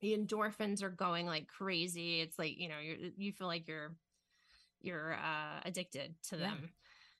The 0.00 0.16
endorphins 0.16 0.82
are 0.82 0.90
going 0.90 1.26
like 1.26 1.48
crazy. 1.48 2.20
It's 2.20 2.38
like, 2.38 2.58
you 2.58 2.68
know, 2.68 2.78
you're, 2.78 2.96
you 3.16 3.32
feel 3.32 3.46
like 3.46 3.66
you're, 3.66 3.96
you're 4.80 5.14
uh, 5.14 5.60
addicted 5.64 6.14
to 6.24 6.36
them. 6.36 6.70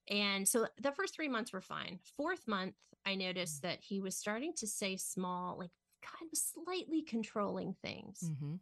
And 0.09 0.47
so 0.49 0.67
the 0.81 0.93
first 0.93 1.15
three 1.15 1.29
months 1.29 1.53
were 1.53 1.61
fine. 1.63 1.99
Fourth 2.17 2.47
month, 2.47 2.75
I 3.07 3.15
noticed 3.15 3.63
that 3.63 3.81
he 3.83 4.01
was 4.01 4.17
starting 4.17 4.53
to 4.55 4.67
say 4.67 4.97
small, 4.97 5.59
like 5.59 5.71
kind 6.03 6.31
of 6.33 6.39
slightly 6.39 7.03
controlling 7.03 7.75
things. 7.83 8.21
Mhm. 8.23 8.61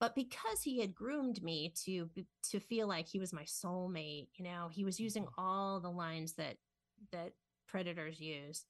but 0.00 0.14
because 0.14 0.62
he 0.62 0.78
had 0.80 0.94
groomed 0.94 1.42
me 1.42 1.70
to 1.84 2.08
to 2.42 2.60
feel 2.60 2.86
like 2.86 3.08
he 3.08 3.18
was 3.18 3.32
my 3.32 3.42
soulmate 3.44 4.28
you 4.36 4.44
know 4.44 4.68
he 4.68 4.84
was 4.84 5.00
using 5.00 5.26
all 5.36 5.80
the 5.80 5.90
lines 5.90 6.34
that 6.34 6.58
that 7.10 7.32
predators 7.66 8.20
use 8.20 8.64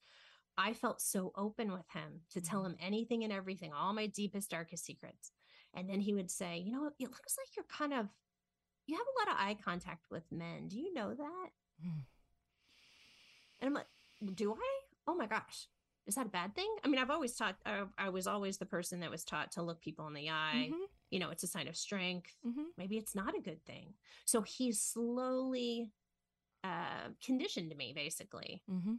i 0.56 0.72
felt 0.72 1.00
so 1.00 1.32
open 1.36 1.72
with 1.72 1.88
him 1.90 2.22
to 2.30 2.40
tell 2.40 2.64
him 2.64 2.76
anything 2.80 3.24
and 3.24 3.32
everything 3.32 3.72
all 3.72 3.92
my 3.92 4.06
deepest 4.06 4.50
darkest 4.50 4.84
secrets. 4.84 5.32
And 5.74 5.88
then 5.88 6.00
he 6.00 6.14
would 6.14 6.30
say 6.30 6.58
you 6.58 6.72
know 6.72 6.86
it 6.98 7.10
looks 7.10 7.36
like 7.38 7.56
you're 7.56 7.64
kind 7.66 7.92
of 7.92 8.08
you 8.86 8.96
have 8.96 9.06
a 9.06 9.18
lot 9.30 9.36
of 9.36 9.40
eye 9.46 9.56
contact 9.62 10.06
with 10.10 10.30
men. 10.32 10.68
Do 10.68 10.78
you 10.78 10.94
know 10.94 11.14
that? 11.14 11.50
Mm. 11.50 11.67
And 11.82 13.68
i'm 13.68 13.74
like 13.74 13.86
do 14.34 14.52
i? 14.52 14.80
Oh 15.06 15.14
my 15.14 15.26
gosh. 15.26 15.68
Is 16.06 16.16
that 16.16 16.26
a 16.26 16.30
bad 16.30 16.54
thing? 16.54 16.68
I 16.84 16.88
mean 16.88 16.98
i've 17.00 17.10
always 17.10 17.34
taught 17.34 17.56
i, 17.66 17.84
I 17.96 18.08
was 18.08 18.26
always 18.26 18.58
the 18.58 18.66
person 18.66 19.00
that 19.00 19.10
was 19.10 19.24
taught 19.24 19.52
to 19.52 19.62
look 19.62 19.80
people 19.80 20.06
in 20.06 20.14
the 20.14 20.28
eye. 20.30 20.70
Mhm. 20.72 20.86
you 21.10 21.18
know 21.18 21.30
it's 21.30 21.42
a 21.44 21.46
sign 21.46 21.68
of 21.68 21.76
strength. 21.76 22.36
Mhm. 22.46 22.64
maybe 22.76 22.96
it's 22.98 23.14
not 23.14 23.36
a 23.36 23.40
good 23.40 23.64
thing. 23.64 23.94
So 24.24 24.42
he 24.42 24.72
slowly 24.72 25.92
uh 26.64 27.08
conditioned 27.24 27.74
me 27.76 27.92
basically. 27.94 28.62
Mhm. 28.68 28.98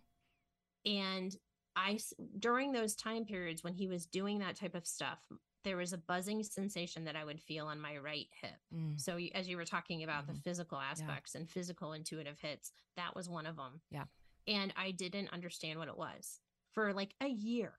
and 0.86 1.36
I, 1.76 1.98
during 2.38 2.72
those 2.74 2.94
time 2.96 3.26
periods 3.26 3.64
when 3.64 3.74
he 3.74 3.88
was 3.88 4.06
doing 4.06 4.40
that 4.40 4.56
type 4.58 4.76
of 4.76 4.86
stuff 4.86 5.20
there 5.64 5.78
was 5.78 5.94
a 5.94 5.98
buzzing 5.98 6.44
sensation 6.44 7.04
that 7.06 7.16
i 7.16 7.24
would 7.24 7.40
feel 7.42 7.68
on 7.68 7.80
my 7.80 7.98
right 7.98 8.28
hip 8.42 8.56
Mm. 8.74 9.00
so 9.00 9.18
as 9.34 9.48
you 9.50 9.58
were 9.58 9.66
talking 9.66 10.04
about 10.04 10.28
the 10.28 10.34
Mhm. 10.34 10.44
physical 10.44 10.78
aspects 10.80 11.36
and 11.36 11.50
physical 11.50 11.94
intuitive 11.94 12.40
hits 12.40 12.72
that 12.96 13.16
was 13.16 13.28
one 13.30 13.46
of 13.46 13.56
them 13.58 13.82
Yeah. 13.92 14.06
and 14.48 14.74
i 14.76 14.92
didn't 14.92 15.30
understand 15.30 15.80
what 15.80 15.88
it 15.90 15.98
was 15.98 16.40
for 16.72 16.94
like 16.94 17.16
a 17.22 17.28
year 17.28 17.74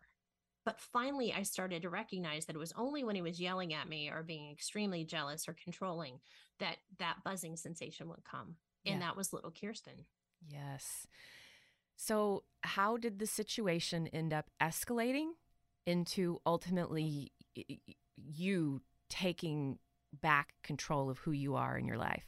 but 0.64 0.78
finally 0.80 1.32
i 1.32 1.42
started 1.42 1.82
to 1.82 1.90
recognize 1.90 2.46
that 2.46 2.56
it 2.56 2.58
was 2.58 2.72
only 2.72 3.02
when 3.04 3.16
he 3.16 3.22
was 3.22 3.40
yelling 3.40 3.72
at 3.72 3.88
me 3.88 4.08
or 4.10 4.22
being 4.22 4.50
extremely 4.50 5.04
jealous 5.04 5.48
or 5.48 5.54
controlling 5.54 6.20
that 6.58 6.78
that 6.98 7.22
buzzing 7.24 7.56
sensation 7.56 8.08
would 8.08 8.24
come 8.24 8.56
and 8.84 9.00
Yeah. 9.00 9.06
that 9.08 9.16
was 9.16 9.32
little 9.32 9.50
kiersten 9.52 10.06
Yes. 10.42 11.06
So, 11.96 12.44
how 12.62 12.96
did 12.96 13.18
the 13.18 13.26
situation 13.26 14.06
end 14.06 14.32
up 14.32 14.50
escalating 14.58 15.32
into 15.84 16.40
ultimately 16.46 17.32
you 18.16 18.82
taking 19.08 19.78
back 20.20 20.54
control 20.62 21.10
of 21.10 21.18
who 21.18 21.32
you 21.32 21.56
are 21.56 21.76
in 21.78 21.86
your 21.86 21.98
life? 21.98 22.24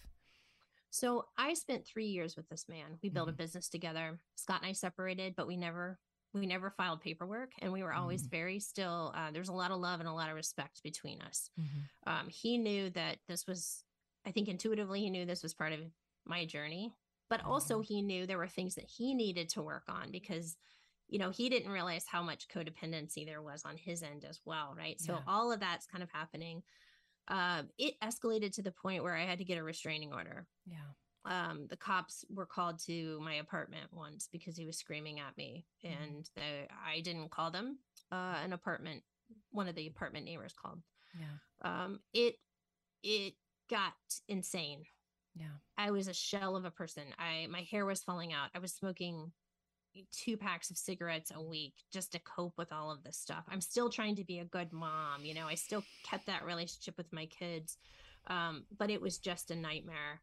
So 0.91 1.27
I 1.39 1.55
spent 1.55 1.87
three 1.87 2.07
years 2.09 2.37
with 2.37 2.49
this 2.49 2.69
man. 2.69 2.99
We 3.03 3.09
built 3.09 3.29
a 3.29 3.33
Mhm. 3.33 3.37
business 3.39 3.69
together. 3.69 4.21
Scott 4.35 4.61
and 4.63 4.69
I 4.69 4.73
separated, 4.73 5.35
but 5.37 5.47
we 5.47 5.57
never 5.57 5.99
we 6.35 6.47
never 6.47 6.71
filed 6.71 7.03
paperwork, 7.03 7.53
and 7.59 7.75
we 7.75 7.83
were 7.83 7.93
always 7.93 8.27
Mhm. 8.27 8.31
very 8.31 8.59
still. 8.59 9.13
Uh, 9.15 9.31
there's 9.33 9.51
a 9.51 9.53
lot 9.53 9.71
of 9.71 9.81
love 9.81 10.01
and 10.01 10.09
a 10.09 10.15
lot 10.15 10.31
of 10.31 10.35
respect 10.35 10.83
between 10.83 11.21
us. 11.21 11.51
Mhm. 11.61 11.89
Um, 12.07 12.29
he 12.31 12.57
knew 12.57 12.89
that 12.89 13.19
this 13.27 13.47
was, 13.47 13.85
I 14.25 14.33
think, 14.33 14.49
intuitively, 14.49 15.01
he 15.01 15.11
knew 15.11 15.27
this 15.27 15.43
was 15.43 15.53
part 15.53 15.75
of 15.75 15.93
my 16.25 16.47
journey, 16.47 16.97
but 17.29 17.43
also 17.45 17.81
Mhm. 17.83 17.85
he 17.85 18.01
knew 18.01 18.27
there 18.27 18.39
were 18.39 18.49
things 18.49 18.77
that 18.77 18.87
he 18.87 19.13
needed 19.13 19.51
to 19.51 19.63
work 19.63 19.85
on 19.89 20.11
because. 20.11 20.57
You 21.09 21.19
know, 21.19 21.31
he 21.31 21.49
didn't 21.49 21.71
realize 21.73 22.07
how 22.07 22.23
much 22.23 22.49
codependency 22.49 23.27
there 23.27 23.43
was 23.43 23.65
on 23.65 23.77
his 23.77 24.03
end 24.03 24.25
as 24.25 24.41
well, 24.45 24.75
right? 24.75 25.01
So 25.01 25.15
Yeah. 25.15 25.25
all 25.27 25.53
of 25.53 25.61
that's 25.61 25.87
kind 25.87 26.03
of 26.03 26.11
happening. 26.11 26.63
Um, 27.29 27.71
it 27.79 27.95
escalated 28.03 28.53
to 28.55 28.63
the 28.63 28.73
point 28.73 29.03
where 29.05 29.17
I 29.17 29.25
had 29.27 29.39
to 29.39 29.45
get 29.45 29.59
a 29.59 29.65
restraining 29.65 30.13
order 30.15 30.49
Yeah. 30.67 30.93
um, 31.25 31.69
the 31.69 31.77
cops 31.77 32.25
were 32.29 32.47
called 32.47 32.81
to 32.81 33.21
my 33.21 33.35
apartment 33.35 33.93
once 33.93 34.29
because 34.29 34.57
he 34.57 34.67
was 34.67 34.79
screaming 34.79 35.21
at 35.21 35.37
me, 35.37 35.69
Mhm. 35.89 35.93
and 35.93 36.29
the, 36.35 36.67
I 36.73 37.01
didn't 37.01 37.31
call 37.31 37.51
them. 37.53 37.79
Uh, 38.11 38.41
an 38.43 38.53
apartment, 38.53 39.05
one 39.51 39.69
of 39.69 39.75
the 39.77 39.87
apartment 39.87 40.25
neighbors 40.27 40.53
called. 40.53 40.83
Yeah. 41.15 41.39
Um, 41.63 42.01
it 42.13 42.37
it 43.03 43.37
got 43.69 43.95
insane. 44.29 44.87
Yeah. 45.35 45.59
I 45.77 45.91
was 45.91 46.09
a 46.09 46.15
shell 46.15 46.57
of 46.57 46.65
a 46.65 46.71
person. 46.71 47.15
I 47.19 47.47
my 47.49 47.63
hair 47.63 47.87
was 47.87 48.05
falling 48.05 48.33
out. 48.33 48.51
I 48.55 48.59
was 48.61 48.75
smoking 48.75 49.33
two 50.11 50.37
packs 50.37 50.71
of 50.71 50.77
cigarettes 50.79 51.33
a 51.35 51.43
week 51.43 51.75
just 51.93 52.13
to 52.13 52.19
cope 52.21 52.57
with 52.57 52.73
all 52.73 52.91
of 52.91 53.03
this 53.05 53.17
stuff. 53.19 53.45
I'm 53.51 53.61
still 53.61 53.91
trying 53.91 54.17
to 54.17 54.25
be 54.25 54.39
a 54.39 54.45
good 54.45 54.73
mom, 54.73 55.25
you 55.25 55.35
know. 55.35 55.47
I 55.47 55.55
still 55.55 55.85
kept 56.05 56.27
that 56.27 56.45
relationship 56.45 56.97
with 56.97 57.13
my 57.13 57.27
kids. 57.27 57.77
Um, 58.29 58.65
but 58.79 58.89
it 58.91 59.01
was 59.03 59.19
just 59.19 59.51
a 59.51 59.57
nightmare. 59.57 60.21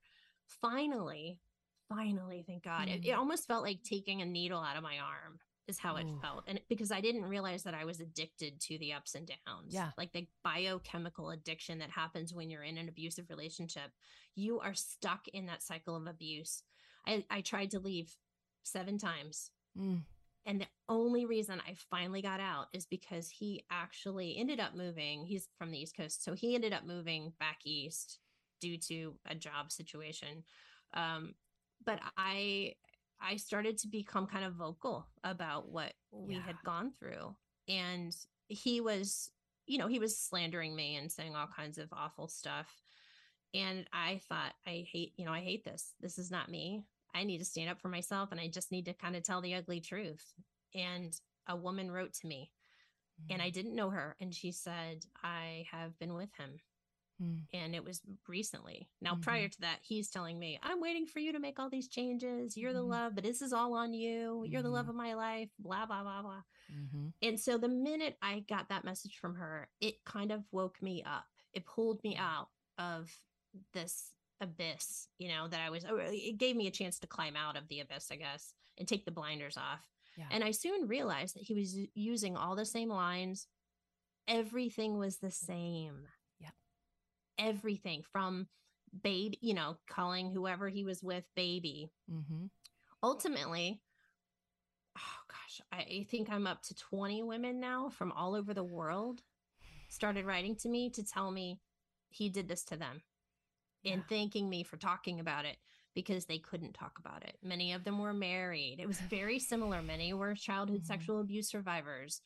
Finally, 0.61 1.39
finally, 1.87 2.43
thank 2.47 2.63
God. 2.63 2.87
It, 2.87 3.05
it 3.05 3.11
Mm. 3.13 3.17
almost 3.17 3.47
felt 3.47 3.63
like 3.63 3.83
taking 3.83 4.21
a 4.21 4.25
needle 4.25 4.59
out 4.61 4.77
of 4.77 4.83
my 4.83 4.97
arm 4.99 5.39
is 5.67 5.77
how 5.79 5.97
it 5.97 6.05
Ooh. 6.05 6.19
felt. 6.21 6.45
And 6.47 6.59
because 6.67 6.91
I 6.91 7.01
didn't 7.01 7.25
realize 7.25 7.63
that 7.63 7.75
I 7.75 7.85
was 7.85 7.99
addicted 7.99 8.59
to 8.61 8.77
the 8.79 8.93
ups 8.93 9.13
and 9.15 9.27
downs. 9.27 9.73
Yeah. 9.73 9.91
Like 9.97 10.11
the 10.13 10.27
biochemical 10.43 11.29
addiction 11.29 11.79
that 11.79 11.91
happens 11.91 12.33
when 12.33 12.49
you're 12.49 12.63
in 12.63 12.77
an 12.77 12.87
abusive 12.89 13.29
relationship. 13.29 13.91
You 14.35 14.59
are 14.59 14.73
stuck 14.73 15.27
in 15.27 15.45
that 15.45 15.61
cycle 15.61 15.95
of 15.95 16.07
abuse. 16.07 16.63
I, 17.05 17.23
I 17.29 17.41
tried 17.41 17.71
to 17.71 17.79
leave 17.79 18.15
seven 18.63 18.97
times. 18.97 19.51
Mm. 19.79 20.01
And 20.45 20.61
the 20.61 20.67
only 20.87 21.25
reason 21.25 21.61
I 21.67 21.75
finally 21.91 22.21
got 22.21 22.39
out 22.39 22.67
is 22.73 22.85
because 22.85 23.29
he 23.29 23.63
actually 23.69 24.37
ended 24.37 24.59
up 24.59 24.75
moving. 24.75 25.25
He's 25.25 25.47
from 25.57 25.69
the 25.71 25.79
East 25.79 25.95
Coast. 25.95 26.23
So 26.23 26.33
he 26.33 26.55
ended 26.55 26.73
up 26.73 26.85
moving 26.85 27.33
back 27.39 27.59
east 27.65 28.19
due 28.59 28.77
to 28.77 29.15
a 29.27 29.35
job 29.35 29.71
situation. 29.71 30.43
Um, 30.93 31.35
but 31.85 31.99
I 32.17 32.73
I 33.21 33.35
started 33.35 33.77
to 33.79 33.87
become 33.87 34.27
kind 34.27 34.45
of 34.45 34.53
vocal 34.53 35.07
about 35.23 35.69
what 35.69 35.93
we 36.11 36.35
Yeah. 36.35 36.41
had 36.41 36.63
gone 36.63 36.91
through. 36.91 37.35
And 37.67 38.15
he 38.47 38.81
was, 38.81 39.29
you 39.67 39.77
know, 39.77 39.87
he 39.87 39.99
was 39.99 40.17
slandering 40.17 40.75
me 40.75 40.95
and 40.95 41.11
saying 41.11 41.35
all 41.35 41.47
kinds 41.47 41.77
of 41.77 41.89
awful 41.91 42.27
stuff. 42.27 42.81
And 43.53 43.87
I 43.91 44.21
thought, 44.29 44.53
I 44.65 44.85
hate, 44.89 45.13
you 45.17 45.25
know, 45.25 45.33
I 45.33 45.41
hate 45.41 45.63
this. 45.65 45.93
This 45.99 46.17
is 46.17 46.31
not 46.31 46.49
me. 46.49 46.85
I 47.13 47.23
need 47.23 47.39
to 47.39 47.45
stand 47.45 47.69
up 47.69 47.81
for 47.81 47.89
myself 47.89 48.31
and 48.31 48.39
I 48.39 48.47
just 48.47 48.71
need 48.71 48.85
to 48.85 48.93
kind 48.93 49.15
of 49.15 49.23
tell 49.23 49.41
the 49.41 49.55
ugly 49.55 49.81
truth. 49.81 50.33
And 50.73 51.19
a 51.47 51.55
woman 51.55 51.91
wrote 51.91 52.13
to 52.15 52.27
me 52.27 52.51
and 53.29 53.41
I 53.41 53.49
didn't 53.49 53.75
know 53.75 53.89
her. 53.89 54.15
And 54.19 54.33
she 54.33 54.51
said, 54.51 55.05
I 55.23 55.65
have 55.71 55.97
been 55.99 56.13
with 56.13 56.29
him. 56.37 56.59
Mm. 57.21 57.41
And 57.53 57.75
it 57.75 57.83
was 57.83 58.01
recently. 58.27 58.89
Now, 59.01 59.15
Mhm. 59.15 59.21
prior 59.21 59.49
to 59.49 59.61
that, 59.61 59.79
he's 59.81 60.09
telling 60.09 60.39
me, 60.39 60.57
I'm 60.63 60.79
waiting 60.79 61.05
for 61.05 61.19
you 61.19 61.33
to 61.33 61.39
make 61.39 61.59
all 61.59 61.69
these 61.69 61.89
changes. 61.89 62.55
You're 62.55 62.71
the 62.73 62.79
Mhm. 62.79 62.89
love, 62.89 63.15
but 63.15 63.23
this 63.25 63.41
is 63.41 63.51
all 63.51 63.73
on 63.73 63.93
you. 63.93 64.45
You're 64.45 64.61
the 64.61 64.69
love 64.69 64.85
Mhm. 64.85 64.89
of 64.89 64.95
my 64.95 65.13
life, 65.15 65.49
blah, 65.59 65.85
blah, 65.85 66.03
blah, 66.03 66.21
blah. 66.21 66.43
Mhm. 66.71 67.13
And 67.21 67.37
so 67.39 67.57
the 67.57 67.67
minute 67.67 68.17
I 68.21 68.41
got 68.41 68.69
that 68.69 68.85
message 68.85 69.17
from 69.17 69.35
her, 69.35 69.69
it 69.81 70.05
kind 70.05 70.31
of 70.31 70.45
woke 70.53 70.81
me 70.81 71.03
up. 71.03 71.27
It 71.51 71.65
pulled 71.65 72.01
me 72.03 72.15
out 72.15 72.51
of 72.77 73.11
this 73.73 74.15
abyss, 74.41 75.07
you 75.17 75.29
know, 75.29 75.47
that 75.47 75.61
I 75.61 75.69
was, 75.69 75.85
it 75.87 76.37
gave 76.37 76.55
me 76.55 76.67
a 76.67 76.71
chance 76.71 76.99
to 76.99 77.07
climb 77.07 77.35
out 77.35 77.57
of 77.57 77.67
the 77.67 77.81
abyss, 77.81 78.09
I 78.11 78.15
guess, 78.15 78.53
and 78.77 78.87
take 78.87 79.05
the 79.05 79.11
blinders 79.11 79.57
off. 79.57 79.81
Yeah. 80.17 80.25
And 80.31 80.43
I 80.43 80.51
soon 80.51 80.87
realized 80.87 81.35
that 81.35 81.43
he 81.43 81.53
was 81.53 81.77
using 81.93 82.35
all 82.35 82.55
the 82.55 82.65
same 82.65 82.89
lines 82.89 83.47
everything 84.29 84.97
was 84.97 85.17
the 85.17 85.31
same. 85.31 86.07
Yeah. 86.39 86.51
Everything 87.37 88.03
from 88.13 88.47
baby, 89.03 89.37
you 89.41 89.53
know, 89.53 89.77
calling 89.89 90.31
whoever 90.31 90.69
he 90.69 90.85
was 90.85 91.03
with 91.03 91.25
baby. 91.35 91.89
Mm-hmm. 92.09 92.45
Ultimately, 93.03 93.81
oh 94.97 95.19
gosh, 95.27 95.61
I 95.71 96.05
think 96.09 96.29
I'm 96.29 96.47
up 96.47 96.61
to 96.63 96.75
20 96.75 97.23
women 97.23 97.59
now 97.59 97.89
from 97.89 98.11
all 98.11 98.35
over 98.35 98.53
the 98.53 98.63
world 98.63 99.21
started 99.89 100.25
writing 100.25 100.55
to 100.55 100.69
me 100.69 100.89
to 100.91 101.03
tell 101.03 101.31
me 101.31 101.59
he 102.09 102.29
did 102.29 102.47
this 102.47 102.63
to 102.65 102.77
them 102.77 103.01
and 103.85 104.01
Yeah. 104.01 104.07
thanking 104.07 104.49
me 104.49 104.63
for 104.63 104.77
talking 104.77 105.19
about 105.19 105.45
it 105.45 105.57
because 105.93 106.25
they 106.25 106.39
couldn't 106.39 106.73
talk 106.73 106.99
about 106.99 107.23
it. 107.23 107.37
Many 107.41 107.73
of 107.73 107.83
them 107.83 107.99
were 107.99 108.13
married. 108.13 108.79
It 108.79 108.87
was 108.87 108.99
very 109.01 109.39
similar. 109.39 109.81
Many 109.81 110.13
were 110.13 110.35
childhood 110.35 110.81
Mhm. 110.83 110.85
sexual 110.85 111.19
abuse 111.19 111.49
survivors. 111.49 112.21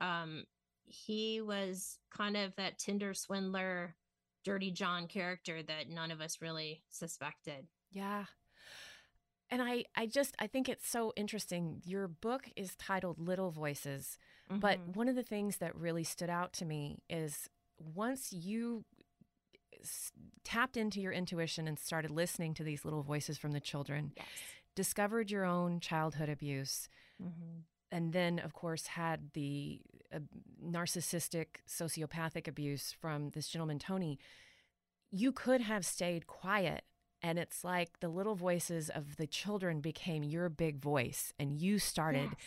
Um, 0.00 0.46
he 0.84 1.40
was 1.40 1.98
kind 2.10 2.36
of 2.36 2.54
that 2.56 2.78
Tinder 2.78 3.14
swindler, 3.14 3.96
dirty 4.44 4.70
John 4.70 5.08
character 5.08 5.62
that 5.62 5.88
none 5.88 6.10
of 6.10 6.20
us 6.20 6.40
really 6.40 6.84
suspected. 6.88 7.66
Yeah. 7.90 8.26
And 9.48 9.62
I, 9.62 9.84
I 9.94 10.06
just, 10.06 10.34
I 10.40 10.48
think 10.48 10.68
it's 10.68 10.88
so 10.88 11.12
interesting. 11.16 11.80
Your 11.84 12.08
book 12.08 12.50
is 12.56 12.74
titled 12.76 13.18
Little 13.18 13.50
Voices, 13.52 14.18
but 14.48 14.78
Mhm. 14.80 14.96
one 14.96 15.08
of 15.08 15.14
the 15.14 15.22
things 15.22 15.58
that 15.58 15.74
really 15.76 16.04
stood 16.04 16.30
out 16.30 16.52
to 16.54 16.64
me 16.64 16.98
is 17.08 17.48
once 17.78 18.32
you 18.32 18.84
s- 19.86 20.12
tapped 20.44 20.76
into 20.76 21.00
your 21.00 21.12
intuition 21.12 21.66
and 21.68 21.78
started 21.78 22.10
listening 22.10 22.54
to 22.54 22.64
these 22.64 22.84
little 22.84 23.02
voices 23.02 23.38
from 23.38 23.52
the 23.52 23.60
children, 23.60 24.12
yes. 24.16 24.26
discovered 24.74 25.30
your 25.30 25.44
own 25.44 25.80
childhood 25.80 26.28
abuse, 26.28 26.88
Mhm. 27.22 27.62
and 27.90 28.12
then, 28.12 28.38
of 28.38 28.52
course, 28.52 28.86
had 28.88 29.32
the 29.32 29.80
uh, 30.12 30.20
narcissistic, 30.64 31.46
sociopathic 31.66 32.46
abuse 32.46 32.92
from 32.92 33.30
this 33.30 33.48
gentleman, 33.48 33.78
Tony, 33.78 34.18
you 35.10 35.32
could 35.32 35.60
have 35.62 35.84
stayed 35.84 36.26
quiet. 36.26 36.84
And 37.22 37.38
it's 37.38 37.64
like 37.64 37.98
the 38.00 38.08
little 38.08 38.34
voices 38.36 38.88
of 38.90 39.16
the 39.16 39.26
children 39.26 39.80
became 39.80 40.22
your 40.22 40.48
big 40.48 40.76
voice, 40.78 41.32
and 41.38 41.60
you 41.60 41.78
started 41.78 42.30
Yes. 42.30 42.40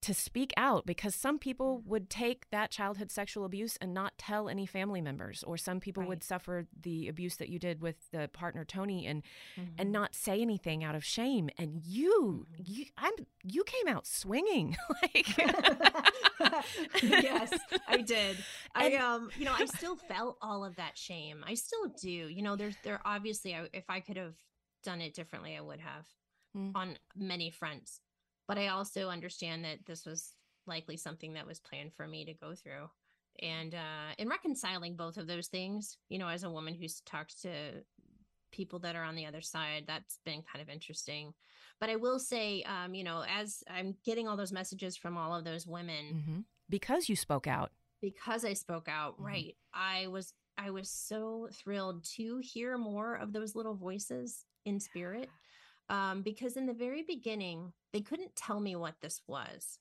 To 0.00 0.14
speak 0.14 0.52
out 0.56 0.86
because 0.86 1.14
some 1.14 1.38
people 1.40 1.82
would 1.84 2.08
take 2.08 2.48
that 2.50 2.70
childhood 2.70 3.10
sexual 3.10 3.44
abuse 3.44 3.76
and 3.80 3.92
not 3.92 4.16
tell 4.16 4.48
any 4.48 4.64
family 4.64 5.00
members, 5.00 5.42
or 5.42 5.56
some 5.56 5.80
people 5.80 6.04
would 6.04 6.22
suffer 6.22 6.66
the 6.80 7.08
abuse 7.08 7.36
that 7.36 7.48
you 7.48 7.58
did 7.58 7.80
with 7.80 7.96
the 8.12 8.28
partner 8.32 8.64
Tony 8.64 9.06
and 9.06 9.22
Mhm. 9.56 9.68
and 9.78 9.90
not 9.92 10.14
say 10.14 10.40
anything 10.40 10.84
out 10.84 10.94
of 10.94 11.04
shame. 11.04 11.50
And 11.58 11.82
you, 11.84 12.46
Mhm. 12.52 12.62
you, 12.68 12.84
I'm, 12.96 13.12
you 13.42 13.64
came 13.64 13.88
out 13.88 14.06
swinging, 14.06 14.76
like 15.02 15.36
yes, 17.02 17.52
I 17.88 17.98
did. 18.02 18.36
I 18.74 18.86
And- 18.86 18.94
um, 19.02 19.30
you 19.36 19.44
know, 19.44 19.54
I 19.58 19.64
still 19.66 19.96
felt 19.96 20.38
all 20.40 20.64
of 20.64 20.76
that 20.76 20.96
shame. 20.96 21.42
I 21.46 21.54
still 21.54 21.88
do. 22.00 22.08
You 22.08 22.42
know, 22.42 22.56
there's 22.56 22.76
there 22.84 23.00
obviously, 23.04 23.54
I, 23.54 23.68
if 23.72 23.84
I 23.88 24.00
could 24.00 24.16
have 24.16 24.34
done 24.84 25.00
it 25.00 25.14
differently, 25.14 25.56
I 25.56 25.60
would 25.60 25.80
have 25.80 26.06
Mm. 26.56 26.72
on 26.74 26.98
many 27.14 27.50
fronts. 27.50 28.00
But 28.48 28.58
I 28.58 28.68
also 28.68 29.08
understand 29.08 29.64
that 29.64 29.84
this 29.86 30.04
was 30.06 30.34
likely 30.66 30.96
something 30.96 31.34
that 31.34 31.46
was 31.46 31.60
planned 31.60 31.94
for 31.94 32.08
me 32.08 32.24
to 32.24 32.34
go 32.34 32.54
through. 32.54 32.88
And 33.40 33.74
uh 33.74 34.14
in 34.18 34.28
reconciling 34.28 34.96
both 34.96 35.16
of 35.16 35.26
those 35.28 35.46
things, 35.48 35.98
you 36.08 36.18
know, 36.18 36.28
as 36.28 36.42
a 36.42 36.50
woman 36.50 36.74
who's 36.74 37.00
talked 37.02 37.40
to 37.42 37.84
people 38.50 38.78
that 38.80 38.96
are 38.96 39.04
on 39.04 39.14
the 39.14 39.26
other 39.26 39.42
side, 39.42 39.84
that's 39.86 40.18
been 40.24 40.42
kind 40.42 40.62
of 40.62 40.68
interesting. 40.68 41.34
But 41.80 41.90
I 41.90 41.96
will 41.96 42.18
say, 42.18 42.62
um, 42.62 42.94
you 42.94 43.04
know, 43.04 43.24
as 43.28 43.62
I'm 43.70 43.94
getting 44.04 44.26
all 44.26 44.36
those 44.36 44.52
messages 44.52 44.96
from 44.96 45.16
all 45.16 45.34
of 45.34 45.44
those 45.44 45.66
women, 45.66 46.24
Mhm. 46.26 46.44
because 46.68 47.08
you 47.08 47.16
spoke 47.16 47.46
out. 47.46 47.72
because 48.00 48.44
I 48.44 48.52
spoke 48.54 48.88
out, 48.88 49.18
Mhm. 49.18 49.24
right, 49.24 49.56
I 49.72 50.06
was 50.08 50.32
I 50.56 50.70
was 50.70 50.90
so 50.90 51.48
thrilled 51.52 52.02
to 52.16 52.38
hear 52.38 52.76
more 52.78 53.14
of 53.14 53.32
those 53.32 53.54
little 53.54 53.74
voices 53.76 54.44
in 54.64 54.80
spirit. 54.80 55.30
Um, 55.88 56.22
because 56.22 56.56
in 56.56 56.66
the 56.66 56.74
very 56.74 57.02
beginning, 57.02 57.72
they 57.92 58.00
couldn't 58.00 58.36
tell 58.36 58.60
me 58.60 58.76
what 58.76 58.94
this 59.00 59.20
was. 59.26 59.78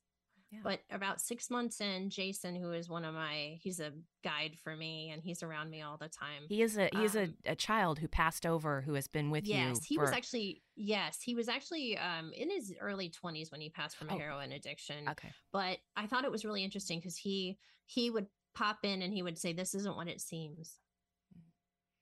Yeah. 0.51 0.59
But 0.63 0.79
about 0.89 1.19
six 1.19 1.49
months 1.49 1.81
in, 1.81 2.09
Jason, 2.09 2.55
who 2.55 2.71
is 2.71 2.87
one 2.87 3.03
of 3.03 3.13
my 3.13 3.57
he's 3.61 3.81
a 3.81 3.91
guide 4.23 4.55
for 4.63 4.77
me 4.77 5.09
and 5.09 5.21
he's 5.21 5.43
around 5.43 5.69
me 5.69 5.81
all 5.81 5.97
the 5.97 6.07
time. 6.07 6.43
He 6.47 6.61
is 6.61 6.77
a 6.77 6.89
he 6.93 7.03
is 7.03 7.15
a, 7.17 7.23
Um, 7.23 7.35
a 7.45 7.55
child 7.55 7.99
who 7.99 8.07
passed 8.07 8.45
over 8.45 8.79
who 8.79 8.93
has 8.93 9.07
been 9.07 9.29
with 9.29 9.45
yes, 9.45 9.57
you. 9.59 9.67
Yes, 9.73 9.85
he 9.85 9.97
was 9.97 10.11
actually 10.13 10.63
yes, 10.77 11.21
he 11.21 11.35
was 11.35 11.49
actually 11.49 11.97
um 11.97 12.31
in 12.31 12.49
his 12.49 12.73
early 12.79 13.09
20s 13.09 13.51
when 13.51 13.59
he 13.59 13.69
passed 13.69 13.97
from 13.97 14.09
a 14.09 14.13
Oh. 14.15 14.17
heroin 14.17 14.53
addiction. 14.53 15.09
okay. 15.09 15.33
but 15.51 15.79
I 15.97 16.07
thought 16.07 16.23
it 16.23 16.31
was 16.31 16.45
really 16.45 16.63
interesting 16.63 16.99
because 16.99 17.17
he 17.17 17.57
he 17.85 18.09
would 18.09 18.27
pop 18.55 18.79
in 18.83 19.01
and 19.01 19.13
he 19.13 19.23
would 19.23 19.37
say, 19.37 19.51
"This 19.51 19.75
isn't 19.75 19.97
what 19.97 20.07
it 20.07 20.21
seems," 20.21 20.79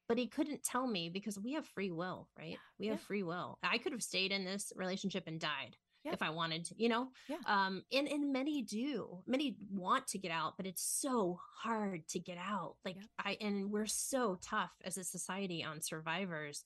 but 0.07 0.19
he 0.19 0.27
couldn't 0.27 0.61
tell 0.63 0.85
me 0.85 1.09
because 1.09 1.39
we 1.39 1.53
have 1.53 1.65
free 1.65 1.89
will, 1.91 2.29
right? 2.37 2.59
We 2.77 2.87
have 2.87 2.99
Yeah. 2.99 3.05
free 3.07 3.23
will. 3.23 3.57
I 3.63 3.79
could 3.79 3.91
have 3.91 4.03
stayed 4.03 4.31
in 4.31 4.45
this 4.45 4.71
relationship 4.75 5.23
and 5.25 5.39
died 5.39 5.77
Yeah. 6.05 6.13
if 6.13 6.21
I 6.21 6.29
wanted 6.29 6.65
to, 6.65 6.75
you 6.77 6.87
know. 6.89 7.09
Yeah. 7.27 7.37
Um, 7.47 7.83
and 7.91 8.07
and 8.07 8.31
many 8.31 8.61
do. 8.61 9.23
Many 9.27 9.57
want 9.71 10.07
to 10.07 10.17
get 10.19 10.31
out, 10.31 10.53
but 10.57 10.65
it's 10.65 10.83
so 10.83 11.39
hard 11.61 12.07
to 12.09 12.19
get 12.19 12.37
out. 12.37 12.75
Like 12.85 12.95
Yep. 12.97 13.05
I 13.19 13.37
and 13.41 13.71
we're 13.71 13.85
so 13.87 14.37
tough 14.41 14.71
as 14.85 14.97
a 14.97 15.03
society 15.03 15.63
on 15.63 15.81
survivors 15.81 16.63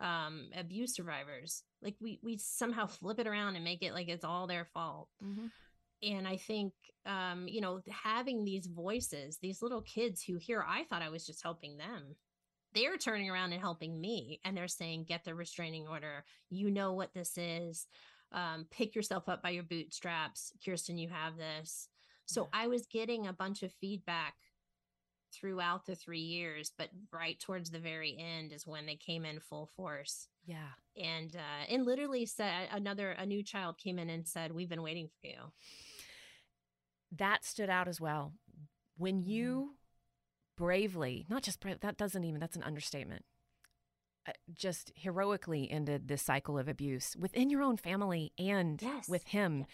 um 0.00 0.48
abuse 0.56 0.94
survivors 0.96 1.62
like 1.80 1.94
we 2.00 2.18
we 2.24 2.36
somehow 2.38 2.86
flip 2.98 3.20
it 3.20 3.26
around 3.26 3.54
and 3.54 3.64
make 3.64 3.82
it 3.82 3.92
like 3.92 4.08
it's 4.08 4.24
all 4.24 4.46
their 4.48 4.64
fault 4.64 5.08
Mhm. 5.22 5.50
and 6.02 6.26
i 6.26 6.36
think 6.38 6.72
um 7.06 7.46
you 7.46 7.60
know 7.60 7.82
having 7.88 8.42
these 8.42 8.66
voices 8.66 9.38
these 9.40 9.62
little 9.62 9.82
kids 9.82 10.22
who 10.24 10.38
here 10.38 10.64
i 10.66 10.82
thought 10.84 11.02
i 11.02 11.08
was 11.10 11.24
just 11.24 11.42
helping 11.42 11.76
them 11.76 12.16
they're 12.74 12.96
turning 12.96 13.30
around 13.30 13.52
and 13.52 13.60
helping 13.60 14.00
me 14.00 14.40
and 14.44 14.56
they're 14.56 14.66
saying 14.66 15.04
get 15.04 15.22
the 15.24 15.34
restraining 15.34 15.86
order 15.86 16.24
you 16.50 16.70
know 16.70 16.94
what 16.94 17.12
this 17.14 17.36
is 17.38 17.86
um, 18.32 18.66
pick 18.70 18.94
yourself 18.94 19.28
up 19.28 19.42
by 19.42 19.50
your 19.50 19.62
bootstraps 19.62 20.52
kiersten 20.64 20.98
you 20.98 21.08
have 21.08 21.36
this 21.36 21.88
so 22.26 22.42
Yeah. 22.52 22.60
i 22.62 22.66
was 22.66 22.86
getting 22.86 23.26
a 23.26 23.32
bunch 23.32 23.62
of 23.62 23.72
feedback 23.72 24.34
throughout 25.32 25.86
the 25.86 25.94
three 25.94 26.20
years 26.20 26.72
but 26.76 26.88
right 27.12 27.38
towards 27.40 27.70
the 27.70 27.78
very 27.78 28.16
end 28.18 28.52
is 28.52 28.66
when 28.66 28.84
they 28.86 28.96
came 28.96 29.24
in 29.24 29.40
full 29.40 29.70
force 29.76 30.28
Yeah. 30.44 30.72
and 30.96 31.34
uh 31.34 31.64
and 31.72 31.84
literally 31.86 32.26
said 32.26 32.68
another 32.70 33.10
a 33.12 33.24
new 33.24 33.42
child 33.42 33.78
came 33.78 33.98
in 33.98 34.10
and 34.10 34.26
said 34.28 34.52
we've 34.52 34.68
been 34.68 34.82
waiting 34.82 35.08
for 35.08 35.26
you 35.28 35.52
That 37.16 37.44
stood 37.44 37.68
out 37.70 37.88
as 37.88 38.00
well. 38.00 38.32
When 38.96 39.20
Mm-hmm. 39.22 39.30
you 39.30 39.74
bravely, 40.56 41.26
not 41.28 41.42
just 41.42 41.60
brave, 41.60 41.80
that 41.80 41.96
doesn't 41.96 42.24
even, 42.24 42.40
that's 42.40 42.56
an 42.56 42.62
understatement, 42.62 43.24
just 44.54 44.92
heroically 44.94 45.70
ended 45.70 46.08
this 46.08 46.22
cycle 46.22 46.58
of 46.58 46.68
abuse 46.68 47.16
within 47.18 47.50
your 47.50 47.62
own 47.62 47.76
family 47.76 48.32
and 48.38 48.80
yes 48.82 49.08
with 49.08 49.24
him, 49.28 49.60
Yes. 49.60 49.68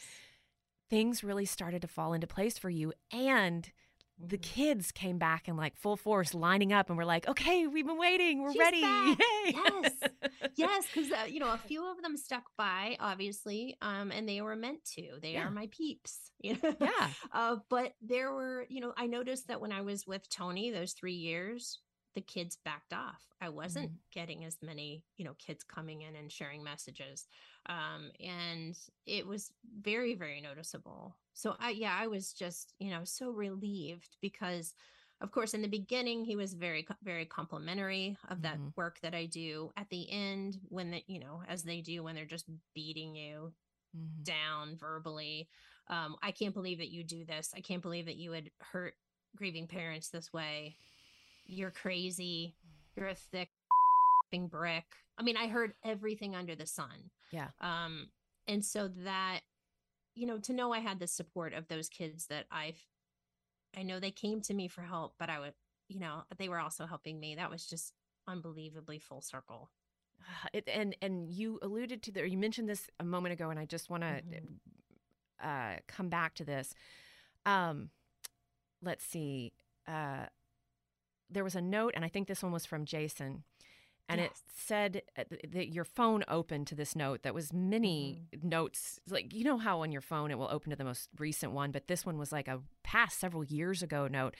things 0.91 1.23
really 1.25 1.45
started 1.45 1.83
to 1.83 1.89
fall 1.89 2.13
into 2.13 2.27
place 2.27 2.59
for 2.59 2.71
you. 2.71 2.93
And 3.13 3.71
the 4.19 4.39
Mhm. 4.39 4.43
kids 4.43 4.91
came 4.91 5.19
back 5.19 5.47
in 5.49 5.57
like 5.57 5.77
full 5.77 5.97
force, 5.97 6.35
lining 6.35 6.73
up, 6.73 6.89
and 6.89 6.99
we're 6.99 7.05
like, 7.05 7.29
okay, 7.29 7.67
we've 7.69 7.87
been 7.87 7.99
waiting. 7.99 8.43
We're 8.43 8.53
She's 8.53 8.59
ready. 8.61 8.83
Yes. 9.47 9.93
yes 10.57 10.85
because 10.87 11.11
uh, 11.13 11.25
you 11.29 11.39
know 11.41 11.53
a 11.53 11.59
few 11.69 11.85
of 11.91 12.03
them 12.03 12.17
stuck 12.17 12.45
by 12.57 12.97
obviously 13.01 13.77
um 13.83 14.11
and 14.11 14.29
they 14.29 14.41
were 14.41 14.57
meant 14.57 14.85
to 14.85 15.19
they 15.23 15.35
Yeah. 15.35 15.47
are 15.47 15.51
my 15.51 15.69
peeps 15.71 16.31
you 16.43 16.57
know 16.63 16.75
Yeah. 16.81 17.09
uh 17.33 17.57
but 17.71 17.93
there 18.03 18.33
were 18.33 18.67
you 18.69 18.81
know 18.81 18.93
i 18.97 19.07
noticed 19.07 19.49
that 19.49 19.61
when 19.61 19.73
i 19.73 19.81
was 19.83 20.07
with 20.07 20.29
tony 20.29 20.71
those 20.71 20.93
three 20.93 21.15
years 21.15 21.81
the 22.19 22.23
kids 22.23 22.57
backed 22.57 22.93
off 22.93 23.33
i 23.41 23.49
wasn't 23.49 23.91
Mhm. 23.91 23.99
getting 24.13 24.45
as 24.45 24.59
many 24.63 25.05
you 25.17 25.25
know 25.25 25.35
kids 25.35 25.65
coming 25.65 26.03
in 26.03 26.17
and 26.17 26.33
sharing 26.33 26.65
messages 26.65 27.29
um 27.67 28.11
and 28.21 28.79
it 29.07 29.27
was 29.27 29.53
very 29.65 30.15
very 30.15 30.41
noticeable 30.41 31.17
so 31.35 31.57
i 31.61 31.71
yeah 31.71 31.97
i 31.99 32.09
was 32.09 32.33
just 32.33 32.75
you 32.81 32.91
know 32.91 33.05
so 33.05 33.31
relieved 33.31 34.17
because 34.21 34.75
of 35.21 35.31
course 35.33 35.55
in 35.55 35.63
the 35.63 35.69
beginning 35.69 36.25
he 36.25 36.37
was 36.37 36.55
very 36.55 36.87
very 37.03 37.27
complimentary 37.27 38.19
of 38.29 38.43
that 38.43 38.61
Mhm. 38.61 38.73
work 38.77 39.01
that 39.03 39.15
i 39.15 39.27
do 39.27 39.71
at 39.77 39.89
the 39.91 40.11
end 40.11 40.59
when 40.69 40.91
the 40.91 41.05
you 41.07 41.21
know 41.21 41.43
as 41.49 41.63
they 41.65 41.81
do 41.81 42.03
when 42.03 42.15
they're 42.15 42.25
just 42.27 42.51
beating 42.75 43.15
you 43.15 43.55
Mhm. 43.93 44.25
down 44.25 44.77
verbally 44.77 45.49
um 45.89 46.17
i 46.23 46.33
can't 46.33 46.55
believe 46.55 46.79
that 46.79 46.91
you 46.91 47.05
do 47.05 47.25
this 47.25 47.53
i 47.57 47.61
can't 47.61 47.83
believe 47.83 48.07
that 48.07 48.17
you 48.17 48.31
would 48.31 48.51
hurt 48.61 48.95
grieving 49.37 49.69
parents 49.69 50.11
this 50.11 50.33
way 50.33 50.77
you're 51.49 51.71
crazy 51.73 52.55
you're 52.97 53.09
a 53.09 53.15
thick 53.15 53.51
brick 54.51 54.85
i 55.17 55.23
mean 55.23 55.37
i 55.39 55.49
heard 55.49 55.73
everything 55.85 56.37
under 56.37 56.55
the 56.55 56.67
sun 56.67 57.11
Yeah. 57.33 57.49
um 57.63 58.09
and 58.47 58.63
so 58.65 58.89
that 58.89 59.41
you 60.15 60.27
know 60.27 60.39
to 60.39 60.53
know 60.53 60.73
i 60.73 60.81
had 60.81 60.99
the 61.01 61.07
support 61.07 61.55
of 61.55 61.67
those 61.69 61.89
kids 61.89 62.27
that 62.27 62.45
i've 62.53 62.79
i 63.77 63.83
know 63.83 63.99
they 63.99 64.11
came 64.11 64.43
to 64.43 64.53
me 64.55 64.69
for 64.69 64.83
help 64.83 65.15
but 65.19 65.31
i 65.31 65.41
would 65.41 65.55
you 65.89 65.99
know 65.99 66.25
they 66.37 66.51
were 66.51 66.59
also 66.61 66.85
helping 66.85 67.19
me 67.19 67.37
that 67.37 67.51
was 67.51 67.67
just 67.67 67.95
unbelievably 68.27 68.99
full 68.99 69.23
circle 69.23 69.71
It, 70.53 70.69
and 70.69 70.95
and 71.01 71.31
you 71.31 71.59
alluded 71.63 72.03
to 72.03 72.13
the, 72.13 72.21
or 72.21 72.27
you 72.27 72.37
mentioned 72.37 72.69
this 72.69 72.91
a 73.01 73.05
moment 73.05 73.33
ago, 73.33 73.49
and 73.51 73.59
I 73.59 73.65
just 73.65 73.89
want 73.89 74.03
to 74.03 74.21
Mhm. 74.21 74.59
uh, 75.43 75.81
come 75.87 76.09
back 76.11 76.35
to 76.35 76.45
this. 76.45 76.75
Um, 77.47 77.91
let's 78.83 79.05
see. 79.05 79.53
Uh, 79.87 80.27
there 81.31 81.45
was 81.45 81.55
a 81.55 81.61
note, 81.63 81.93
and 81.97 82.05
I 82.05 82.09
think 82.09 82.29
this 82.29 82.43
one 82.43 82.53
was 82.53 82.67
from 82.67 82.85
Jason, 82.85 83.43
and 84.11 84.21
it 84.23 84.33
said 84.57 85.03
uh, 85.19 85.25
that 85.53 85.69
your 85.69 85.85
phone 85.85 86.25
opened 86.29 86.67
to 86.69 86.75
this 86.75 86.97
note 86.97 87.23
that 87.25 87.35
was 87.35 87.53
many 87.53 88.23
Mm-hmm. 88.35 88.49
notes. 88.49 88.99
Like 89.09 89.35
you 89.35 89.45
know 89.45 89.59
how 89.59 89.83
on 89.83 89.93
your 89.93 90.01
phone 90.01 90.31
it 90.31 90.39
will 90.39 90.49
open 90.51 90.71
to 90.71 90.77
the 90.77 90.85
most 90.85 91.11
recent 91.19 91.53
one, 91.53 91.73
but 91.73 91.89
this 91.89 92.07
one 92.07 92.17
was 92.17 92.33
like 92.33 92.49
a 92.49 92.61
past 92.83 93.19
several 93.21 93.45
years 93.45 93.83
ago 93.83 94.09
note. 94.09 94.35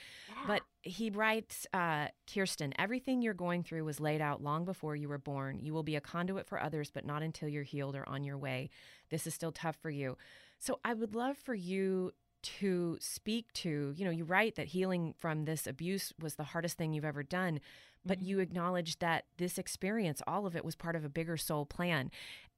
But 0.47 0.61
he 0.81 1.11
writes, 1.11 1.67
uh, 1.71 2.07
Kiersten, 2.27 2.73
everything 2.79 3.21
you're 3.21 3.33
going 3.35 3.61
through 3.61 3.83
was 3.85 3.99
laid 3.99 4.21
out 4.21 4.41
long 4.41 4.65
before 4.65 4.95
you 4.95 5.07
were 5.07 5.19
born. 5.19 5.59
You 5.61 5.73
will 5.73 5.83
be 5.83 5.95
a 5.95 6.01
conduit 6.01 6.47
for 6.47 6.59
others, 6.59 6.89
but 6.91 7.05
not 7.05 7.21
until 7.21 7.47
you're 7.49 7.61
healed 7.63 7.95
or 7.95 8.07
on 8.09 8.23
your 8.23 8.37
way. 8.39 8.69
This 9.11 9.27
is 9.27 9.35
still 9.35 9.51
tough 9.51 9.75
for 9.79 9.91
you. 9.91 10.17
So 10.57 10.79
I 10.83 10.95
would 10.95 11.13
love 11.13 11.37
for 11.37 11.53
you 11.53 12.11
to 12.41 12.97
speak 12.99 13.51
to, 13.53 13.93
you 13.95 14.05
know, 14.05 14.11
you 14.11 14.23
write 14.23 14.55
that 14.55 14.67
healing 14.67 15.13
from 15.17 15.45
this 15.45 15.67
abuse 15.67 16.13
was 16.19 16.35
the 16.35 16.43
hardest 16.43 16.77
thing 16.77 16.93
you've 16.93 17.05
ever 17.05 17.23
done, 17.23 17.59
but 18.05 18.21
you 18.21 18.35
mm-hmm. 18.35 18.43
acknowledge 18.43 18.99
that 18.99 19.25
this 19.37 19.57
experience, 19.57 20.21
all 20.27 20.45
of 20.45 20.55
it 20.55 20.65
was 20.65 20.75
part 20.75 20.95
of 20.95 21.03
a 21.03 21.09
bigger 21.09 21.37
soul 21.37 21.65
plan. 21.65 22.11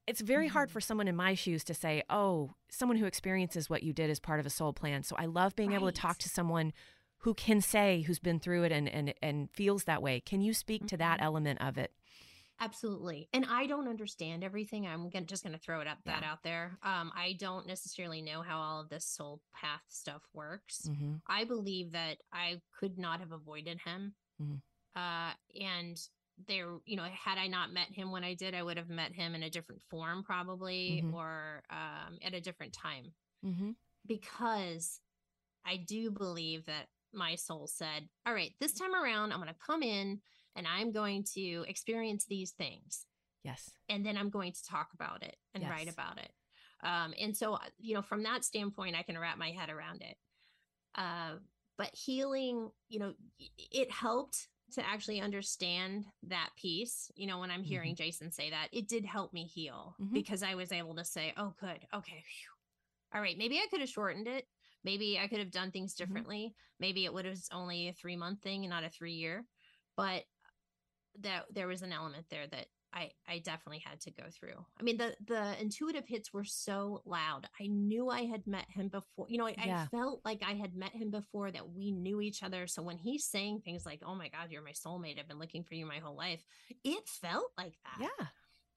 It's 0.08 0.22
very 0.22 0.48
hard 0.48 0.70
mm-hmm. 0.70 0.74
for 0.74 0.82
someone 0.82 1.08
in 1.08 1.16
my 1.16 1.34
shoes 1.34 1.64
to 1.66 1.74
say, 1.74 2.04
oh, 2.10 2.52
someone 2.70 2.98
who 2.98 3.06
experiences 3.06 3.70
what 3.70 3.84
you 3.84 3.94
did 3.94 4.10
is 4.10 4.20
part 4.20 4.40
of 4.40 4.46
a 4.46 4.50
soul 4.50 4.74
plan. 4.74 5.04
So 5.04 5.16
I 5.18 5.26
love 5.26 5.56
being 5.56 5.74
able 5.74 5.88
to 5.88 5.94
talk 5.94 6.18
to 6.20 6.30
someone 6.30 6.74
who 7.20 7.34
can 7.34 7.62
say, 7.62 8.02
who's 8.02 8.20
been 8.20 8.40
through 8.40 8.64
it 8.64 8.72
and, 8.72 8.90
and, 8.90 9.14
and 9.22 9.50
feels 9.52 9.84
that 9.84 10.02
way. 10.02 10.20
Can 10.20 10.42
you 10.42 10.54
speak 10.54 10.88
to 10.88 10.98
that 10.98 11.18
mm-hmm. 11.18 11.26
element 11.26 11.62
of 11.62 11.78
it? 11.78 11.92
Absolutely. 12.62 13.28
And 13.34 13.44
I 13.50 13.66
don't 13.66 13.88
understand 13.88 14.44
everything. 14.44 14.86
I'm 14.86 15.10
gonna, 15.10 15.26
just 15.26 15.44
going 15.44 15.54
to 15.54 15.60
throw 15.60 15.82
it 15.82 15.88
up 15.88 15.98
that 16.06 16.24
out 16.24 16.44
there. 16.44 16.78
Um, 16.84 17.12
I 17.16 17.36
don't 17.40 17.66
necessarily 17.66 18.22
know 18.22 18.44
how 18.44 18.60
all 18.60 18.80
of 18.80 18.88
this 18.90 19.04
soul 19.06 19.42
path 19.52 19.82
stuff 19.90 20.22
works. 20.32 20.88
Mm-hmm. 20.88 21.16
I 21.28 21.44
believe 21.44 21.92
that 21.94 22.18
I 22.32 22.62
could 22.80 23.00
not 23.00 23.20
have 23.20 23.32
avoided 23.32 23.80
him. 23.84 24.14
Mhm. 24.40 24.62
Uh, 24.96 25.34
and 25.60 25.98
there, 26.48 26.78
you 26.86 26.98
know, 26.98 27.04
had 27.06 27.40
I 27.40 27.48
not 27.48 27.74
met 27.74 27.88
him 27.92 28.12
when 28.12 28.24
I 28.24 28.36
did, 28.36 28.54
I 28.54 28.62
would 28.62 28.78
have 28.78 28.90
met 28.90 29.12
him 29.12 29.34
in 29.34 29.42
a 29.42 29.50
different 29.50 29.82
form, 29.90 30.24
probably, 30.24 31.02
Mhm. 31.04 31.14
or 31.14 31.64
um, 31.72 32.20
at 32.22 32.36
a 32.36 32.42
different 32.42 32.74
time. 32.74 33.16
Mm-hmm. 33.44 33.72
Because 34.06 35.02
I 35.66 35.78
do 35.78 36.12
believe 36.12 36.66
that 36.66 36.90
my 37.12 37.36
soul 37.36 37.66
said, 37.66 38.08
All 38.28 38.34
right, 38.36 38.54
this 38.60 38.74
time 38.74 38.94
around, 38.94 39.32
I'm 39.32 39.40
going 39.42 39.52
to 39.54 39.60
come 39.66 39.82
in 39.82 40.22
and 40.56 40.68
I'm 40.68 40.92
going 40.92 41.24
to 41.36 41.66
experience 41.68 42.26
these 42.26 42.52
things 42.52 43.06
Yes. 43.44 43.72
and 43.90 44.06
then 44.06 44.18
I'm 44.18 44.30
going 44.30 44.52
to 44.54 44.64
talk 44.64 44.90
about 44.94 45.24
it 45.24 45.36
and 45.54 45.68
write 45.68 45.90
about 45.92 46.18
it. 46.20 46.32
Um, 46.84 47.14
and 47.20 47.36
so, 47.36 47.54
uh, 47.56 47.60
you 47.80 47.94
know, 47.96 48.02
from 48.02 48.24
that 48.24 48.44
standpoint, 48.44 48.96
I 48.96 49.04
can 49.04 49.18
wrap 49.18 49.38
my 49.38 49.52
head 49.52 49.70
around 49.70 50.02
it. 50.02 50.18
Uh, 50.96 51.36
but 51.78 51.94
healing, 51.96 52.70
you 52.90 53.00
know, 53.00 53.14
it 53.72 53.90
helped 53.92 54.48
to 54.74 54.88
actually 54.88 55.20
understand 55.22 56.06
that 56.24 56.50
piece. 56.56 57.12
You 57.16 57.28
know, 57.28 57.40
when 57.40 57.52
I'm 57.52 57.64
hearing 57.64 57.96
Jason 57.96 58.32
say 58.32 58.50
that, 58.52 58.68
it 58.72 58.88
did 58.88 59.06
help 59.06 59.34
me 59.34 59.46
heal 59.46 59.96
Mhm. 60.00 60.14
because 60.14 60.44
I 60.44 60.56
was 60.56 60.72
able 60.72 60.96
to 60.96 61.04
say, 61.06 61.34
oh, 61.38 61.54
good. 61.60 61.80
Okay. 61.94 62.24
phew. 62.26 62.50
All 63.14 63.22
right. 63.22 63.38
Maybe 63.38 63.58
I 63.58 63.68
could 63.70 63.82
have 63.82 63.90
shortened 63.90 64.28
it. 64.28 64.48
Maybe 64.84 65.20
I 65.20 65.28
could 65.28 65.40
have 65.40 65.52
done 65.52 65.72
things 65.72 65.94
differently. 65.96 66.56
Maybe 66.80 67.06
it 67.06 67.14
would 67.14 67.26
have 67.26 67.40
only 67.52 67.90
a 67.90 67.94
three 67.94 68.16
month 68.16 68.42
thing 68.42 68.64
and 68.64 68.70
not 68.70 68.84
a 68.84 68.90
three 68.90 69.14
year. 69.14 69.46
But 69.98 70.24
that 71.20 71.46
there 71.54 71.68
was 71.68 71.82
an 71.82 71.92
element 71.92 72.26
there 72.30 72.48
that 72.48 72.68
I 72.94 73.12
I 73.28 73.40
definitely 73.40 73.80
had 73.86 74.02
to 74.02 74.12
go 74.12 74.24
through. 74.32 74.66
I 74.80 74.84
mean 74.84 74.98
the 74.98 75.16
the 75.26 75.60
intuitive 75.62 76.06
hits 76.08 76.34
were 76.34 76.44
so 76.44 77.02
loud. 77.06 77.48
I 77.60 77.68
knew 77.68 78.10
I 78.10 78.24
had 78.24 78.48
met 78.48 78.66
him 78.70 78.90
before. 78.90 79.28
You 79.30 79.38
know, 79.38 79.48
I, 79.48 79.56
Yeah. 79.58 79.84
I 79.84 79.96
felt 79.96 80.22
like 80.26 80.44
I 80.46 80.54
had 80.54 80.76
met 80.76 80.92
him 80.92 81.10
before 81.12 81.52
that 81.52 81.70
we 81.70 81.92
knew 81.92 82.22
each 82.22 82.44
other. 82.44 82.68
So 82.68 82.82
when 82.82 82.98
he's 82.98 83.26
saying 83.26 83.62
things 83.62 83.86
like, 83.86 84.02
"Oh 84.06 84.16
my 84.16 84.28
god, 84.28 84.52
you're 84.52 84.62
my 84.62 84.72
soulmate. 84.72 85.20
I've 85.20 85.28
been 85.28 85.40
looking 85.40 85.64
for 85.64 85.76
you 85.76 85.86
my 85.86 86.00
whole 86.00 86.16
life." 86.16 86.44
It 86.84 87.08
felt 87.08 87.52
like 87.58 87.76
that. 87.84 88.10
Yeah. 88.20 88.28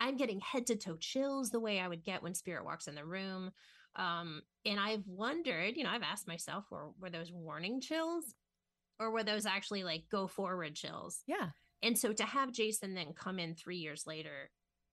I'm 0.00 0.16
getting 0.16 0.40
head 0.40 0.66
to 0.68 0.76
toe 0.76 0.96
chills 0.96 1.50
the 1.50 1.60
way 1.60 1.80
I 1.80 1.88
would 1.88 2.04
get 2.04 2.22
when 2.22 2.34
spirit 2.34 2.64
walks 2.64 2.88
in 2.88 2.94
the 2.94 3.04
room. 3.04 3.52
Um, 3.96 4.42
and 4.66 4.78
I've 4.80 5.06
wondered, 5.06 5.76
you 5.76 5.84
know, 5.84 5.90
I've 5.90 6.02
asked 6.02 6.28
myself, 6.28 6.64
were 6.70 6.90
were 7.00 7.10
those 7.10 7.32
warning 7.32 7.80
chills, 7.80 8.34
or 8.98 9.10
were 9.10 9.24
those 9.24 9.46
actually 9.46 9.82
like 9.84 10.04
go 10.10 10.26
forward 10.26 10.74
chills? 10.74 11.22
Yeah. 11.26 11.50
And 11.84 11.96
so 11.98 12.12
to 12.12 12.24
have 12.24 12.50
Jason 12.50 12.94
then 12.94 13.12
come 13.14 13.38
in 13.38 13.54
three 13.54 13.76
years 13.76 14.04
later 14.06 14.50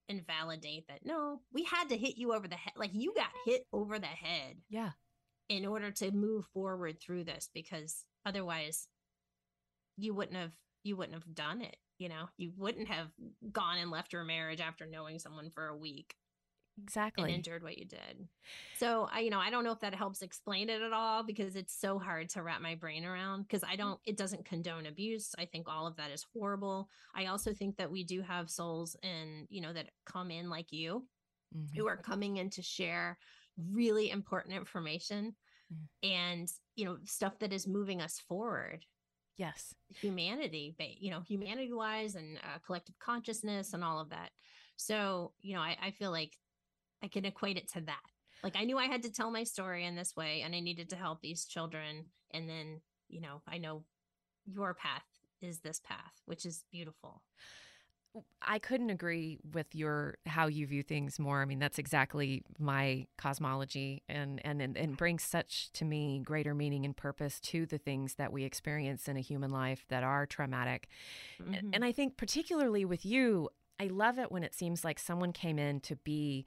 and 0.08 0.26
validate 0.26 0.86
that 0.88 1.00
no, 1.04 1.40
we 1.52 1.64
had 1.64 1.88
to 1.88 1.96
hit 1.96 2.16
you 2.18 2.34
over 2.34 2.46
the 2.46 2.54
head, 2.56 2.74
like 2.76 2.90
you 2.92 3.14
got 3.16 3.30
hit 3.46 3.62
over 3.72 3.98
the 3.98 4.06
head 4.06 4.56
Yeah. 4.68 4.90
in 5.48 5.64
order 5.66 5.90
to 5.90 6.10
move 6.12 6.44
forward 6.52 7.00
through 7.00 7.24
this 7.24 7.48
because 7.54 8.04
otherwise 8.26 8.86
you 9.96 10.14
wouldn't 10.14 10.36
have 10.36 10.52
you 10.84 10.96
wouldn't 10.96 11.14
have 11.14 11.34
done 11.34 11.60
it 11.62 11.76
you 11.98 12.08
know 12.08 12.28
you 12.36 12.52
wouldn't 12.56 12.88
have 12.88 13.08
gone 13.52 13.78
and 13.78 13.90
left 13.90 14.12
your 14.12 14.24
marriage 14.24 14.60
after 14.60 14.86
knowing 14.86 15.18
someone 15.18 15.50
for 15.50 15.68
a 15.68 15.76
week 15.76 16.14
and 16.78 16.84
Exactly. 16.84 17.34
endured 17.34 17.62
what 17.62 17.78
you 17.78 17.84
did 17.84 18.28
so 18.72 19.08
i 19.12 19.20
you 19.20 19.30
know 19.30 19.38
i 19.38 19.50
don't 19.50 19.64
know 19.64 19.72
if 19.72 19.80
that 19.80 19.94
helps 19.94 20.22
explain 20.22 20.68
it 20.68 20.80
at 20.82 20.92
all 20.92 21.22
because 21.22 21.56
it's 21.56 21.78
so 21.78 21.98
hard 21.98 22.28
to 22.28 22.42
wrap 22.42 22.60
my 22.60 22.74
brain 22.74 23.04
around 23.04 23.42
because 23.42 23.62
i 23.64 23.76
don't 23.76 24.00
it 24.06 24.16
doesn't 24.16 24.44
condone 24.44 24.86
abuse 24.86 25.34
i 25.38 25.44
think 25.44 25.68
all 25.68 25.86
of 25.86 25.96
that 25.96 26.10
is 26.10 26.24
horrible 26.32 26.88
i 27.14 27.26
also 27.26 27.52
think 27.52 27.76
that 27.76 27.90
we 27.90 28.02
do 28.04 28.22
have 28.22 28.50
souls 28.50 28.96
and 29.02 29.46
you 29.50 29.60
know 29.60 29.72
that 29.72 29.90
come 30.06 30.30
in 30.30 30.48
like 30.48 30.72
you 30.72 31.06
Mhm. 31.54 31.76
who 31.76 31.86
are 31.86 31.96
coming 31.96 32.38
in 32.38 32.50
to 32.50 32.62
share 32.62 33.18
really 33.56 34.10
important 34.10 34.54
information 34.54 35.34
Mm. 35.72 35.88
and 36.02 36.48
you 36.76 36.84
know 36.84 36.98
stuff 37.04 37.38
that 37.38 37.52
is 37.52 37.66
moving 37.66 38.00
us 38.00 38.18
forward 38.18 38.84
Yes. 39.36 39.74
humanity 39.88 40.74
you 41.00 41.10
know 41.10 41.20
humanity 41.20 41.72
wise 41.72 42.14
and 42.14 42.38
uh, 42.38 42.58
collective 42.64 42.98
consciousness 42.98 43.72
and 43.74 43.84
all 43.84 44.00
of 44.00 44.10
that 44.10 44.30
so 44.76 45.32
you 45.40 45.54
know 45.54 45.60
I, 45.60 45.76
I 45.82 45.90
feel 45.90 46.10
like 46.10 46.38
i 47.02 47.08
can 47.08 47.24
equate 47.24 47.56
it 47.56 47.70
to 47.70 47.80
that 47.80 48.02
like 48.42 48.56
i 48.56 48.64
knew 48.64 48.78
i 48.78 48.86
had 48.86 49.02
to 49.02 49.12
tell 49.12 49.30
my 49.30 49.44
story 49.44 49.84
in 49.84 49.94
this 49.94 50.16
way 50.16 50.42
and 50.42 50.54
i 50.54 50.60
needed 50.60 50.88
to 50.90 50.96
help 50.96 51.20
these 51.20 51.44
children 51.44 52.06
and 52.32 52.48
then 52.48 52.80
you 53.08 53.20
know 53.20 53.42
i 53.46 53.58
know 53.58 53.84
your 54.44 54.74
path 54.74 55.04
is 55.40 55.60
this 55.60 55.80
path 55.80 56.20
which 56.26 56.44
is 56.44 56.64
beautiful 56.70 57.22
I 58.42 58.58
couldn't 58.58 58.90
agree 58.90 59.38
with 59.52 59.74
your 59.74 60.18
how 60.26 60.46
you 60.46 60.66
view 60.66 60.82
things 60.82 61.18
more. 61.18 61.40
I 61.40 61.46
mean, 61.46 61.58
that's 61.58 61.78
exactly 61.78 62.42
my 62.58 63.06
cosmology 63.16 64.02
and 64.08 64.40
and 64.44 64.60
and, 64.60 64.76
and 64.76 64.96
brings 64.96 65.22
such 65.22 65.70
to 65.72 65.84
me 65.84 66.20
greater 66.22 66.54
meaning 66.54 66.84
and 66.84 66.94
purpose 66.94 67.40
to 67.40 67.64
the 67.64 67.78
things 67.78 68.16
that 68.16 68.30
we 68.30 68.44
experience 68.44 69.08
in 69.08 69.16
a 69.16 69.20
human 69.20 69.50
life 69.50 69.86
that 69.88 70.02
are 70.02 70.26
traumatic. 70.26 70.88
Mhm. 71.40 71.70
And 71.72 71.84
I 71.84 71.92
think 71.92 72.18
particularly 72.18 72.84
with 72.84 73.06
you, 73.06 73.48
I 73.80 73.86
love 73.86 74.18
it 74.18 74.30
when 74.30 74.42
it 74.42 74.54
seems 74.54 74.84
like 74.84 74.98
someone 74.98 75.32
came 75.32 75.58
in 75.58 75.80
to 75.80 75.96
be 75.96 76.44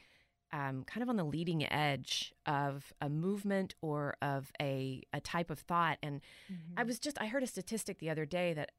um, 0.56 0.86
kind 0.86 1.04
of 1.04 1.10
on 1.10 1.18
the 1.18 1.24
leading 1.26 1.70
edge 1.72 2.34
of 2.46 2.94
a 3.02 3.10
movement 3.10 3.76
or 3.82 4.16
of 4.22 4.54
a, 4.62 5.04
a 5.12 5.20
type 5.20 5.52
of 5.52 5.60
thought. 5.60 5.98
And 6.02 6.22
I 6.78 6.84
was 6.84 6.98
just 6.98 7.22
I 7.22 7.28
heard 7.28 7.44
a 7.44 7.48
statistic 7.48 8.00
the 8.00 8.10
other 8.10 8.26
day 8.26 8.54
that 8.54 8.72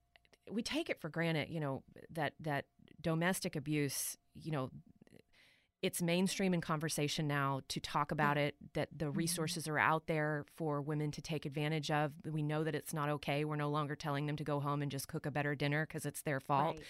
we 0.51 0.63
take 0.63 0.89
it 0.89 0.99
for 1.01 1.11
granted, 1.11 1.51
you 1.51 1.61
know, 1.61 1.83
that 2.11 2.33
that 2.41 2.65
domestic 3.03 3.57
abuse, 3.57 4.17
you 4.35 4.53
know, 4.53 4.71
it's 5.83 6.01
mainstream 6.03 6.55
in 6.55 6.61
conversation 6.61 7.29
now 7.29 7.61
to 7.69 7.79
talk 7.81 8.11
about 8.11 8.37
it 8.39 8.55
that 8.75 8.89
the 8.97 9.11
resources 9.11 9.69
are 9.69 9.79
out 9.79 10.07
there 10.07 10.45
for 10.55 10.81
women 10.81 11.11
to 11.13 11.21
take 11.23 11.45
advantage 11.47 11.91
of 11.91 12.13
we 12.25 12.43
know 12.43 12.65
that 12.65 12.75
it's 12.75 12.95
not 12.95 13.09
okay 13.09 13.45
we're 13.45 13.57
no 13.57 13.69
longer 13.69 13.95
telling 13.95 14.27
them 14.27 14.37
to 14.37 14.43
go 14.45 14.59
home 14.59 14.81
and 14.83 14.91
just 14.91 15.07
cook 15.07 15.27
a 15.27 15.31
better 15.31 15.55
dinner 15.55 15.85
because 15.87 16.07
it's 16.07 16.23
their 16.23 16.41
fault 16.41 16.77
Right. 16.79 16.87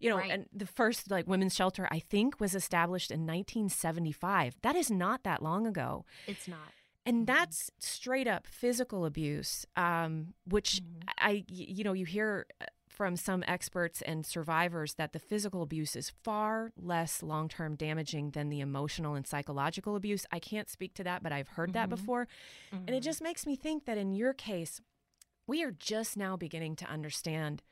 you 0.00 0.10
know 0.10 0.18
Right. 0.18 0.30
and 0.30 0.46
the 0.52 0.66
first 0.66 1.10
like 1.10 1.26
women's 1.26 1.54
shelter 1.54 1.88
i 1.90 1.98
think 1.98 2.38
was 2.38 2.54
established 2.54 3.10
in 3.10 3.26
1975 3.26 4.56
that 4.62 4.76
is 4.76 4.90
not 4.90 5.24
that 5.24 5.42
long 5.42 5.66
ago 5.66 6.04
it's 6.26 6.46
not 6.46 6.72
and 7.04 7.22
Mhm. 7.22 7.26
that's 7.26 7.70
straight 7.78 8.26
up 8.26 8.46
physical 8.46 9.04
abuse 9.06 9.64
um, 9.76 10.34
which 10.44 10.80
Mhm. 10.82 11.02
I, 11.18 11.44
you 11.48 11.84
know, 11.84 11.92
you 11.92 12.04
hear 12.04 12.46
uh, 12.60 12.64
from 12.96 13.14
some 13.14 13.44
experts 13.46 14.00
and 14.00 14.24
survivors 14.24 14.94
that 14.94 15.12
the 15.12 15.18
physical 15.18 15.60
abuse 15.60 15.94
is 15.94 16.10
far 16.24 16.72
less 16.78 17.22
long 17.22 17.46
term 17.46 17.76
damaging 17.76 18.30
than 18.30 18.48
the 18.48 18.60
emotional 18.60 19.14
and 19.14 19.26
psychological 19.26 19.96
abuse. 19.96 20.24
I 20.32 20.38
can't 20.38 20.70
speak 20.70 20.94
to 20.94 21.04
that, 21.04 21.22
but 21.22 21.30
I've 21.30 21.48
heard 21.48 21.74
that 21.74 21.88
Mhm. 21.88 21.90
before. 21.90 22.26
And 22.72 22.88
it 22.90 23.00
Mhm. 23.02 23.04
just 23.04 23.20
makes 23.20 23.44
me 23.46 23.54
think 23.54 23.84
that 23.84 23.98
in 23.98 24.14
your 24.14 24.32
case, 24.32 24.80
we 25.46 25.62
are 25.62 25.72
just 25.72 26.16
now 26.16 26.38
beginning 26.38 26.74
to 26.76 26.86
understand 26.86 27.62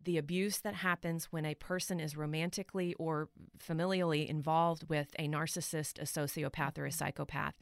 the 0.00 0.16
abuse 0.18 0.58
that 0.60 0.74
happens 0.76 1.26
when 1.30 1.44
a 1.44 1.54
person 1.54 2.00
is 2.00 2.16
romantically 2.16 2.94
or 2.94 3.28
familially 3.58 4.26
involved 4.26 4.88
with 4.88 5.14
a 5.18 5.28
narcissist, 5.28 5.98
a 6.00 6.06
sociopath, 6.06 6.78
or 6.78 6.86
a 6.86 6.90
psychopath. 6.90 7.54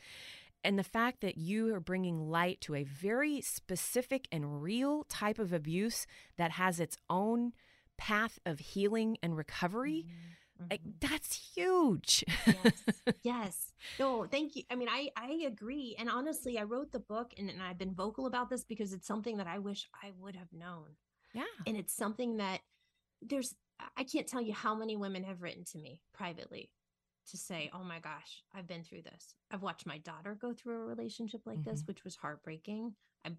And 0.62 0.78
the 0.78 0.84
fact 0.84 1.20
that 1.22 1.38
you 1.38 1.74
are 1.74 1.80
bringing 1.80 2.28
light 2.30 2.61
to 2.62 2.74
a 2.74 2.84
very 2.84 3.40
specific 3.40 4.28
and 4.30 4.62
real 4.62 5.04
type 5.04 5.38
of 5.38 5.52
abuse 5.52 6.06
that 6.36 6.52
has 6.52 6.80
its 6.80 6.96
own 7.08 7.52
path 7.96 8.38
of 8.44 8.58
healing 8.58 9.16
and 9.22 9.36
recovery. 9.36 10.06
Like, 10.70 10.82
Mhm. 10.84 11.00
that's 11.00 11.54
huge. 11.54 12.22
yes 12.46 12.84
yes 13.22 13.72
no 13.98 14.26
thank 14.26 14.56
you 14.56 14.62
i 14.70 14.74
mean 14.74 14.88
i 14.90 15.08
i 15.16 15.30
agree 15.46 15.96
and 15.98 16.11
honestly 16.11 16.58
i 16.58 16.62
wrote 16.64 16.92
the 16.92 17.00
book 17.00 17.32
and, 17.38 17.48
and 17.48 17.62
i've 17.62 17.78
been 17.78 17.94
vocal 17.94 18.26
about 18.26 18.50
this 18.50 18.62
because 18.62 18.92
it's 18.92 19.06
something 19.06 19.38
that 19.38 19.46
i 19.46 19.58
wish 19.58 19.88
i 20.02 20.11
would 20.18 20.36
have 20.36 20.52
known 20.52 20.96
yeah. 21.32 21.44
and 21.66 21.78
it's 21.78 21.94
something 21.94 22.36
that 22.36 22.61
there's 23.22 23.54
i 23.96 24.04
can't 24.04 24.26
tell 24.26 24.42
you 24.42 24.52
how 24.52 24.74
many 24.74 24.96
women 24.96 25.24
have 25.24 25.40
written 25.40 25.64
to 25.64 25.78
me 25.78 26.02
privately 26.12 26.70
to 27.30 27.36
say 27.36 27.70
oh 27.74 27.82
my 27.84 27.98
gosh 28.00 28.42
i've 28.54 28.66
been 28.66 28.82
through 28.82 29.02
this 29.02 29.34
i've 29.50 29.62
watched 29.62 29.86
my 29.86 29.98
daughter 29.98 30.36
go 30.40 30.52
through 30.52 30.74
a 30.80 30.84
relationship 30.84 31.40
like 31.46 31.62
this 31.64 31.82
which 31.86 32.04
was 32.04 32.16
heartbreaking 32.16 32.94
i 33.24 33.30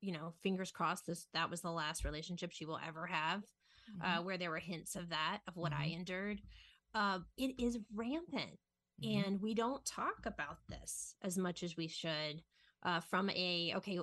you 0.00 0.12
know 0.12 0.32
fingers 0.42 0.70
crossed 0.70 1.06
this 1.06 1.26
that 1.34 1.50
was 1.50 1.60
the 1.60 1.70
last 1.70 2.04
relationship 2.04 2.50
she 2.52 2.64
will 2.66 2.78
ever 2.86 3.06
have 3.06 3.42
uh, 4.02 4.22
where 4.22 4.38
there 4.38 4.50
were 4.50 4.58
hints 4.58 4.94
of 4.96 5.08
that 5.10 5.40
of 5.48 5.56
what 5.56 5.72
i 5.72 5.88
Mhm. 5.88 5.96
endured 5.98 6.40
uh, 6.94 7.18
it 7.36 7.54
is 7.62 7.78
rampant 7.94 8.58
Mhm. 9.02 9.24
and 9.26 9.40
we 9.40 9.54
don't 9.54 9.84
talk 9.84 10.26
about 10.26 10.58
this 10.68 11.14
as 11.22 11.36
much 11.38 11.62
as 11.62 11.76
we 11.76 11.88
should 11.88 12.42
uh, 12.82 13.00
from 13.00 13.28
a 13.30 13.74
okay 13.76 13.98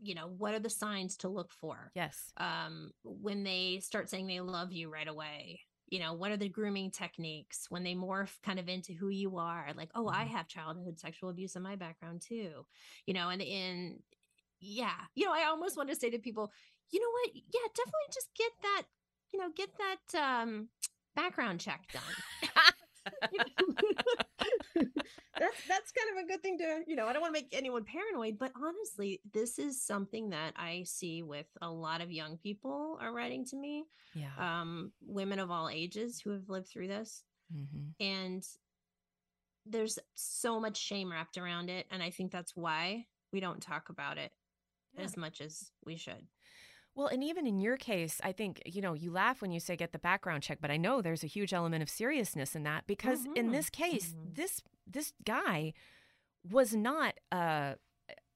you 0.00 0.14
know 0.14 0.28
what 0.28 0.54
are 0.54 0.60
the 0.60 0.70
signs 0.70 1.16
to 1.18 1.28
look 1.28 1.52
for 1.52 1.90
yes. 1.94 2.32
um, 2.36 2.92
when 3.04 3.42
they 3.44 3.80
start 3.80 4.08
saying 4.08 4.26
they 4.26 4.40
love 4.40 4.72
you 4.72 4.88
right 4.90 5.08
away 5.08 5.60
you 5.88 5.98
know 6.00 6.12
what 6.14 6.30
are 6.30 6.36
the 6.36 6.48
grooming 6.48 6.90
techniques 6.90 7.66
when 7.70 7.82
they 7.84 7.94
morph 7.94 8.40
kind 8.44 8.58
of 8.58 8.68
into 8.68 8.92
who 8.92 9.08
you 9.08 9.38
are 9.38 9.68
like 9.76 9.90
oh 9.94 10.08
i 10.08 10.24
Mhm. 10.24 10.30
have 10.30 10.48
childhood 10.48 10.98
sexual 10.98 11.30
abuse 11.30 11.56
in 11.56 11.62
my 11.62 11.76
background 11.76 12.22
too 12.22 12.66
you 13.06 13.14
know 13.14 13.28
and 13.30 13.42
in 13.42 13.98
yeah 14.60 14.96
you 15.14 15.24
know 15.26 15.32
i 15.32 15.44
almost 15.44 15.76
want 15.76 15.88
to 15.88 15.96
say 15.96 16.10
to 16.10 16.18
people 16.18 16.52
you 16.90 17.00
know 17.00 17.10
what? 17.10 17.30
Yeah 17.34 17.68
definitely 17.76 18.12
just 18.12 18.28
get 18.36 18.52
that 18.62 18.82
you 19.32 19.38
know 19.40 19.50
get 19.56 19.70
that 19.78 20.20
um 20.42 20.68
background 21.16 21.60
check 21.60 21.82
done 21.92 22.16
that's 25.38 25.56
that's 25.68 25.92
kind 25.92 26.18
of 26.18 26.24
a 26.24 26.26
good 26.28 26.42
thing 26.42 26.58
to 26.58 26.82
you 26.86 26.96
know 26.96 27.06
i 27.06 27.12
don't 27.12 27.22
want 27.22 27.34
to 27.34 27.40
make 27.40 27.48
anyone 27.52 27.84
paranoid 27.84 28.38
but 28.38 28.52
honestly 28.56 29.20
this 29.32 29.58
is 29.58 29.82
something 29.82 30.30
that 30.30 30.52
i 30.56 30.82
see 30.86 31.22
with 31.22 31.46
a 31.62 31.70
lot 31.70 32.00
of 32.00 32.10
young 32.12 32.36
people 32.38 32.98
are 33.00 33.12
writing 33.12 33.44
to 33.44 33.56
me 33.56 33.84
yeah. 34.14 34.30
um 34.38 34.92
women 35.06 35.38
of 35.38 35.50
all 35.50 35.68
ages 35.68 36.20
who 36.20 36.30
have 36.30 36.48
lived 36.48 36.68
through 36.68 36.88
this 36.88 37.24
Mhm. 37.54 37.94
and 37.98 38.44
there's 39.64 39.98
so 40.14 40.60
much 40.60 40.76
shame 40.76 41.10
wrapped 41.10 41.36
around 41.38 41.68
it 41.70 41.86
and 41.90 42.02
i 42.02 42.10
think 42.10 42.30
that's 42.32 42.56
why 42.56 43.06
we 43.32 43.40
don't 43.40 43.60
talk 43.62 43.88
about 43.90 44.18
it 44.18 44.32
Yeah. 44.94 45.04
as 45.04 45.16
much 45.16 45.40
as 45.40 45.70
we 45.84 45.96
should 45.96 46.26
Well, 46.94 47.06
and 47.06 47.22
even 47.22 47.46
in 47.46 47.58
your 47.58 47.76
case, 47.76 48.20
I 48.24 48.32
think, 48.32 48.60
you 48.66 48.82
know, 48.82 48.92
you 48.94 49.10
laugh 49.12 49.40
when 49.40 49.52
you 49.52 49.60
say 49.60 49.76
get 49.76 49.92
the 49.92 49.98
background 50.00 50.42
check, 50.42 50.58
but 50.60 50.70
I 50.70 50.76
know 50.76 51.00
there's 51.00 51.22
a 51.22 51.28
huge 51.28 51.52
element 51.52 51.82
of 51.82 51.88
seriousness 51.88 52.56
in 52.56 52.64
that 52.64 52.86
because 52.86 53.24
in 53.36 53.48
Mhm. 53.48 53.52
this 53.52 53.70
case, 53.70 54.14
Mhm. 54.14 54.34
this 54.34 54.62
this 54.90 55.12
guy 55.22 55.74
was 56.42 56.74
not 56.74 57.14
uh 57.30 57.74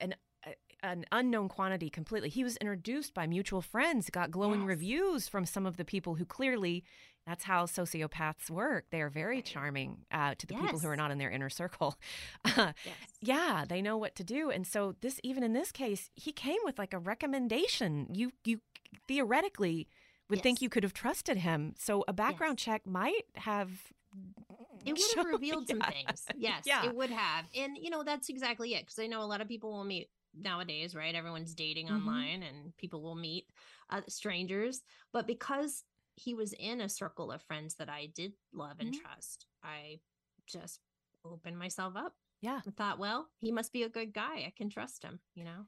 an 0.00 0.14
a- 0.44 0.54
an 0.82 1.06
unknown 1.12 1.48
quantity 1.48 1.88
completely. 1.88 2.28
He 2.28 2.44
was 2.44 2.56
introduced 2.58 3.14
by 3.14 3.26
mutual 3.26 3.62
friends, 3.62 4.10
got 4.10 4.30
glowing 4.30 4.60
Yes. 4.60 4.68
reviews 4.68 5.28
from 5.28 5.46
some 5.46 5.66
of 5.66 5.76
the 5.76 5.84
people 5.84 6.16
who 6.16 6.26
clearly 6.26 6.84
that's 7.26 7.44
how 7.44 7.66
sociopaths 7.66 8.50
work. 8.50 8.86
They 8.90 9.00
are 9.00 9.08
very 9.10 9.42
charming 9.42 9.98
uh, 10.10 10.34
to 10.36 10.46
the 10.46 10.54
people 10.54 10.78
who 10.80 10.88
are 10.88 10.96
not 10.96 11.10
in 11.10 11.18
their 11.18 11.30
inner 11.30 11.50
circle. 11.50 11.96
Yes 12.56 12.74
yeah, 13.20 13.64
they 13.68 13.80
know 13.80 13.96
what 13.96 14.16
to 14.16 14.24
do. 14.24 14.50
And 14.50 14.66
so 14.66 14.96
this 15.00 15.20
even 15.22 15.42
in 15.44 15.52
this 15.52 15.70
case, 15.70 16.10
he 16.16 16.32
came 16.32 16.58
with 16.64 16.78
like 16.78 16.92
a 16.92 16.98
recommendation. 16.98 18.08
You 18.12 18.32
you 18.44 18.60
theoretically 19.06 19.88
would 20.28 20.42
think 20.42 20.60
you 20.62 20.68
could 20.68 20.82
have 20.82 20.94
trusted 20.94 21.36
him. 21.38 21.74
So 21.78 22.04
a 22.08 22.12
background 22.12 22.58
check 22.58 22.86
might 22.86 23.24
have 23.36 23.70
it 24.84 24.92
would 24.92 25.16
have 25.16 25.26
revealed 25.32 25.68
some 25.68 25.78
yeah. 25.78 25.90
things 25.90 26.24
yes 26.36 26.62
Yeah. 26.66 26.84
it 26.86 26.94
would 26.94 27.10
have 27.10 27.46
and 27.54 27.76
you 27.80 27.88
know 27.88 28.02
that's 28.02 28.28
exactly 28.28 28.74
it 28.74 28.80
because 28.80 28.98
i 28.98 29.06
know 29.06 29.22
a 29.22 29.24
lot 29.24 29.40
of 29.40 29.48
people 29.48 29.72
will 29.72 29.84
meet 29.84 30.10
nowadays 30.34 30.94
right 30.94 31.14
everyone's 31.14 31.54
dating 31.54 31.86
Mhm. 31.88 31.96
online 31.96 32.42
and 32.42 32.76
people 32.76 33.00
will 33.00 33.14
meet 33.14 33.46
uh, 33.90 34.02
strangers 34.08 34.82
but 35.12 35.26
because 35.26 35.84
he 36.16 36.34
was 36.34 36.52
in 36.54 36.80
a 36.80 36.88
circle 36.88 37.30
of 37.32 37.42
friends 37.42 37.74
that 37.76 37.88
i 37.88 38.06
did 38.14 38.32
love 38.52 38.76
and 38.80 38.92
Mhm. 38.92 39.00
trust 39.00 39.46
i 39.62 39.98
just 40.46 40.80
opened 41.24 41.58
myself 41.58 41.94
up 41.96 42.14
Yeah. 42.40 42.60
I 42.66 42.70
thought 42.70 42.98
well 42.98 43.28
he 43.40 43.52
must 43.52 43.72
be 43.72 43.82
a 43.84 43.88
good 43.88 44.12
guy 44.12 44.44
i 44.46 44.52
can 44.56 44.68
trust 44.70 45.02
him 45.02 45.20
you 45.34 45.44
know 45.44 45.66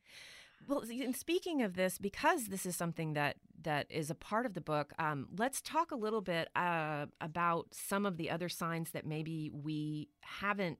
Well, 0.66 0.82
and 0.88 1.14
speaking 1.14 1.60
of 1.62 1.74
this, 1.74 1.98
because 1.98 2.46
this 2.46 2.64
is 2.64 2.74
something 2.74 3.12
that 3.14 3.36
that 3.62 3.86
is 3.90 4.08
a 4.10 4.14
part 4.14 4.46
of 4.46 4.54
the 4.54 4.60
book, 4.62 4.92
um, 4.98 5.28
let's 5.38 5.60
talk 5.60 5.90
a 5.90 5.96
little 5.96 6.22
bit 6.22 6.48
uh, 6.56 7.04
about 7.20 7.66
some 7.72 8.06
of 8.06 8.16
the 8.16 8.30
other 8.30 8.48
signs 8.48 8.90
that 8.92 9.04
maybe 9.06 9.50
we 9.52 10.08
haven't 10.22 10.78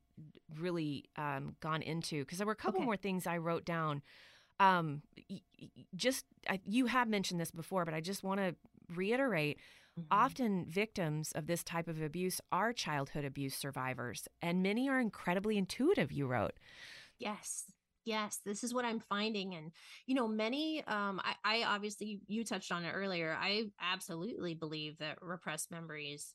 really 0.58 1.04
um, 1.16 1.56
gone 1.60 1.82
into. 1.82 2.20
Because 2.20 2.38
there 2.38 2.46
were 2.46 2.52
a 2.54 2.56
couple 2.56 2.78
Okay. 2.80 2.86
more 2.86 2.96
things 2.96 3.26
I 3.26 3.36
wrote 3.38 3.64
down. 3.66 4.00
Um, 4.58 5.02
just 5.94 6.24
I, 6.48 6.60
you 6.64 6.86
have 6.86 7.08
mentioned 7.08 7.38
this 7.40 7.50
before, 7.50 7.84
but 7.84 7.92
I 7.94 8.00
just 8.00 8.22
want 8.22 8.40
to 8.40 8.54
reiterate. 8.96 9.60
Mhm. 9.96 10.34
Often, 10.36 10.66
victims 10.70 11.32
of 11.32 11.46
this 11.46 11.64
type 11.64 11.88
of 11.88 12.00
abuse 12.00 12.40
are 12.52 12.72
childhood 12.72 13.24
abuse 13.24 13.54
survivors, 13.56 14.28
and 14.42 14.62
many 14.62 14.88
are 14.88 15.00
incredibly 15.00 15.58
intuitive. 15.58 16.12
You 16.12 16.26
wrote. 16.26 16.58
Yes. 17.18 17.64
Yes, 18.04 18.40
this 18.44 18.62
is 18.62 18.74
what 18.74 18.84
I'm 18.84 19.00
finding. 19.00 19.54
And, 19.54 19.72
you 20.06 20.14
know, 20.14 20.28
many, 20.28 20.84
um, 20.84 21.20
I, 21.24 21.36
I 21.42 21.62
obviously, 21.64 22.20
you 22.26 22.44
touched 22.44 22.70
on 22.70 22.84
it 22.84 22.92
earlier. 22.92 23.34
I 23.38 23.70
absolutely 23.80 24.54
believe 24.54 24.98
that 24.98 25.22
repressed 25.22 25.70
memories, 25.70 26.34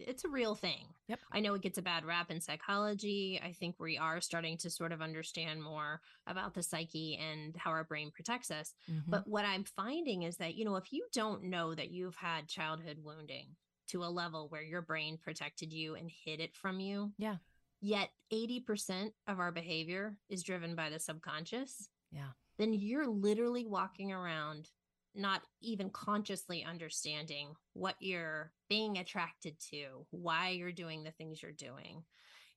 it's 0.00 0.24
a 0.24 0.28
real 0.28 0.54
thing. 0.54 0.86
Yep. 1.08 1.20
I 1.32 1.40
know 1.40 1.54
it 1.54 1.62
gets 1.62 1.78
a 1.78 1.82
bad 1.82 2.04
rap 2.04 2.30
in 2.30 2.40
psychology. 2.40 3.40
I 3.44 3.52
think 3.52 3.76
we 3.78 3.98
are 3.98 4.20
starting 4.20 4.56
to 4.58 4.70
sort 4.70 4.92
of 4.92 5.02
understand 5.02 5.62
more 5.62 6.00
about 6.26 6.54
the 6.54 6.62
psyche 6.62 7.16
and 7.16 7.56
how 7.56 7.70
our 7.70 7.84
brain 7.84 8.10
protects 8.10 8.50
us. 8.50 8.74
Mhm. 8.88 9.02
But 9.08 9.26
what 9.26 9.44
I'm 9.44 9.64
finding 9.64 10.22
is 10.22 10.36
that, 10.38 10.54
you 10.54 10.64
know, 10.64 10.76
if 10.76 10.92
you 10.92 11.06
don't 11.12 11.44
know 11.44 11.74
that 11.74 11.90
you've 11.90 12.16
had 12.16 12.48
childhood 12.48 12.98
wounding 13.02 13.56
to 13.88 14.04
a 14.04 14.06
level 14.06 14.48
where 14.48 14.62
your 14.62 14.82
brain 14.82 15.18
protected 15.18 15.72
you 15.72 15.94
and 15.96 16.10
hid 16.10 16.40
it 16.40 16.54
from 16.54 16.80
you, 16.80 17.12
Yeah. 17.18 17.36
yet 17.80 18.10
80% 18.30 19.14
of 19.26 19.38
our 19.38 19.52
behavior 19.52 20.16
is 20.28 20.42
driven 20.42 20.74
by 20.74 20.88
the 20.88 20.98
subconscious, 21.00 21.90
yeah. 22.10 22.32
then 22.56 22.72
you're 22.72 23.06
literally 23.08 23.66
walking 23.66 24.12
around 24.12 24.70
not 25.14 25.42
even 25.60 25.90
consciously 25.90 26.64
understanding 26.64 27.54
what 27.74 27.96
you're 28.00 28.52
being 28.68 28.98
attracted 28.98 29.58
to, 29.70 30.06
why 30.10 30.50
you're 30.50 30.72
doing 30.72 31.04
the 31.04 31.10
things 31.10 31.42
you're 31.42 31.52
doing. 31.52 32.04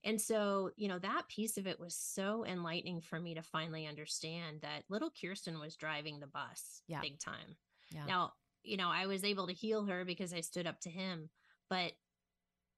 And 0.03 0.21
so, 0.21 0.69
you 0.75 0.87
know, 0.87 0.99
that 0.99 1.27
piece 1.27 1.57
of 1.57 1.65
it 1.65 1.79
was 1.79 1.95
so 1.95 2.45
enlightening 2.45 3.01
for 3.01 3.19
me 3.19 3.33
to 3.33 3.41
finally 3.41 3.87
understand 3.87 4.61
that 4.61 4.83
little 4.87 5.09
Kiersten 5.09 5.59
was 5.59 5.75
driving 5.75 6.19
the 6.19 6.27
bus 6.27 6.81
Yeah. 6.87 7.01
big 7.01 7.19
time. 7.19 7.57
Yeah. 7.89 8.05
Now, 8.05 8.33
you 8.63 8.77
know, 8.77 8.89
I 8.89 9.07
was 9.07 9.23
able 9.23 9.47
to 9.47 9.53
heal 9.53 9.85
her 9.85 10.05
because 10.05 10.33
I 10.33 10.41
stood 10.41 10.67
up 10.67 10.79
to 10.81 10.89
him, 10.89 11.29
but 11.69 11.93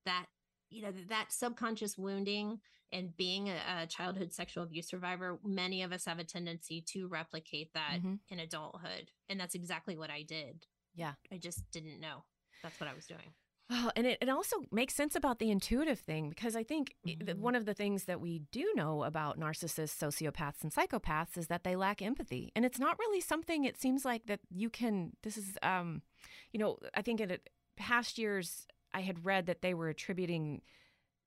that, 0.05 0.27
you 0.69 0.83
know, 0.83 0.93
that 1.09 1.31
subconscious 1.31 1.97
wounding 1.97 2.59
and 2.91 3.15
being 3.17 3.49
a, 3.49 3.59
a 3.83 3.87
childhood 3.87 4.31
sexual 4.33 4.63
abuse 4.63 4.87
survivor, 4.87 5.39
many 5.43 5.83
of 5.83 5.91
us 5.91 6.05
have 6.05 6.19
a 6.19 6.23
tendency 6.23 6.81
to 6.93 7.07
replicate 7.07 7.73
that 7.73 7.99
Mhm. 8.01 8.19
in 8.29 8.39
adulthood. 8.39 9.11
And 9.29 9.39
that's 9.39 9.55
exactly 9.55 9.97
what 9.97 10.09
I 10.09 10.23
did. 10.23 10.65
Yeah. 10.95 11.13
I 11.31 11.37
just 11.37 11.69
didn't 11.71 11.99
know 11.99 12.23
that's 12.63 12.79
what 12.79 12.89
I 12.89 12.93
was 12.93 13.05
doing. 13.05 13.33
Oh, 13.69 13.91
and 13.97 14.07
it, 14.07 14.17
it 14.21 14.29
also 14.29 14.63
makes 14.71 14.95
sense 14.95 15.13
about 15.13 15.39
the 15.39 15.51
intuitive 15.51 15.99
thing 15.99 16.29
because 16.29 16.55
I 16.55 16.63
think 16.63 16.95
Mhm. 17.05 17.35
one 17.35 17.53
of 17.53 17.65
the 17.65 17.73
things 17.73 18.05
that 18.05 18.21
we 18.21 18.39
do 18.51 18.71
know 18.75 19.03
about 19.03 19.37
narcissists, 19.37 19.97
sociopaths, 19.97 20.63
and 20.63 20.71
psychopaths 20.71 21.37
is 21.37 21.47
that 21.47 21.65
they 21.65 21.75
lack 21.75 22.01
empathy. 22.01 22.53
And 22.55 22.63
it's 22.63 22.79
not 22.79 22.97
really 22.97 23.19
something 23.19 23.65
it 23.65 23.75
seems 23.77 24.05
like 24.05 24.25
that 24.27 24.39
you 24.49 24.69
can, 24.69 25.17
this 25.21 25.35
is, 25.35 25.57
um, 25.61 26.01
you 26.53 26.59
know, 26.59 26.77
I 26.93 27.01
think 27.01 27.19
in 27.19 27.37
past 27.75 28.17
years 28.17 28.67
I 28.93 29.01
had 29.01 29.25
read 29.25 29.47
that 29.47 29.61
they 29.61 29.73
were 29.73 29.89
attributing 29.89 30.61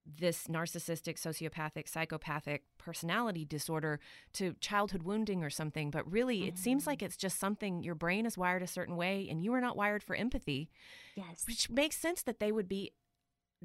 this 0.07 0.46
narcissistic, 0.46 1.20
sociopathic, 1.20 1.88
psychopathic 1.88 2.62
personality 2.78 3.44
disorder 3.44 4.01
to 4.32 4.55
childhood 4.61 5.03
wounding 5.03 5.44
or 5.44 5.51
something. 5.51 5.90
But 5.90 6.11
really, 6.11 6.48
it 6.48 6.59
seems 6.59 6.86
like 6.86 7.01
mm. 7.01 7.07
it's 7.07 7.16
just 7.16 7.38
something 7.38 7.82
your 7.82 7.94
brain 7.94 8.26
is 8.26 8.38
wired 8.38 8.62
a 8.62 8.66
certain 8.66 8.96
way 8.96 9.28
and 9.30 9.42
you 9.42 9.53
are 9.55 9.61
not 9.61 9.76
wired 9.76 10.03
for 10.03 10.16
empathy 10.16 10.70
Yes. 11.14 11.44
which 11.46 11.70
makes 11.70 11.96
sense 11.96 12.22
that 12.22 12.40
they 12.40 12.53
would 12.53 12.68
be 12.68 12.92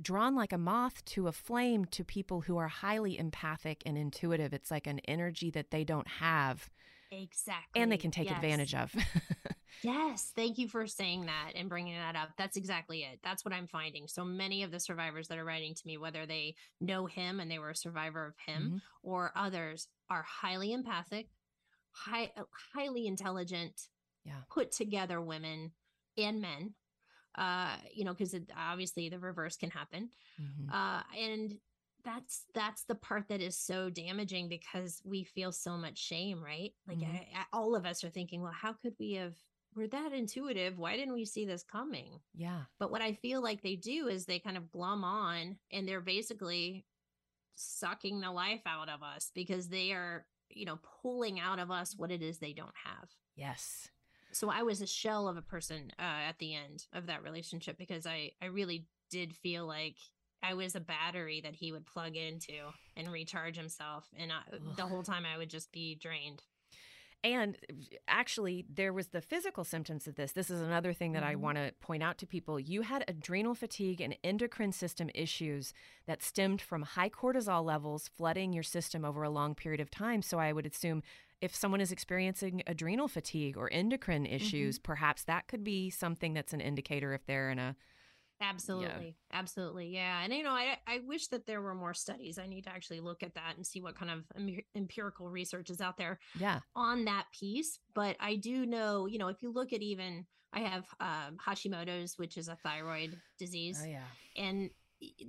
drawn 0.01 0.35
like 0.35 0.51
a 0.51 0.57
moth 0.57 1.03
to 1.05 1.27
a 1.27 1.31
flame 1.31 1.85
to 1.85 2.03
people 2.03 2.41
who 2.41 2.57
are 2.57 2.67
highly 2.67 3.17
empathic 3.17 3.81
and 3.85 3.97
intuitive. 3.97 4.53
It's 4.53 4.71
like 4.71 4.87
an 4.87 4.99
energy 5.07 5.49
that 5.51 5.71
they 5.71 5.83
don't 5.83 6.07
have 6.07 6.69
Exactly. 7.11 7.81
and 7.81 7.91
they 7.91 7.97
can 7.97 8.11
take 8.11 8.25
Yes. 8.29 8.35
advantage 8.35 8.73
of. 8.75 8.93
Yes, 9.83 10.31
thank 10.35 10.57
you 10.57 10.67
for 10.67 10.87
saying 10.87 11.25
that 11.27 11.51
and 11.53 11.69
bringing 11.69 11.93
that 11.95 12.15
up. 12.15 12.29
That's 12.39 12.57
exactly 12.57 13.03
it. 13.03 13.19
That's 13.23 13.45
what 13.45 13.53
I'm 13.53 13.67
finding. 13.67 14.07
So 14.07 14.25
many 14.25 14.63
of 14.63 14.71
the 14.71 14.79
survivors 14.79 15.27
that 15.27 15.37
are 15.37 15.45
writing 15.45 15.75
to 15.75 15.81
me, 15.85 15.97
whether 15.97 16.25
they 16.25 16.55
know 16.81 17.05
him 17.05 17.39
and 17.39 17.51
they 17.51 17.59
were 17.59 17.69
a 17.71 17.75
survivor 17.75 18.25
of 18.25 18.33
him, 18.47 18.71
Mhm. 18.71 18.81
or 19.03 19.31
others, 19.35 19.87
are 20.09 20.23
highly 20.23 20.71
empathic, 20.73 21.29
high, 21.91 22.31
uh, 22.35 22.45
highly 22.73 23.05
intelligent, 23.05 23.89
Yeah. 24.23 24.41
put 24.49 24.71
together 24.71 25.21
women 25.21 25.73
and 26.17 26.41
men 26.41 26.73
uh 27.37 27.77
you 27.93 28.05
know 28.05 28.13
because 28.13 28.33
obviously 28.55 29.09
the 29.09 29.19
reverse 29.19 29.57
can 29.57 29.69
happen 29.69 30.09
Mhm. 30.39 30.71
uh 30.73 31.03
and 31.15 31.59
that's 32.05 32.45
that's 32.53 32.83
the 32.85 32.95
part 32.95 33.27
that 33.27 33.41
is 33.41 33.57
so 33.57 33.89
damaging 33.89 34.47
because 34.47 35.01
we 35.03 35.23
feel 35.23 35.51
so 35.51 35.75
much 35.75 35.97
shame 35.97 36.41
right 36.41 36.71
like 36.87 36.99
Mhm. 36.99 37.09
I, 37.13 37.27
I- 37.39 37.45
all 37.51 37.75
of 37.75 37.85
us 37.85 38.03
are 38.03 38.09
thinking 38.09 38.41
well 38.41 38.51
how 38.53 38.73
could 38.73 38.93
we 38.99 39.13
have 39.13 39.33
we're 39.75 39.87
that 39.89 40.13
intuitive 40.13 40.77
why 40.77 40.95
didn't 40.95 41.15
we 41.15 41.25
see 41.25 41.45
this 41.45 41.63
coming 41.63 42.19
yeah. 42.33 42.61
but 42.79 42.91
what 42.91 43.01
i 43.01 43.11
feel 43.13 43.41
like 43.41 43.61
they 43.61 43.75
do 43.75 44.07
is 44.07 44.25
they 44.25 44.39
kind 44.39 44.55
of 44.55 44.71
glum 44.71 45.03
on 45.03 45.57
and 45.71 45.87
they're 45.87 45.99
basically 45.99 46.85
sucking 47.55 48.19
the 48.19 48.31
life 48.31 48.61
out 48.65 48.89
of 48.89 49.01
us 49.03 49.31
because 49.33 49.69
they 49.69 49.91
are 49.91 50.25
you 50.49 50.65
know 50.65 50.79
pulling 51.01 51.39
out 51.39 51.59
of 51.59 51.71
us 51.71 51.95
what 51.97 52.11
it 52.11 52.21
is 52.21 52.37
they 52.37 52.53
don't 52.53 52.75
have 52.85 53.09
Yes. 53.35 53.89
so 54.31 54.49
i 54.49 54.63
was 54.63 54.81
a 54.81 54.87
shell 54.87 55.27
of 55.27 55.37
a 55.37 55.41
person 55.41 55.91
uh, 55.99 56.01
at 56.29 56.37
the 56.39 56.53
end 56.55 56.85
of 56.93 57.07
that 57.07 57.23
relationship 57.23 57.77
because 57.77 58.05
i 58.05 58.31
i 58.41 58.45
really 58.45 58.87
did 59.11 59.35
feel 59.35 59.65
like 59.65 59.97
i 60.49 60.53
was 60.53 60.75
a 60.75 60.79
battery 60.79 61.41
that 61.41 61.55
he 61.55 61.71
would 61.71 61.85
plug 61.85 62.15
into 62.15 62.53
and 62.97 63.11
recharge 63.11 63.55
himself 63.57 64.05
and 64.17 64.31
I, 64.31 64.41
the 64.75 64.83
whole 64.87 65.03
time 65.03 65.23
i 65.25 65.37
would 65.37 65.49
just 65.49 65.71
be 65.71 65.95
drained 65.95 66.41
And 67.23 67.57
actually, 68.07 68.65
there 68.71 68.93
was 68.93 69.07
the 69.07 69.19
physical 69.21 69.63
symptoms 69.63 70.05
of 70.07 70.13
this. 70.13 70.33
This 70.33 70.51
is 70.51 70.61
another 70.61 70.93
thing 70.93 71.13
that 71.13 71.23
I 71.23 71.33
Mhm. 71.33 71.39
want 71.39 71.57
to 71.57 71.73
point 71.81 72.03
out 72.03 72.19
to 72.19 72.27
people. 72.27 72.59
You 72.59 72.83
had 72.83 73.03
adrenal 73.07 73.55
fatigue 73.55 73.99
and 73.99 74.15
endocrine 74.23 74.71
system 74.73 75.09
issues 75.15 75.73
that 76.05 76.21
stemmed 76.21 76.61
from 76.61 76.83
high 76.83 77.09
cortisol 77.09 77.65
levels 77.65 78.07
flooding 78.09 78.53
your 78.53 78.61
system 78.61 79.03
over 79.03 79.23
a 79.23 79.31
long 79.31 79.55
period 79.55 79.81
of 79.81 79.89
time. 79.89 80.21
So 80.21 80.37
I 80.37 80.53
would 80.53 80.67
assume 80.67 81.01
if 81.41 81.55
someone 81.55 81.81
is 81.81 81.91
experiencing 81.91 82.61
adrenal 82.67 83.07
fatigue 83.07 83.57
or 83.57 83.73
endocrine 83.73 84.27
issues, 84.27 84.77
perhaps 84.77 85.23
that 85.23 85.47
could 85.47 85.63
be 85.63 85.89
something 85.89 86.35
that's 86.35 86.53
an 86.53 86.61
indicator 86.61 87.11
if 87.15 87.25
they're 87.25 87.49
in 87.49 87.57
a 87.57 87.75
absolutely 88.41 89.15
absolutely 89.31 89.87
yeah 89.87 90.21
and 90.23 90.33
you 90.33 90.43
know 90.43 90.51
i 90.51 90.77
i 90.87 90.99
wish 91.05 91.27
that 91.27 91.45
there 91.45 91.61
were 91.61 91.73
more 91.75 91.93
studies 91.93 92.37
i 92.37 92.45
need 92.47 92.63
to 92.65 92.69
actually 92.69 92.99
look 92.99 93.23
at 93.23 93.33
that 93.33 93.55
and 93.55 93.65
see 93.65 93.81
what 93.81 93.95
kind 93.97 94.11
of 94.11 94.23
em- 94.35 94.59
empirical 94.75 95.29
research 95.29 95.69
is 95.69 95.79
out 95.81 95.97
there 95.97 96.19
yeah. 96.39 96.59
on 96.75 97.05
that 97.05 97.25
piece 97.37 97.79
but 97.93 98.15
i 98.19 98.35
do 98.35 98.65
know 98.65 99.05
you 99.05 99.17
know 99.17 99.29
if 99.29 99.41
you 99.41 99.51
look 99.51 99.71
at 99.73 99.81
even 99.81 100.25
i 100.53 100.59
have 100.59 100.85
um, 100.99 101.37
hashimoto's 101.45 102.17
which 102.17 102.37
is 102.37 102.47
a 102.47 102.57
thyroid 102.57 103.17
disease 103.39 103.79
Oh 103.83 103.87
yeah. 103.87 104.03
and 104.35 104.69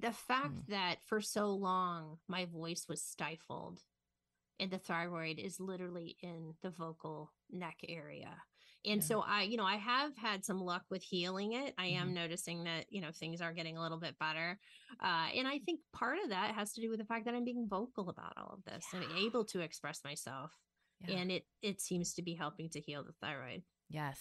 the 0.00 0.12
fact 0.12 0.52
Mm. 0.54 0.66
that 0.68 0.96
for 1.06 1.20
so 1.20 1.50
long 1.50 2.18
my 2.28 2.44
voice 2.46 2.86
was 2.88 3.02
stifled 3.02 3.80
and 4.58 4.70
the 4.70 4.78
thyroid 4.78 5.38
is 5.38 5.60
literally 5.60 6.16
in 6.22 6.54
the 6.62 6.70
vocal 6.70 7.32
neck 7.50 7.76
area 7.88 8.30
and 8.86 9.00
Yeah. 9.02 9.06
so 9.06 9.20
i 9.20 9.42
you 9.42 9.56
know 9.56 9.64
i 9.64 9.76
have 9.76 10.16
had 10.16 10.44
some 10.44 10.60
luck 10.60 10.84
with 10.90 11.02
healing 11.02 11.52
it 11.52 11.74
i 11.78 11.86
Mm-hmm. 11.88 12.02
am 12.02 12.14
noticing 12.14 12.64
that 12.64 12.86
you 12.90 13.00
know 13.00 13.10
things 13.12 13.40
are 13.40 13.52
getting 13.52 13.76
a 13.76 13.82
little 13.82 13.98
bit 13.98 14.18
better 14.18 14.58
uh, 15.02 15.26
and 15.36 15.46
i 15.48 15.58
think 15.58 15.80
part 15.92 16.18
of 16.22 16.30
that 16.30 16.54
has 16.54 16.72
to 16.74 16.80
do 16.80 16.88
with 16.90 16.98
the 16.98 17.04
fact 17.04 17.24
that 17.26 17.34
i'm 17.34 17.44
being 17.44 17.66
vocal 17.68 18.08
about 18.08 18.32
all 18.36 18.54
of 18.58 18.64
this 18.72 18.86
and 18.92 19.02
Yeah. 19.02 19.26
able 19.26 19.44
to 19.46 19.60
express 19.60 20.02
myself 20.04 20.50
Yeah. 21.06 21.16
and 21.18 21.30
it 21.32 21.46
it 21.62 21.80
seems 21.80 22.14
to 22.14 22.22
be 22.22 22.34
helping 22.34 22.70
to 22.70 22.80
heal 22.80 23.02
the 23.04 23.12
thyroid 23.20 23.62
Yes. 23.88 24.18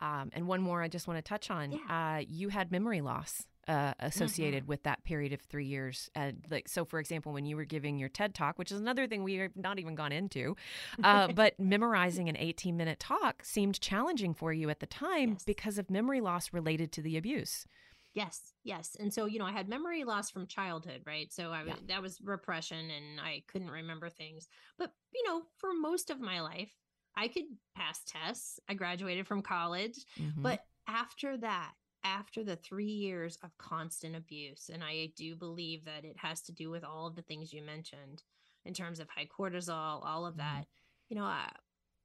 Um, 0.00 0.30
and 0.32 0.46
one 0.48 0.60
more 0.60 0.82
I 0.82 0.88
just 0.88 1.06
want 1.08 1.18
to 1.18 1.28
touch 1.28 1.50
on. 1.50 1.72
Uh, 1.88 2.22
you 2.26 2.48
had 2.50 2.70
memory 2.72 3.00
loss 3.00 3.44
uh, 3.68 3.92
associated 4.00 4.66
with 4.66 4.82
that 4.84 5.04
period 5.04 5.32
of 5.32 5.40
three 5.42 5.66
years. 5.66 6.10
And 6.14 6.42
like, 6.50 6.68
so 6.68 6.84
for 6.84 6.98
example, 6.98 7.32
when 7.32 7.44
you 7.44 7.54
were 7.56 7.64
giving 7.64 7.98
your 7.98 8.08
TED 8.08 8.34
talk, 8.34 8.58
which 8.58 8.72
is 8.72 8.80
another 8.80 9.06
thing 9.06 9.22
we 9.22 9.34
have 9.34 9.54
not 9.56 9.78
even 9.78 9.94
gone 9.94 10.10
into, 10.12 10.56
uh, 11.04 11.28
but 11.34 11.58
memorizing 11.60 12.28
an 12.28 12.36
18 12.36 12.76
minute 12.76 12.98
talk 12.98 13.44
seemed 13.44 13.80
challenging 13.80 14.34
for 14.34 14.52
you 14.52 14.70
at 14.70 14.80
the 14.80 14.86
time 14.86 15.32
Yes. 15.32 15.44
because 15.44 15.78
of 15.78 15.90
memory 15.90 16.20
loss 16.20 16.52
related 16.52 16.92
to 16.92 17.02
the 17.02 17.16
abuse. 17.16 17.66
Yes, 18.14 18.54
yes. 18.64 18.96
And 18.98 19.12
so, 19.12 19.26
you 19.26 19.38
know, 19.38 19.44
I 19.44 19.52
had 19.52 19.68
memory 19.68 20.02
loss 20.04 20.30
from 20.30 20.46
childhood, 20.46 21.02
right? 21.06 21.32
So 21.32 21.52
I 21.52 21.62
Yeah. 21.64 21.74
that 21.88 22.02
was 22.02 22.20
repression 22.22 22.90
and 22.90 23.20
I 23.20 23.42
couldn't 23.46 23.70
remember 23.70 24.08
things. 24.08 24.48
But, 24.78 24.92
you 25.14 25.22
know, 25.26 25.42
for 25.58 25.70
most 25.74 26.10
of 26.10 26.18
my 26.18 26.40
life, 26.40 26.72
I 27.14 27.28
could 27.28 27.44
pass 27.76 28.00
tests. 28.06 28.58
I 28.68 28.74
graduated 28.74 29.26
from 29.26 29.42
college, 29.42 29.98
Mhm. 30.18 30.42
but 30.42 30.64
after 30.86 31.36
that, 31.36 31.74
after 32.04 32.44
the 32.44 32.56
3 32.56 32.84
years 32.86 33.36
of 33.42 33.56
constant 33.58 34.14
abuse, 34.16 34.70
and 34.72 34.82
I 34.84 35.12
do 35.16 35.34
believe 35.36 35.84
that 35.84 36.04
it 36.04 36.16
has 36.18 36.40
to 36.42 36.52
do 36.52 36.70
with 36.70 36.84
all 36.84 37.06
of 37.06 37.14
the 37.16 37.22
things 37.22 37.52
you 37.52 37.62
mentioned 37.62 38.22
in 38.64 38.74
terms 38.74 39.00
of 39.00 39.08
high 39.08 39.26
cortisol, 39.26 40.04
all 40.04 40.26
of 40.26 40.34
Mhm. 40.34 40.38
that. 40.38 40.66
You 41.08 41.16
know, 41.16 41.24
uh, 41.26 41.50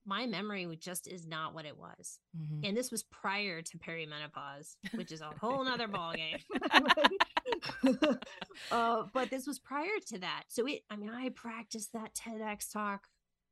my 0.05 0.25
memory 0.25 0.65
just 0.75 1.07
is 1.07 1.25
not 1.25 1.53
what 1.53 1.65
it 1.65 1.77
was 1.77 2.19
Mhm. 2.37 2.65
and 2.67 2.75
this 2.75 2.91
was 2.91 3.03
prior 3.03 3.61
to 3.61 3.77
perimenopause, 3.77 4.75
which 4.95 5.11
is 5.13 5.21
a 5.21 5.31
whole 5.39 5.63
nother 5.63 5.87
ballgame. 5.87 6.43
uh, 8.71 9.03
but 9.13 9.29
this 9.29 9.47
was 9.47 9.59
prior 9.59 9.99
to 10.07 10.19
that. 10.19 10.43
So 10.49 10.65
it, 10.67 10.83
I 10.89 10.95
mean, 10.95 11.09
I 11.09 11.29
practiced 11.29 11.93
that 11.93 12.13
TEDx 12.15 12.71
talk, 12.71 13.07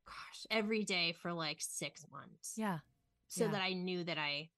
gosh, 0.05 0.45
every 0.49 0.83
day 0.83 1.13
for 1.13 1.31
like 1.33 1.57
six 1.61 2.05
months. 2.11 2.55
yeah. 2.57 2.79
So 3.27 3.45
yeah. 3.45 3.51
that 3.51 3.61
I 3.61 3.71
knew 3.73 4.03
that 4.03 4.17
I 4.17 4.49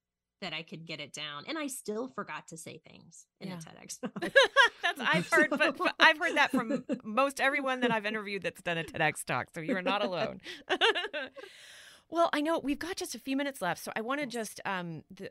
that 0.43 0.53
I 0.53 0.61
could 0.61 0.85
get 0.85 0.99
it 0.99 1.13
down. 1.13 1.45
And 1.47 1.57
I 1.57 1.67
still 1.67 2.07
forgot 2.09 2.47
to 2.49 2.57
say 2.57 2.77
things 2.87 3.25
in 3.41 3.47
Yeah. 3.49 3.55
a 3.55 3.57
TEDx 3.57 3.97
that's 4.83 4.99
I've 5.01 5.27
heard, 5.29 5.49
but, 5.49 5.77
but 5.77 5.95
I've 5.99 6.17
heard 6.19 6.35
that 6.37 6.51
from 6.51 6.85
most 7.03 7.41
everyone 7.41 7.79
that 7.79 7.91
I've 7.91 8.05
interviewed 8.05 8.43
that's 8.43 8.61
done 8.61 8.77
a 8.77 8.83
TEDx 8.83 9.23
talk. 9.25 9.47
So 9.55 9.61
you 9.61 9.75
are 9.75 9.81
not 9.81 10.03
alone. 10.05 10.39
well, 12.09 12.29
I 12.33 12.41
know 12.41 12.59
we've 12.59 12.79
got 12.79 12.95
just 12.97 13.15
a 13.15 13.19
few 13.19 13.35
minutes 13.35 13.61
left, 13.61 13.83
so 13.83 13.91
I 13.95 14.01
want 14.01 14.21
to 14.21 14.27
just, 14.27 14.61
um, 14.65 15.03
the, 15.09 15.29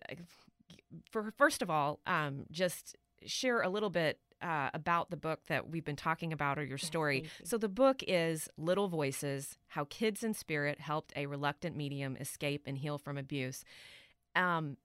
for 1.11 1.33
first 1.39 1.63
of 1.63 1.71
all, 1.71 2.01
um, 2.07 2.45
just 2.51 2.97
share 3.25 3.61
a 3.63 3.69
little 3.69 3.91
bit. 3.91 4.19
Uh, 4.45 4.71
about 4.75 5.09
the 5.09 5.17
book 5.17 5.39
that 5.47 5.71
we've 5.71 5.85
been 5.85 5.95
talking 5.95 6.33
about 6.33 6.59
or 6.59 6.65
your 6.65 6.77
story. 6.77 7.21
you. 7.21 7.29
So, 7.45 7.59
the 7.59 7.69
book 7.69 8.03
is 8.09 8.49
Little 8.59 8.89
Voices 8.89 9.57
How 9.69 9.85
Kids 9.85 10.25
in 10.25 10.35
Spirit 10.35 10.81
Helped 10.81 11.13
a 11.15 11.27
Reluctant 11.27 11.77
Medium 11.77 12.17
Escape 12.17 12.65
and 12.67 12.77
Heal 12.77 12.99
from 12.99 13.19
Abuse. 13.19 13.63
Um, 14.35 14.79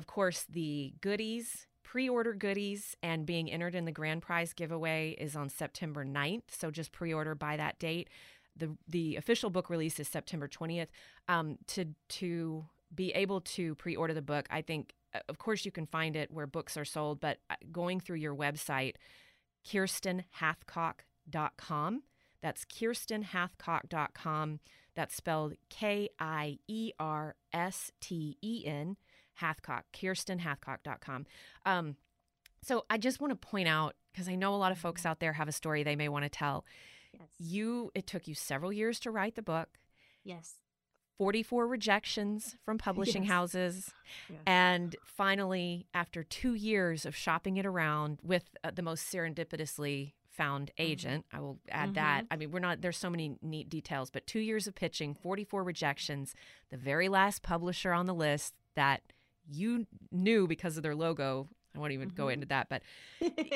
of 0.00 0.06
course, 0.06 0.46
the 0.48 0.94
goodies, 1.02 1.66
pre 1.82 2.08
order 2.08 2.32
goodies, 2.32 2.96
and 3.02 3.26
being 3.26 3.52
entered 3.52 3.74
in 3.74 3.84
the 3.84 3.92
grand 3.92 4.22
prize 4.22 4.54
giveaway 4.54 5.14
is 5.18 5.36
on 5.36 5.50
September 5.50 6.06
9th. 6.06 6.44
So 6.48 6.70
just 6.70 6.90
pre 6.90 7.12
order 7.12 7.34
by 7.34 7.58
that 7.58 7.78
date. 7.78 8.08
The, 8.56 8.78
the 8.88 9.16
official 9.16 9.50
book 9.50 9.68
release 9.68 10.00
is 10.00 10.08
September 10.08 10.48
20th. 10.48 10.86
Um, 11.28 11.58
to, 11.66 11.84
to 12.08 12.64
be 12.94 13.10
able 13.10 13.42
to 13.42 13.74
pre 13.74 13.94
order 13.94 14.14
the 14.14 14.22
book, 14.22 14.46
I 14.50 14.62
think, 14.62 14.94
uh, 15.14 15.18
of 15.28 15.36
course, 15.36 15.66
you 15.66 15.70
can 15.70 15.86
find 15.86 16.16
it 16.16 16.30
where 16.30 16.46
books 16.46 16.78
are 16.78 16.86
sold, 16.86 17.20
but 17.20 17.36
uh, 17.50 17.56
going 17.70 18.00
through 18.00 18.16
your 18.16 18.34
website, 18.34 18.94
kierstenhathcock.com. 19.68 22.02
That's 22.42 22.64
kierstenhathcock.com. 22.64 24.60
That's 24.94 25.14
spelled 25.14 25.54
K 25.68 26.08
I 26.18 26.58
E 26.66 26.92
R 26.98 27.36
S 27.52 27.92
T 28.00 28.38
E 28.42 28.64
N, 28.66 28.96
Hathcock, 29.40 29.82
kierstenhathcock.com. 29.94 31.26
Um, 31.66 31.96
so 32.62 32.84
I 32.90 32.98
just 32.98 33.20
want 33.20 33.30
to 33.32 33.36
point 33.48 33.68
out, 33.68 33.94
because 34.12 34.28
I 34.28 34.34
know 34.34 34.54
a 34.54 34.56
lot 34.56 34.72
of 34.72 34.78
folks 34.78 35.06
out 35.06 35.20
there 35.20 35.32
have 35.34 35.48
a 35.48 35.52
story 35.52 35.82
they 35.82 35.96
may 35.96 36.08
want 36.08 36.24
to 36.24 36.28
tell. 36.28 36.64
yes. 37.12 37.28
You, 37.38 37.90
it 37.94 38.06
took 38.06 38.28
you 38.28 38.34
several 38.34 38.72
years 38.72 39.00
to 39.00 39.10
write 39.10 39.34
the 39.34 39.42
book, 39.42 39.68
yes. 40.24 40.54
44 41.18 41.66
rejections 41.66 42.56
from 42.64 42.78
publishing 42.78 43.24
Yes. 43.24 43.32
houses. 43.32 43.90
And 44.46 44.96
finally, 45.04 45.86
after 45.92 46.22
two 46.24 46.54
years 46.54 47.04
of 47.04 47.14
shopping 47.14 47.58
it 47.58 47.66
around 47.66 48.20
with 48.22 48.44
uh, 48.64 48.70
the 48.74 48.80
most 48.82 49.12
serendipitously 49.12 50.12
found 50.30 50.70
agent, 50.78 51.26
I 51.30 51.40
will 51.40 51.58
add 51.70 51.94
that. 51.96 52.24
I 52.30 52.36
mean, 52.36 52.50
we're 52.52 52.60
not, 52.60 52.80
there's 52.80 52.96
so 52.96 53.10
many 53.10 53.36
neat 53.42 53.68
details, 53.68 54.08
but 54.10 54.26
two 54.26 54.38
years 54.40 54.66
of 54.66 54.74
pitching, 54.74 55.14
44 55.14 55.62
rejections, 55.62 56.34
the 56.70 56.78
very 56.78 57.10
last 57.10 57.42
publisher 57.42 57.92
on 57.92 58.06
the 58.06 58.14
list 58.14 58.54
that 58.74 59.02
you 59.50 59.86
knew 60.12 60.46
because 60.46 60.76
of 60.76 60.82
their 60.82 60.94
logo. 60.94 61.48
I 61.74 61.78
won't 61.78 61.92
even 61.92 62.08
go 62.08 62.26
Mhm. 62.26 62.32
into 62.34 62.46
that, 62.46 62.68
but 62.68 62.82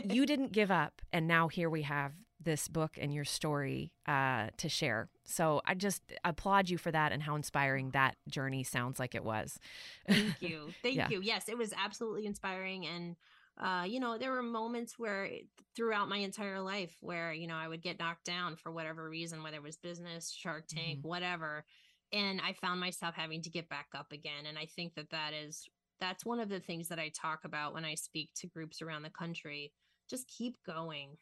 you 0.04 0.24
didn't 0.26 0.52
give 0.52 0.70
up. 0.70 1.02
And 1.12 1.26
now 1.26 1.48
here 1.48 1.68
we 1.70 1.82
have 1.82 2.12
this 2.40 2.68
book 2.68 2.96
and 3.00 3.12
your 3.12 3.24
story 3.24 3.92
uh, 4.06 4.48
to 4.58 4.68
share. 4.68 5.08
So 5.24 5.62
I 5.64 5.74
just 5.74 6.02
applaud 6.24 6.68
you 6.68 6.76
for 6.78 6.92
that 6.92 7.10
and 7.10 7.22
how 7.22 7.34
inspiring 7.36 7.90
that 7.90 8.16
journey 8.28 8.62
sounds 8.64 8.98
like 8.98 9.14
it 9.14 9.24
was. 9.24 9.58
Thank 10.06 10.42
you. 10.42 10.72
Thank 10.82 10.96
Yeah. 10.96 11.08
you. 11.08 11.20
Yes, 11.22 11.48
it 11.48 11.56
was 11.56 11.72
absolutely 11.76 12.26
inspiring. 12.26 12.86
And, 12.86 13.16
uh, 13.58 13.84
you 13.88 13.98
know, 13.98 14.18
there 14.18 14.30
were 14.30 14.42
moments 14.42 14.98
where 14.98 15.30
throughout 15.74 16.08
my 16.08 16.18
entire 16.18 16.60
life 16.60 16.94
where, 17.00 17.32
you 17.32 17.46
know, 17.46 17.56
I 17.56 17.66
would 17.66 17.82
get 17.82 17.98
knocked 17.98 18.24
down 18.24 18.56
for 18.56 18.70
whatever 18.70 19.08
reason, 19.08 19.42
whether 19.42 19.56
it 19.56 19.62
was 19.62 19.76
business, 19.76 20.30
Shark 20.30 20.66
Tank, 20.68 20.98
Mm-hmm. 20.98 21.08
whatever. 21.08 21.64
And 22.12 22.40
I 22.40 22.52
found 22.52 22.78
myself 22.78 23.14
having 23.16 23.42
to 23.42 23.50
get 23.50 23.68
back 23.68 23.88
up 23.96 24.12
again. 24.12 24.46
And 24.46 24.56
I 24.58 24.66
think 24.66 24.94
that 24.94 25.10
that 25.10 25.32
is, 25.32 25.66
that's 26.04 26.26
one 26.26 26.38
of 26.38 26.50
the 26.50 26.60
things 26.60 26.88
that 26.88 26.98
I 26.98 27.10
talk 27.14 27.44
about 27.44 27.72
when 27.72 27.84
I 27.84 27.94
speak 27.94 28.28
to 28.36 28.46
groups 28.46 28.82
around 28.82 29.02
the 29.02 29.10
country. 29.10 29.72
Just 30.08 30.28
keep 30.28 30.58
going. 30.66 31.16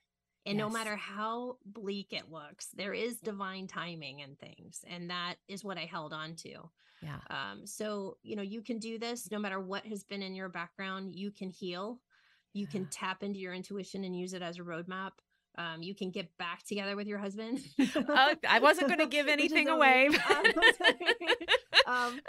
And 0.45 0.59
no 0.59 0.69
matter 0.69 0.97
how 0.97 1.59
bleak 1.65 2.09
it 2.11 2.33
looks, 2.33 2.67
there 2.75 2.93
is 2.93 3.21
divine 3.21 3.69
timing 3.69 4.23
and 4.23 4.37
things. 4.37 4.85
And 4.91 5.09
that 5.09 5.37
is 5.47 5.63
what 5.63 5.79
I 5.79 5.85
held 5.85 6.13
on 6.13 6.35
to. 6.37 6.69
Yeah. 7.01 7.19
Um, 7.31 7.65
so, 7.65 8.17
you 8.25 8.35
know, 8.35 8.43
you 8.43 8.61
can 8.61 8.81
do 8.81 8.99
this 8.99 9.31
no 9.31 9.39
matter 9.39 9.61
what 9.61 9.87
has 9.87 10.03
been 10.03 10.21
in 10.21 10.35
your 10.35 10.49
background. 10.49 11.15
You 11.15 11.31
can 11.31 11.49
heal, 11.49 12.01
you 12.55 12.67
can 12.67 12.87
tap 12.87 13.23
into 13.23 13.39
your 13.39 13.55
intuition 13.55 14.03
and 14.03 14.19
use 14.19 14.35
it 14.35 14.43
as 14.43 14.59
a 14.59 14.63
roadmap. 14.63 15.13
Um, 15.59 15.83
you 15.83 15.95
can 15.95 16.11
get 16.11 16.37
back 16.39 16.63
together 16.65 16.97
with 16.97 17.07
your 17.07 17.19
husband. 17.19 17.61
Oh, 17.95 18.35
I 18.49 18.59
wasn't 18.61 18.89
going 18.89 19.01
to 19.01 19.07
give 19.07 19.29
anything 19.39 19.69
away. 19.69 20.09
Um, 21.85 22.21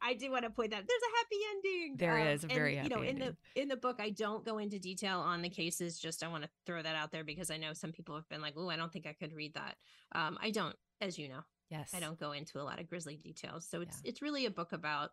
I 0.00 0.14
do 0.14 0.30
want 0.30 0.44
to 0.44 0.50
point 0.50 0.70
that 0.70 0.84
there's 0.86 1.02
a 1.02 1.16
happy 1.18 1.36
ending. 1.50 1.96
There 1.96 2.14
There 2.14 2.32
is 2.32 2.44
a 2.44 2.46
very 2.46 2.76
you 2.76 2.88
know, 2.88 2.96
happy 2.96 3.08
in 3.08 3.18
the 3.18 3.36
in 3.54 3.68
the 3.68 3.76
book, 3.76 3.96
I 3.98 4.10
don't 4.10 4.44
go 4.44 4.58
into 4.58 4.78
detail 4.78 5.18
on 5.18 5.42
the 5.42 5.48
cases. 5.48 5.98
Just 5.98 6.22
I 6.22 6.28
want 6.28 6.44
to 6.44 6.50
throw 6.66 6.80
that 6.80 6.94
out 6.94 7.10
there 7.10 7.24
because 7.24 7.50
I 7.50 7.56
know 7.56 7.72
some 7.72 7.90
people 7.90 8.14
have 8.14 8.28
been 8.28 8.40
like, 8.40 8.54
"Oh, 8.56 8.68
I 8.70 8.76
don't 8.76 8.92
think 8.92 9.06
I 9.06 9.12
could 9.12 9.32
read 9.34 9.54
that." 9.54 9.74
Um, 10.12 10.38
I 10.40 10.50
don't, 10.50 10.76
as 11.00 11.18
you 11.18 11.28
know, 11.28 11.40
yes. 11.68 11.90
I 11.92 12.00
don't 12.00 12.18
go 12.18 12.30
into 12.32 12.60
a 12.60 12.62
lot 12.62 12.80
of 12.80 12.88
grisly 12.88 13.16
details. 13.16 13.66
So 13.68 13.80
it's 13.80 14.00
it's 14.04 14.22
really 14.22 14.46
a 14.46 14.50
book 14.50 14.72
about 14.72 15.10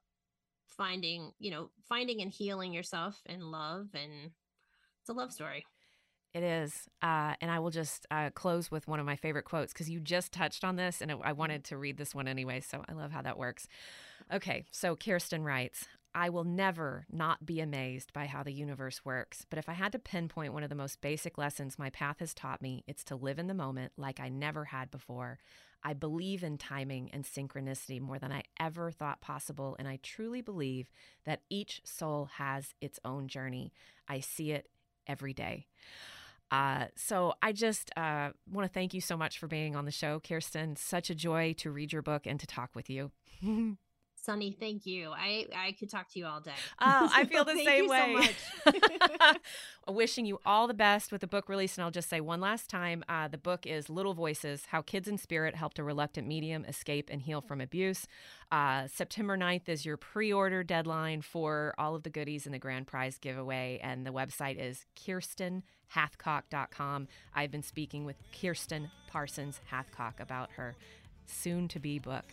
finding, 0.68 1.32
you 1.40 1.52
know, 1.52 1.72
finding 1.90 2.22
and 2.22 2.32
healing 2.32 2.74
yourself 2.74 3.20
in 3.26 3.52
love, 3.52 3.88
and 3.96 4.32
it's 5.02 5.10
a 5.10 5.14
love 5.14 5.32
story. 5.32 5.66
It 6.34 6.44
is. 6.44 6.88
Uh, 7.02 7.34
and 7.42 7.50
I 7.50 7.60
will 7.60 7.72
just 7.72 8.06
uh, 8.12 8.30
close 8.32 8.70
with 8.70 8.88
one 8.88 9.00
of 9.00 9.06
my 9.06 9.16
favorite 9.16 9.46
quotes 9.46 9.74
because 9.74 9.90
you 9.90 10.00
just 10.00 10.32
touched 10.32 10.64
on 10.64 10.76
this 10.76 11.02
and 11.02 11.12
I 11.24 11.32
wanted 11.34 11.64
to 11.66 11.78
read 11.78 11.98
this 11.98 12.14
one 12.14 12.28
anyway. 12.28 12.60
So 12.60 12.84
I 12.88 12.94
love 12.94 13.12
how 13.12 13.22
that 13.24 13.38
works. 13.38 13.68
Okay. 14.32 14.66
So 14.72 14.96
Kiersten 14.96 15.44
writes 15.44 15.88
I 16.14 16.30
will 16.30 16.44
never 16.44 17.06
not 17.12 17.46
be 17.46 17.60
amazed 17.62 18.12
by 18.12 18.26
how 18.26 18.42
the 18.42 18.52
universe 18.52 19.06
works. 19.06 19.46
But 19.50 19.60
if 19.60 19.70
I 19.70 19.74
had 19.74 19.92
to 19.92 20.00
pinpoint 20.00 20.52
one 20.52 20.64
of 20.64 20.70
the 20.70 20.76
most 20.76 21.00
basic 21.00 21.38
lessons 21.38 21.78
my 21.78 21.92
path 21.92 22.18
has 22.22 22.34
taught 22.34 22.60
me, 22.60 22.84
it's 22.88 23.04
to 23.06 23.16
live 23.16 23.38
in 23.38 23.46
the 23.46 23.54
moment 23.54 23.92
like 23.98 24.20
I 24.20 24.30
never 24.30 24.66
had 24.66 24.90
before. 24.90 25.38
I 25.84 25.94
believe 25.94 26.44
in 26.44 26.58
timing 26.58 27.12
and 27.14 27.24
synchronicity 27.24 28.02
more 28.02 28.18
than 28.18 28.32
I 28.32 28.44
ever 28.60 28.90
thought 28.90 29.22
possible. 29.22 29.76
And 29.78 29.88
I 29.88 30.00
truly 30.02 30.42
believe 30.42 30.90
that 31.26 31.42
each 31.52 31.82
soul 31.84 32.30
has 32.38 32.74
its 32.82 33.00
own 33.06 33.28
journey. 33.28 33.72
I 34.08 34.20
see 34.20 34.52
it 34.52 34.70
every 35.06 35.34
day. 35.34 35.68
Uh, 36.52 36.86
so 36.96 37.34
I 37.42 37.52
just 37.52 37.92
uh, 37.98 38.30
want 38.50 38.66
to 38.66 38.74
thank 38.74 38.94
you 38.94 39.02
so 39.02 39.18
much 39.18 39.38
for 39.38 39.48
being 39.48 39.76
on 39.76 39.86
the 39.86 39.92
show, 39.92 40.20
Kiersten. 40.20 40.78
Such 40.78 41.10
a 41.10 41.16
joy 41.16 41.54
to 41.58 41.72
read 41.72 41.92
your 41.92 42.02
book 42.02 42.26
and 42.26 42.40
to 42.40 42.48
talk 42.48 42.72
with 42.76 42.90
you. 42.90 43.12
Sunny, 44.28 44.56
thank 44.60 44.86
you. 44.86 45.14
I 45.16 45.48
I 45.56 45.72
could 45.72 45.90
talk 45.90 46.12
to 46.12 46.20
you 46.20 46.26
all 46.26 46.42
day. 46.42 46.52
Oh, 46.82 47.10
I 47.16 47.24
feel 47.24 47.46
the 47.54 47.64
same 47.64 47.86
you 47.86 47.90
way. 47.90 48.30
So 48.66 48.72
much. 48.74 49.38
Wishing 49.88 50.26
you 50.26 50.42
all 50.46 50.68
the 50.68 50.74
best 50.74 51.14
with 51.14 51.22
the 51.22 51.28
book 51.28 51.48
release. 51.48 51.78
And 51.78 51.86
I'll 51.86 51.92
just 51.92 52.10
say 52.10 52.20
one 52.20 52.42
last 52.42 52.70
time 52.70 53.06
uh, 53.08 53.30
the 53.30 53.38
book 53.38 53.66
is 53.66 53.90
Little 53.90 54.14
Voices 54.14 54.66
How 54.66 54.82
Kids 54.82 55.08
in 55.08 55.18
Spirit 55.18 55.56
Helped 55.56 55.80
a 55.80 55.84
Reluctant 55.84 56.28
Medium 56.28 56.66
Escape 56.66 57.10
and 57.10 57.22
Heal 57.22 57.40
from 57.40 57.62
Abuse. 57.62 58.06
Uh, 58.52 58.88
September 58.94 59.38
9th 59.38 59.70
is 59.70 59.86
your 59.86 59.96
pre 59.96 60.34
order 60.34 60.62
deadline 60.62 61.22
for 61.22 61.74
all 61.78 61.96
of 61.96 62.04
the 62.04 62.10
goodies 62.10 62.46
in 62.46 62.52
the 62.52 62.60
grand 62.60 62.86
prize 62.86 63.18
giveaway. 63.18 63.80
And 63.82 64.06
the 64.06 64.12
website 64.12 64.62
is 64.62 64.86
kierstenhathcock.com. 64.98 67.08
I've 67.34 67.52
been 67.52 67.64
speaking 67.64 68.04
with 68.04 68.18
Kiersten 68.34 68.92
Parsons 69.08 69.62
Hathcock 69.72 70.20
about 70.20 70.50
her 70.58 70.76
soon 71.28 71.68
to 71.70 71.80
be 71.80 72.00
book. 72.00 72.26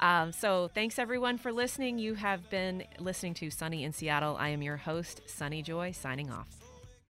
Um, 0.00 0.32
so 0.32 0.70
thanks 0.74 0.98
everyone 0.98 1.38
for 1.38 1.52
listening. 1.52 1.98
You 1.98 2.14
have 2.14 2.48
been 2.50 2.84
listening 2.98 3.34
to 3.34 3.50
Sunny 3.50 3.84
in 3.84 3.92
Seattle. 3.92 4.36
I 4.38 4.50
am 4.50 4.62
your 4.62 4.76
host, 4.76 5.22
Sunny 5.26 5.62
Joy, 5.62 5.92
signing 5.92 6.30
off. 6.30 6.61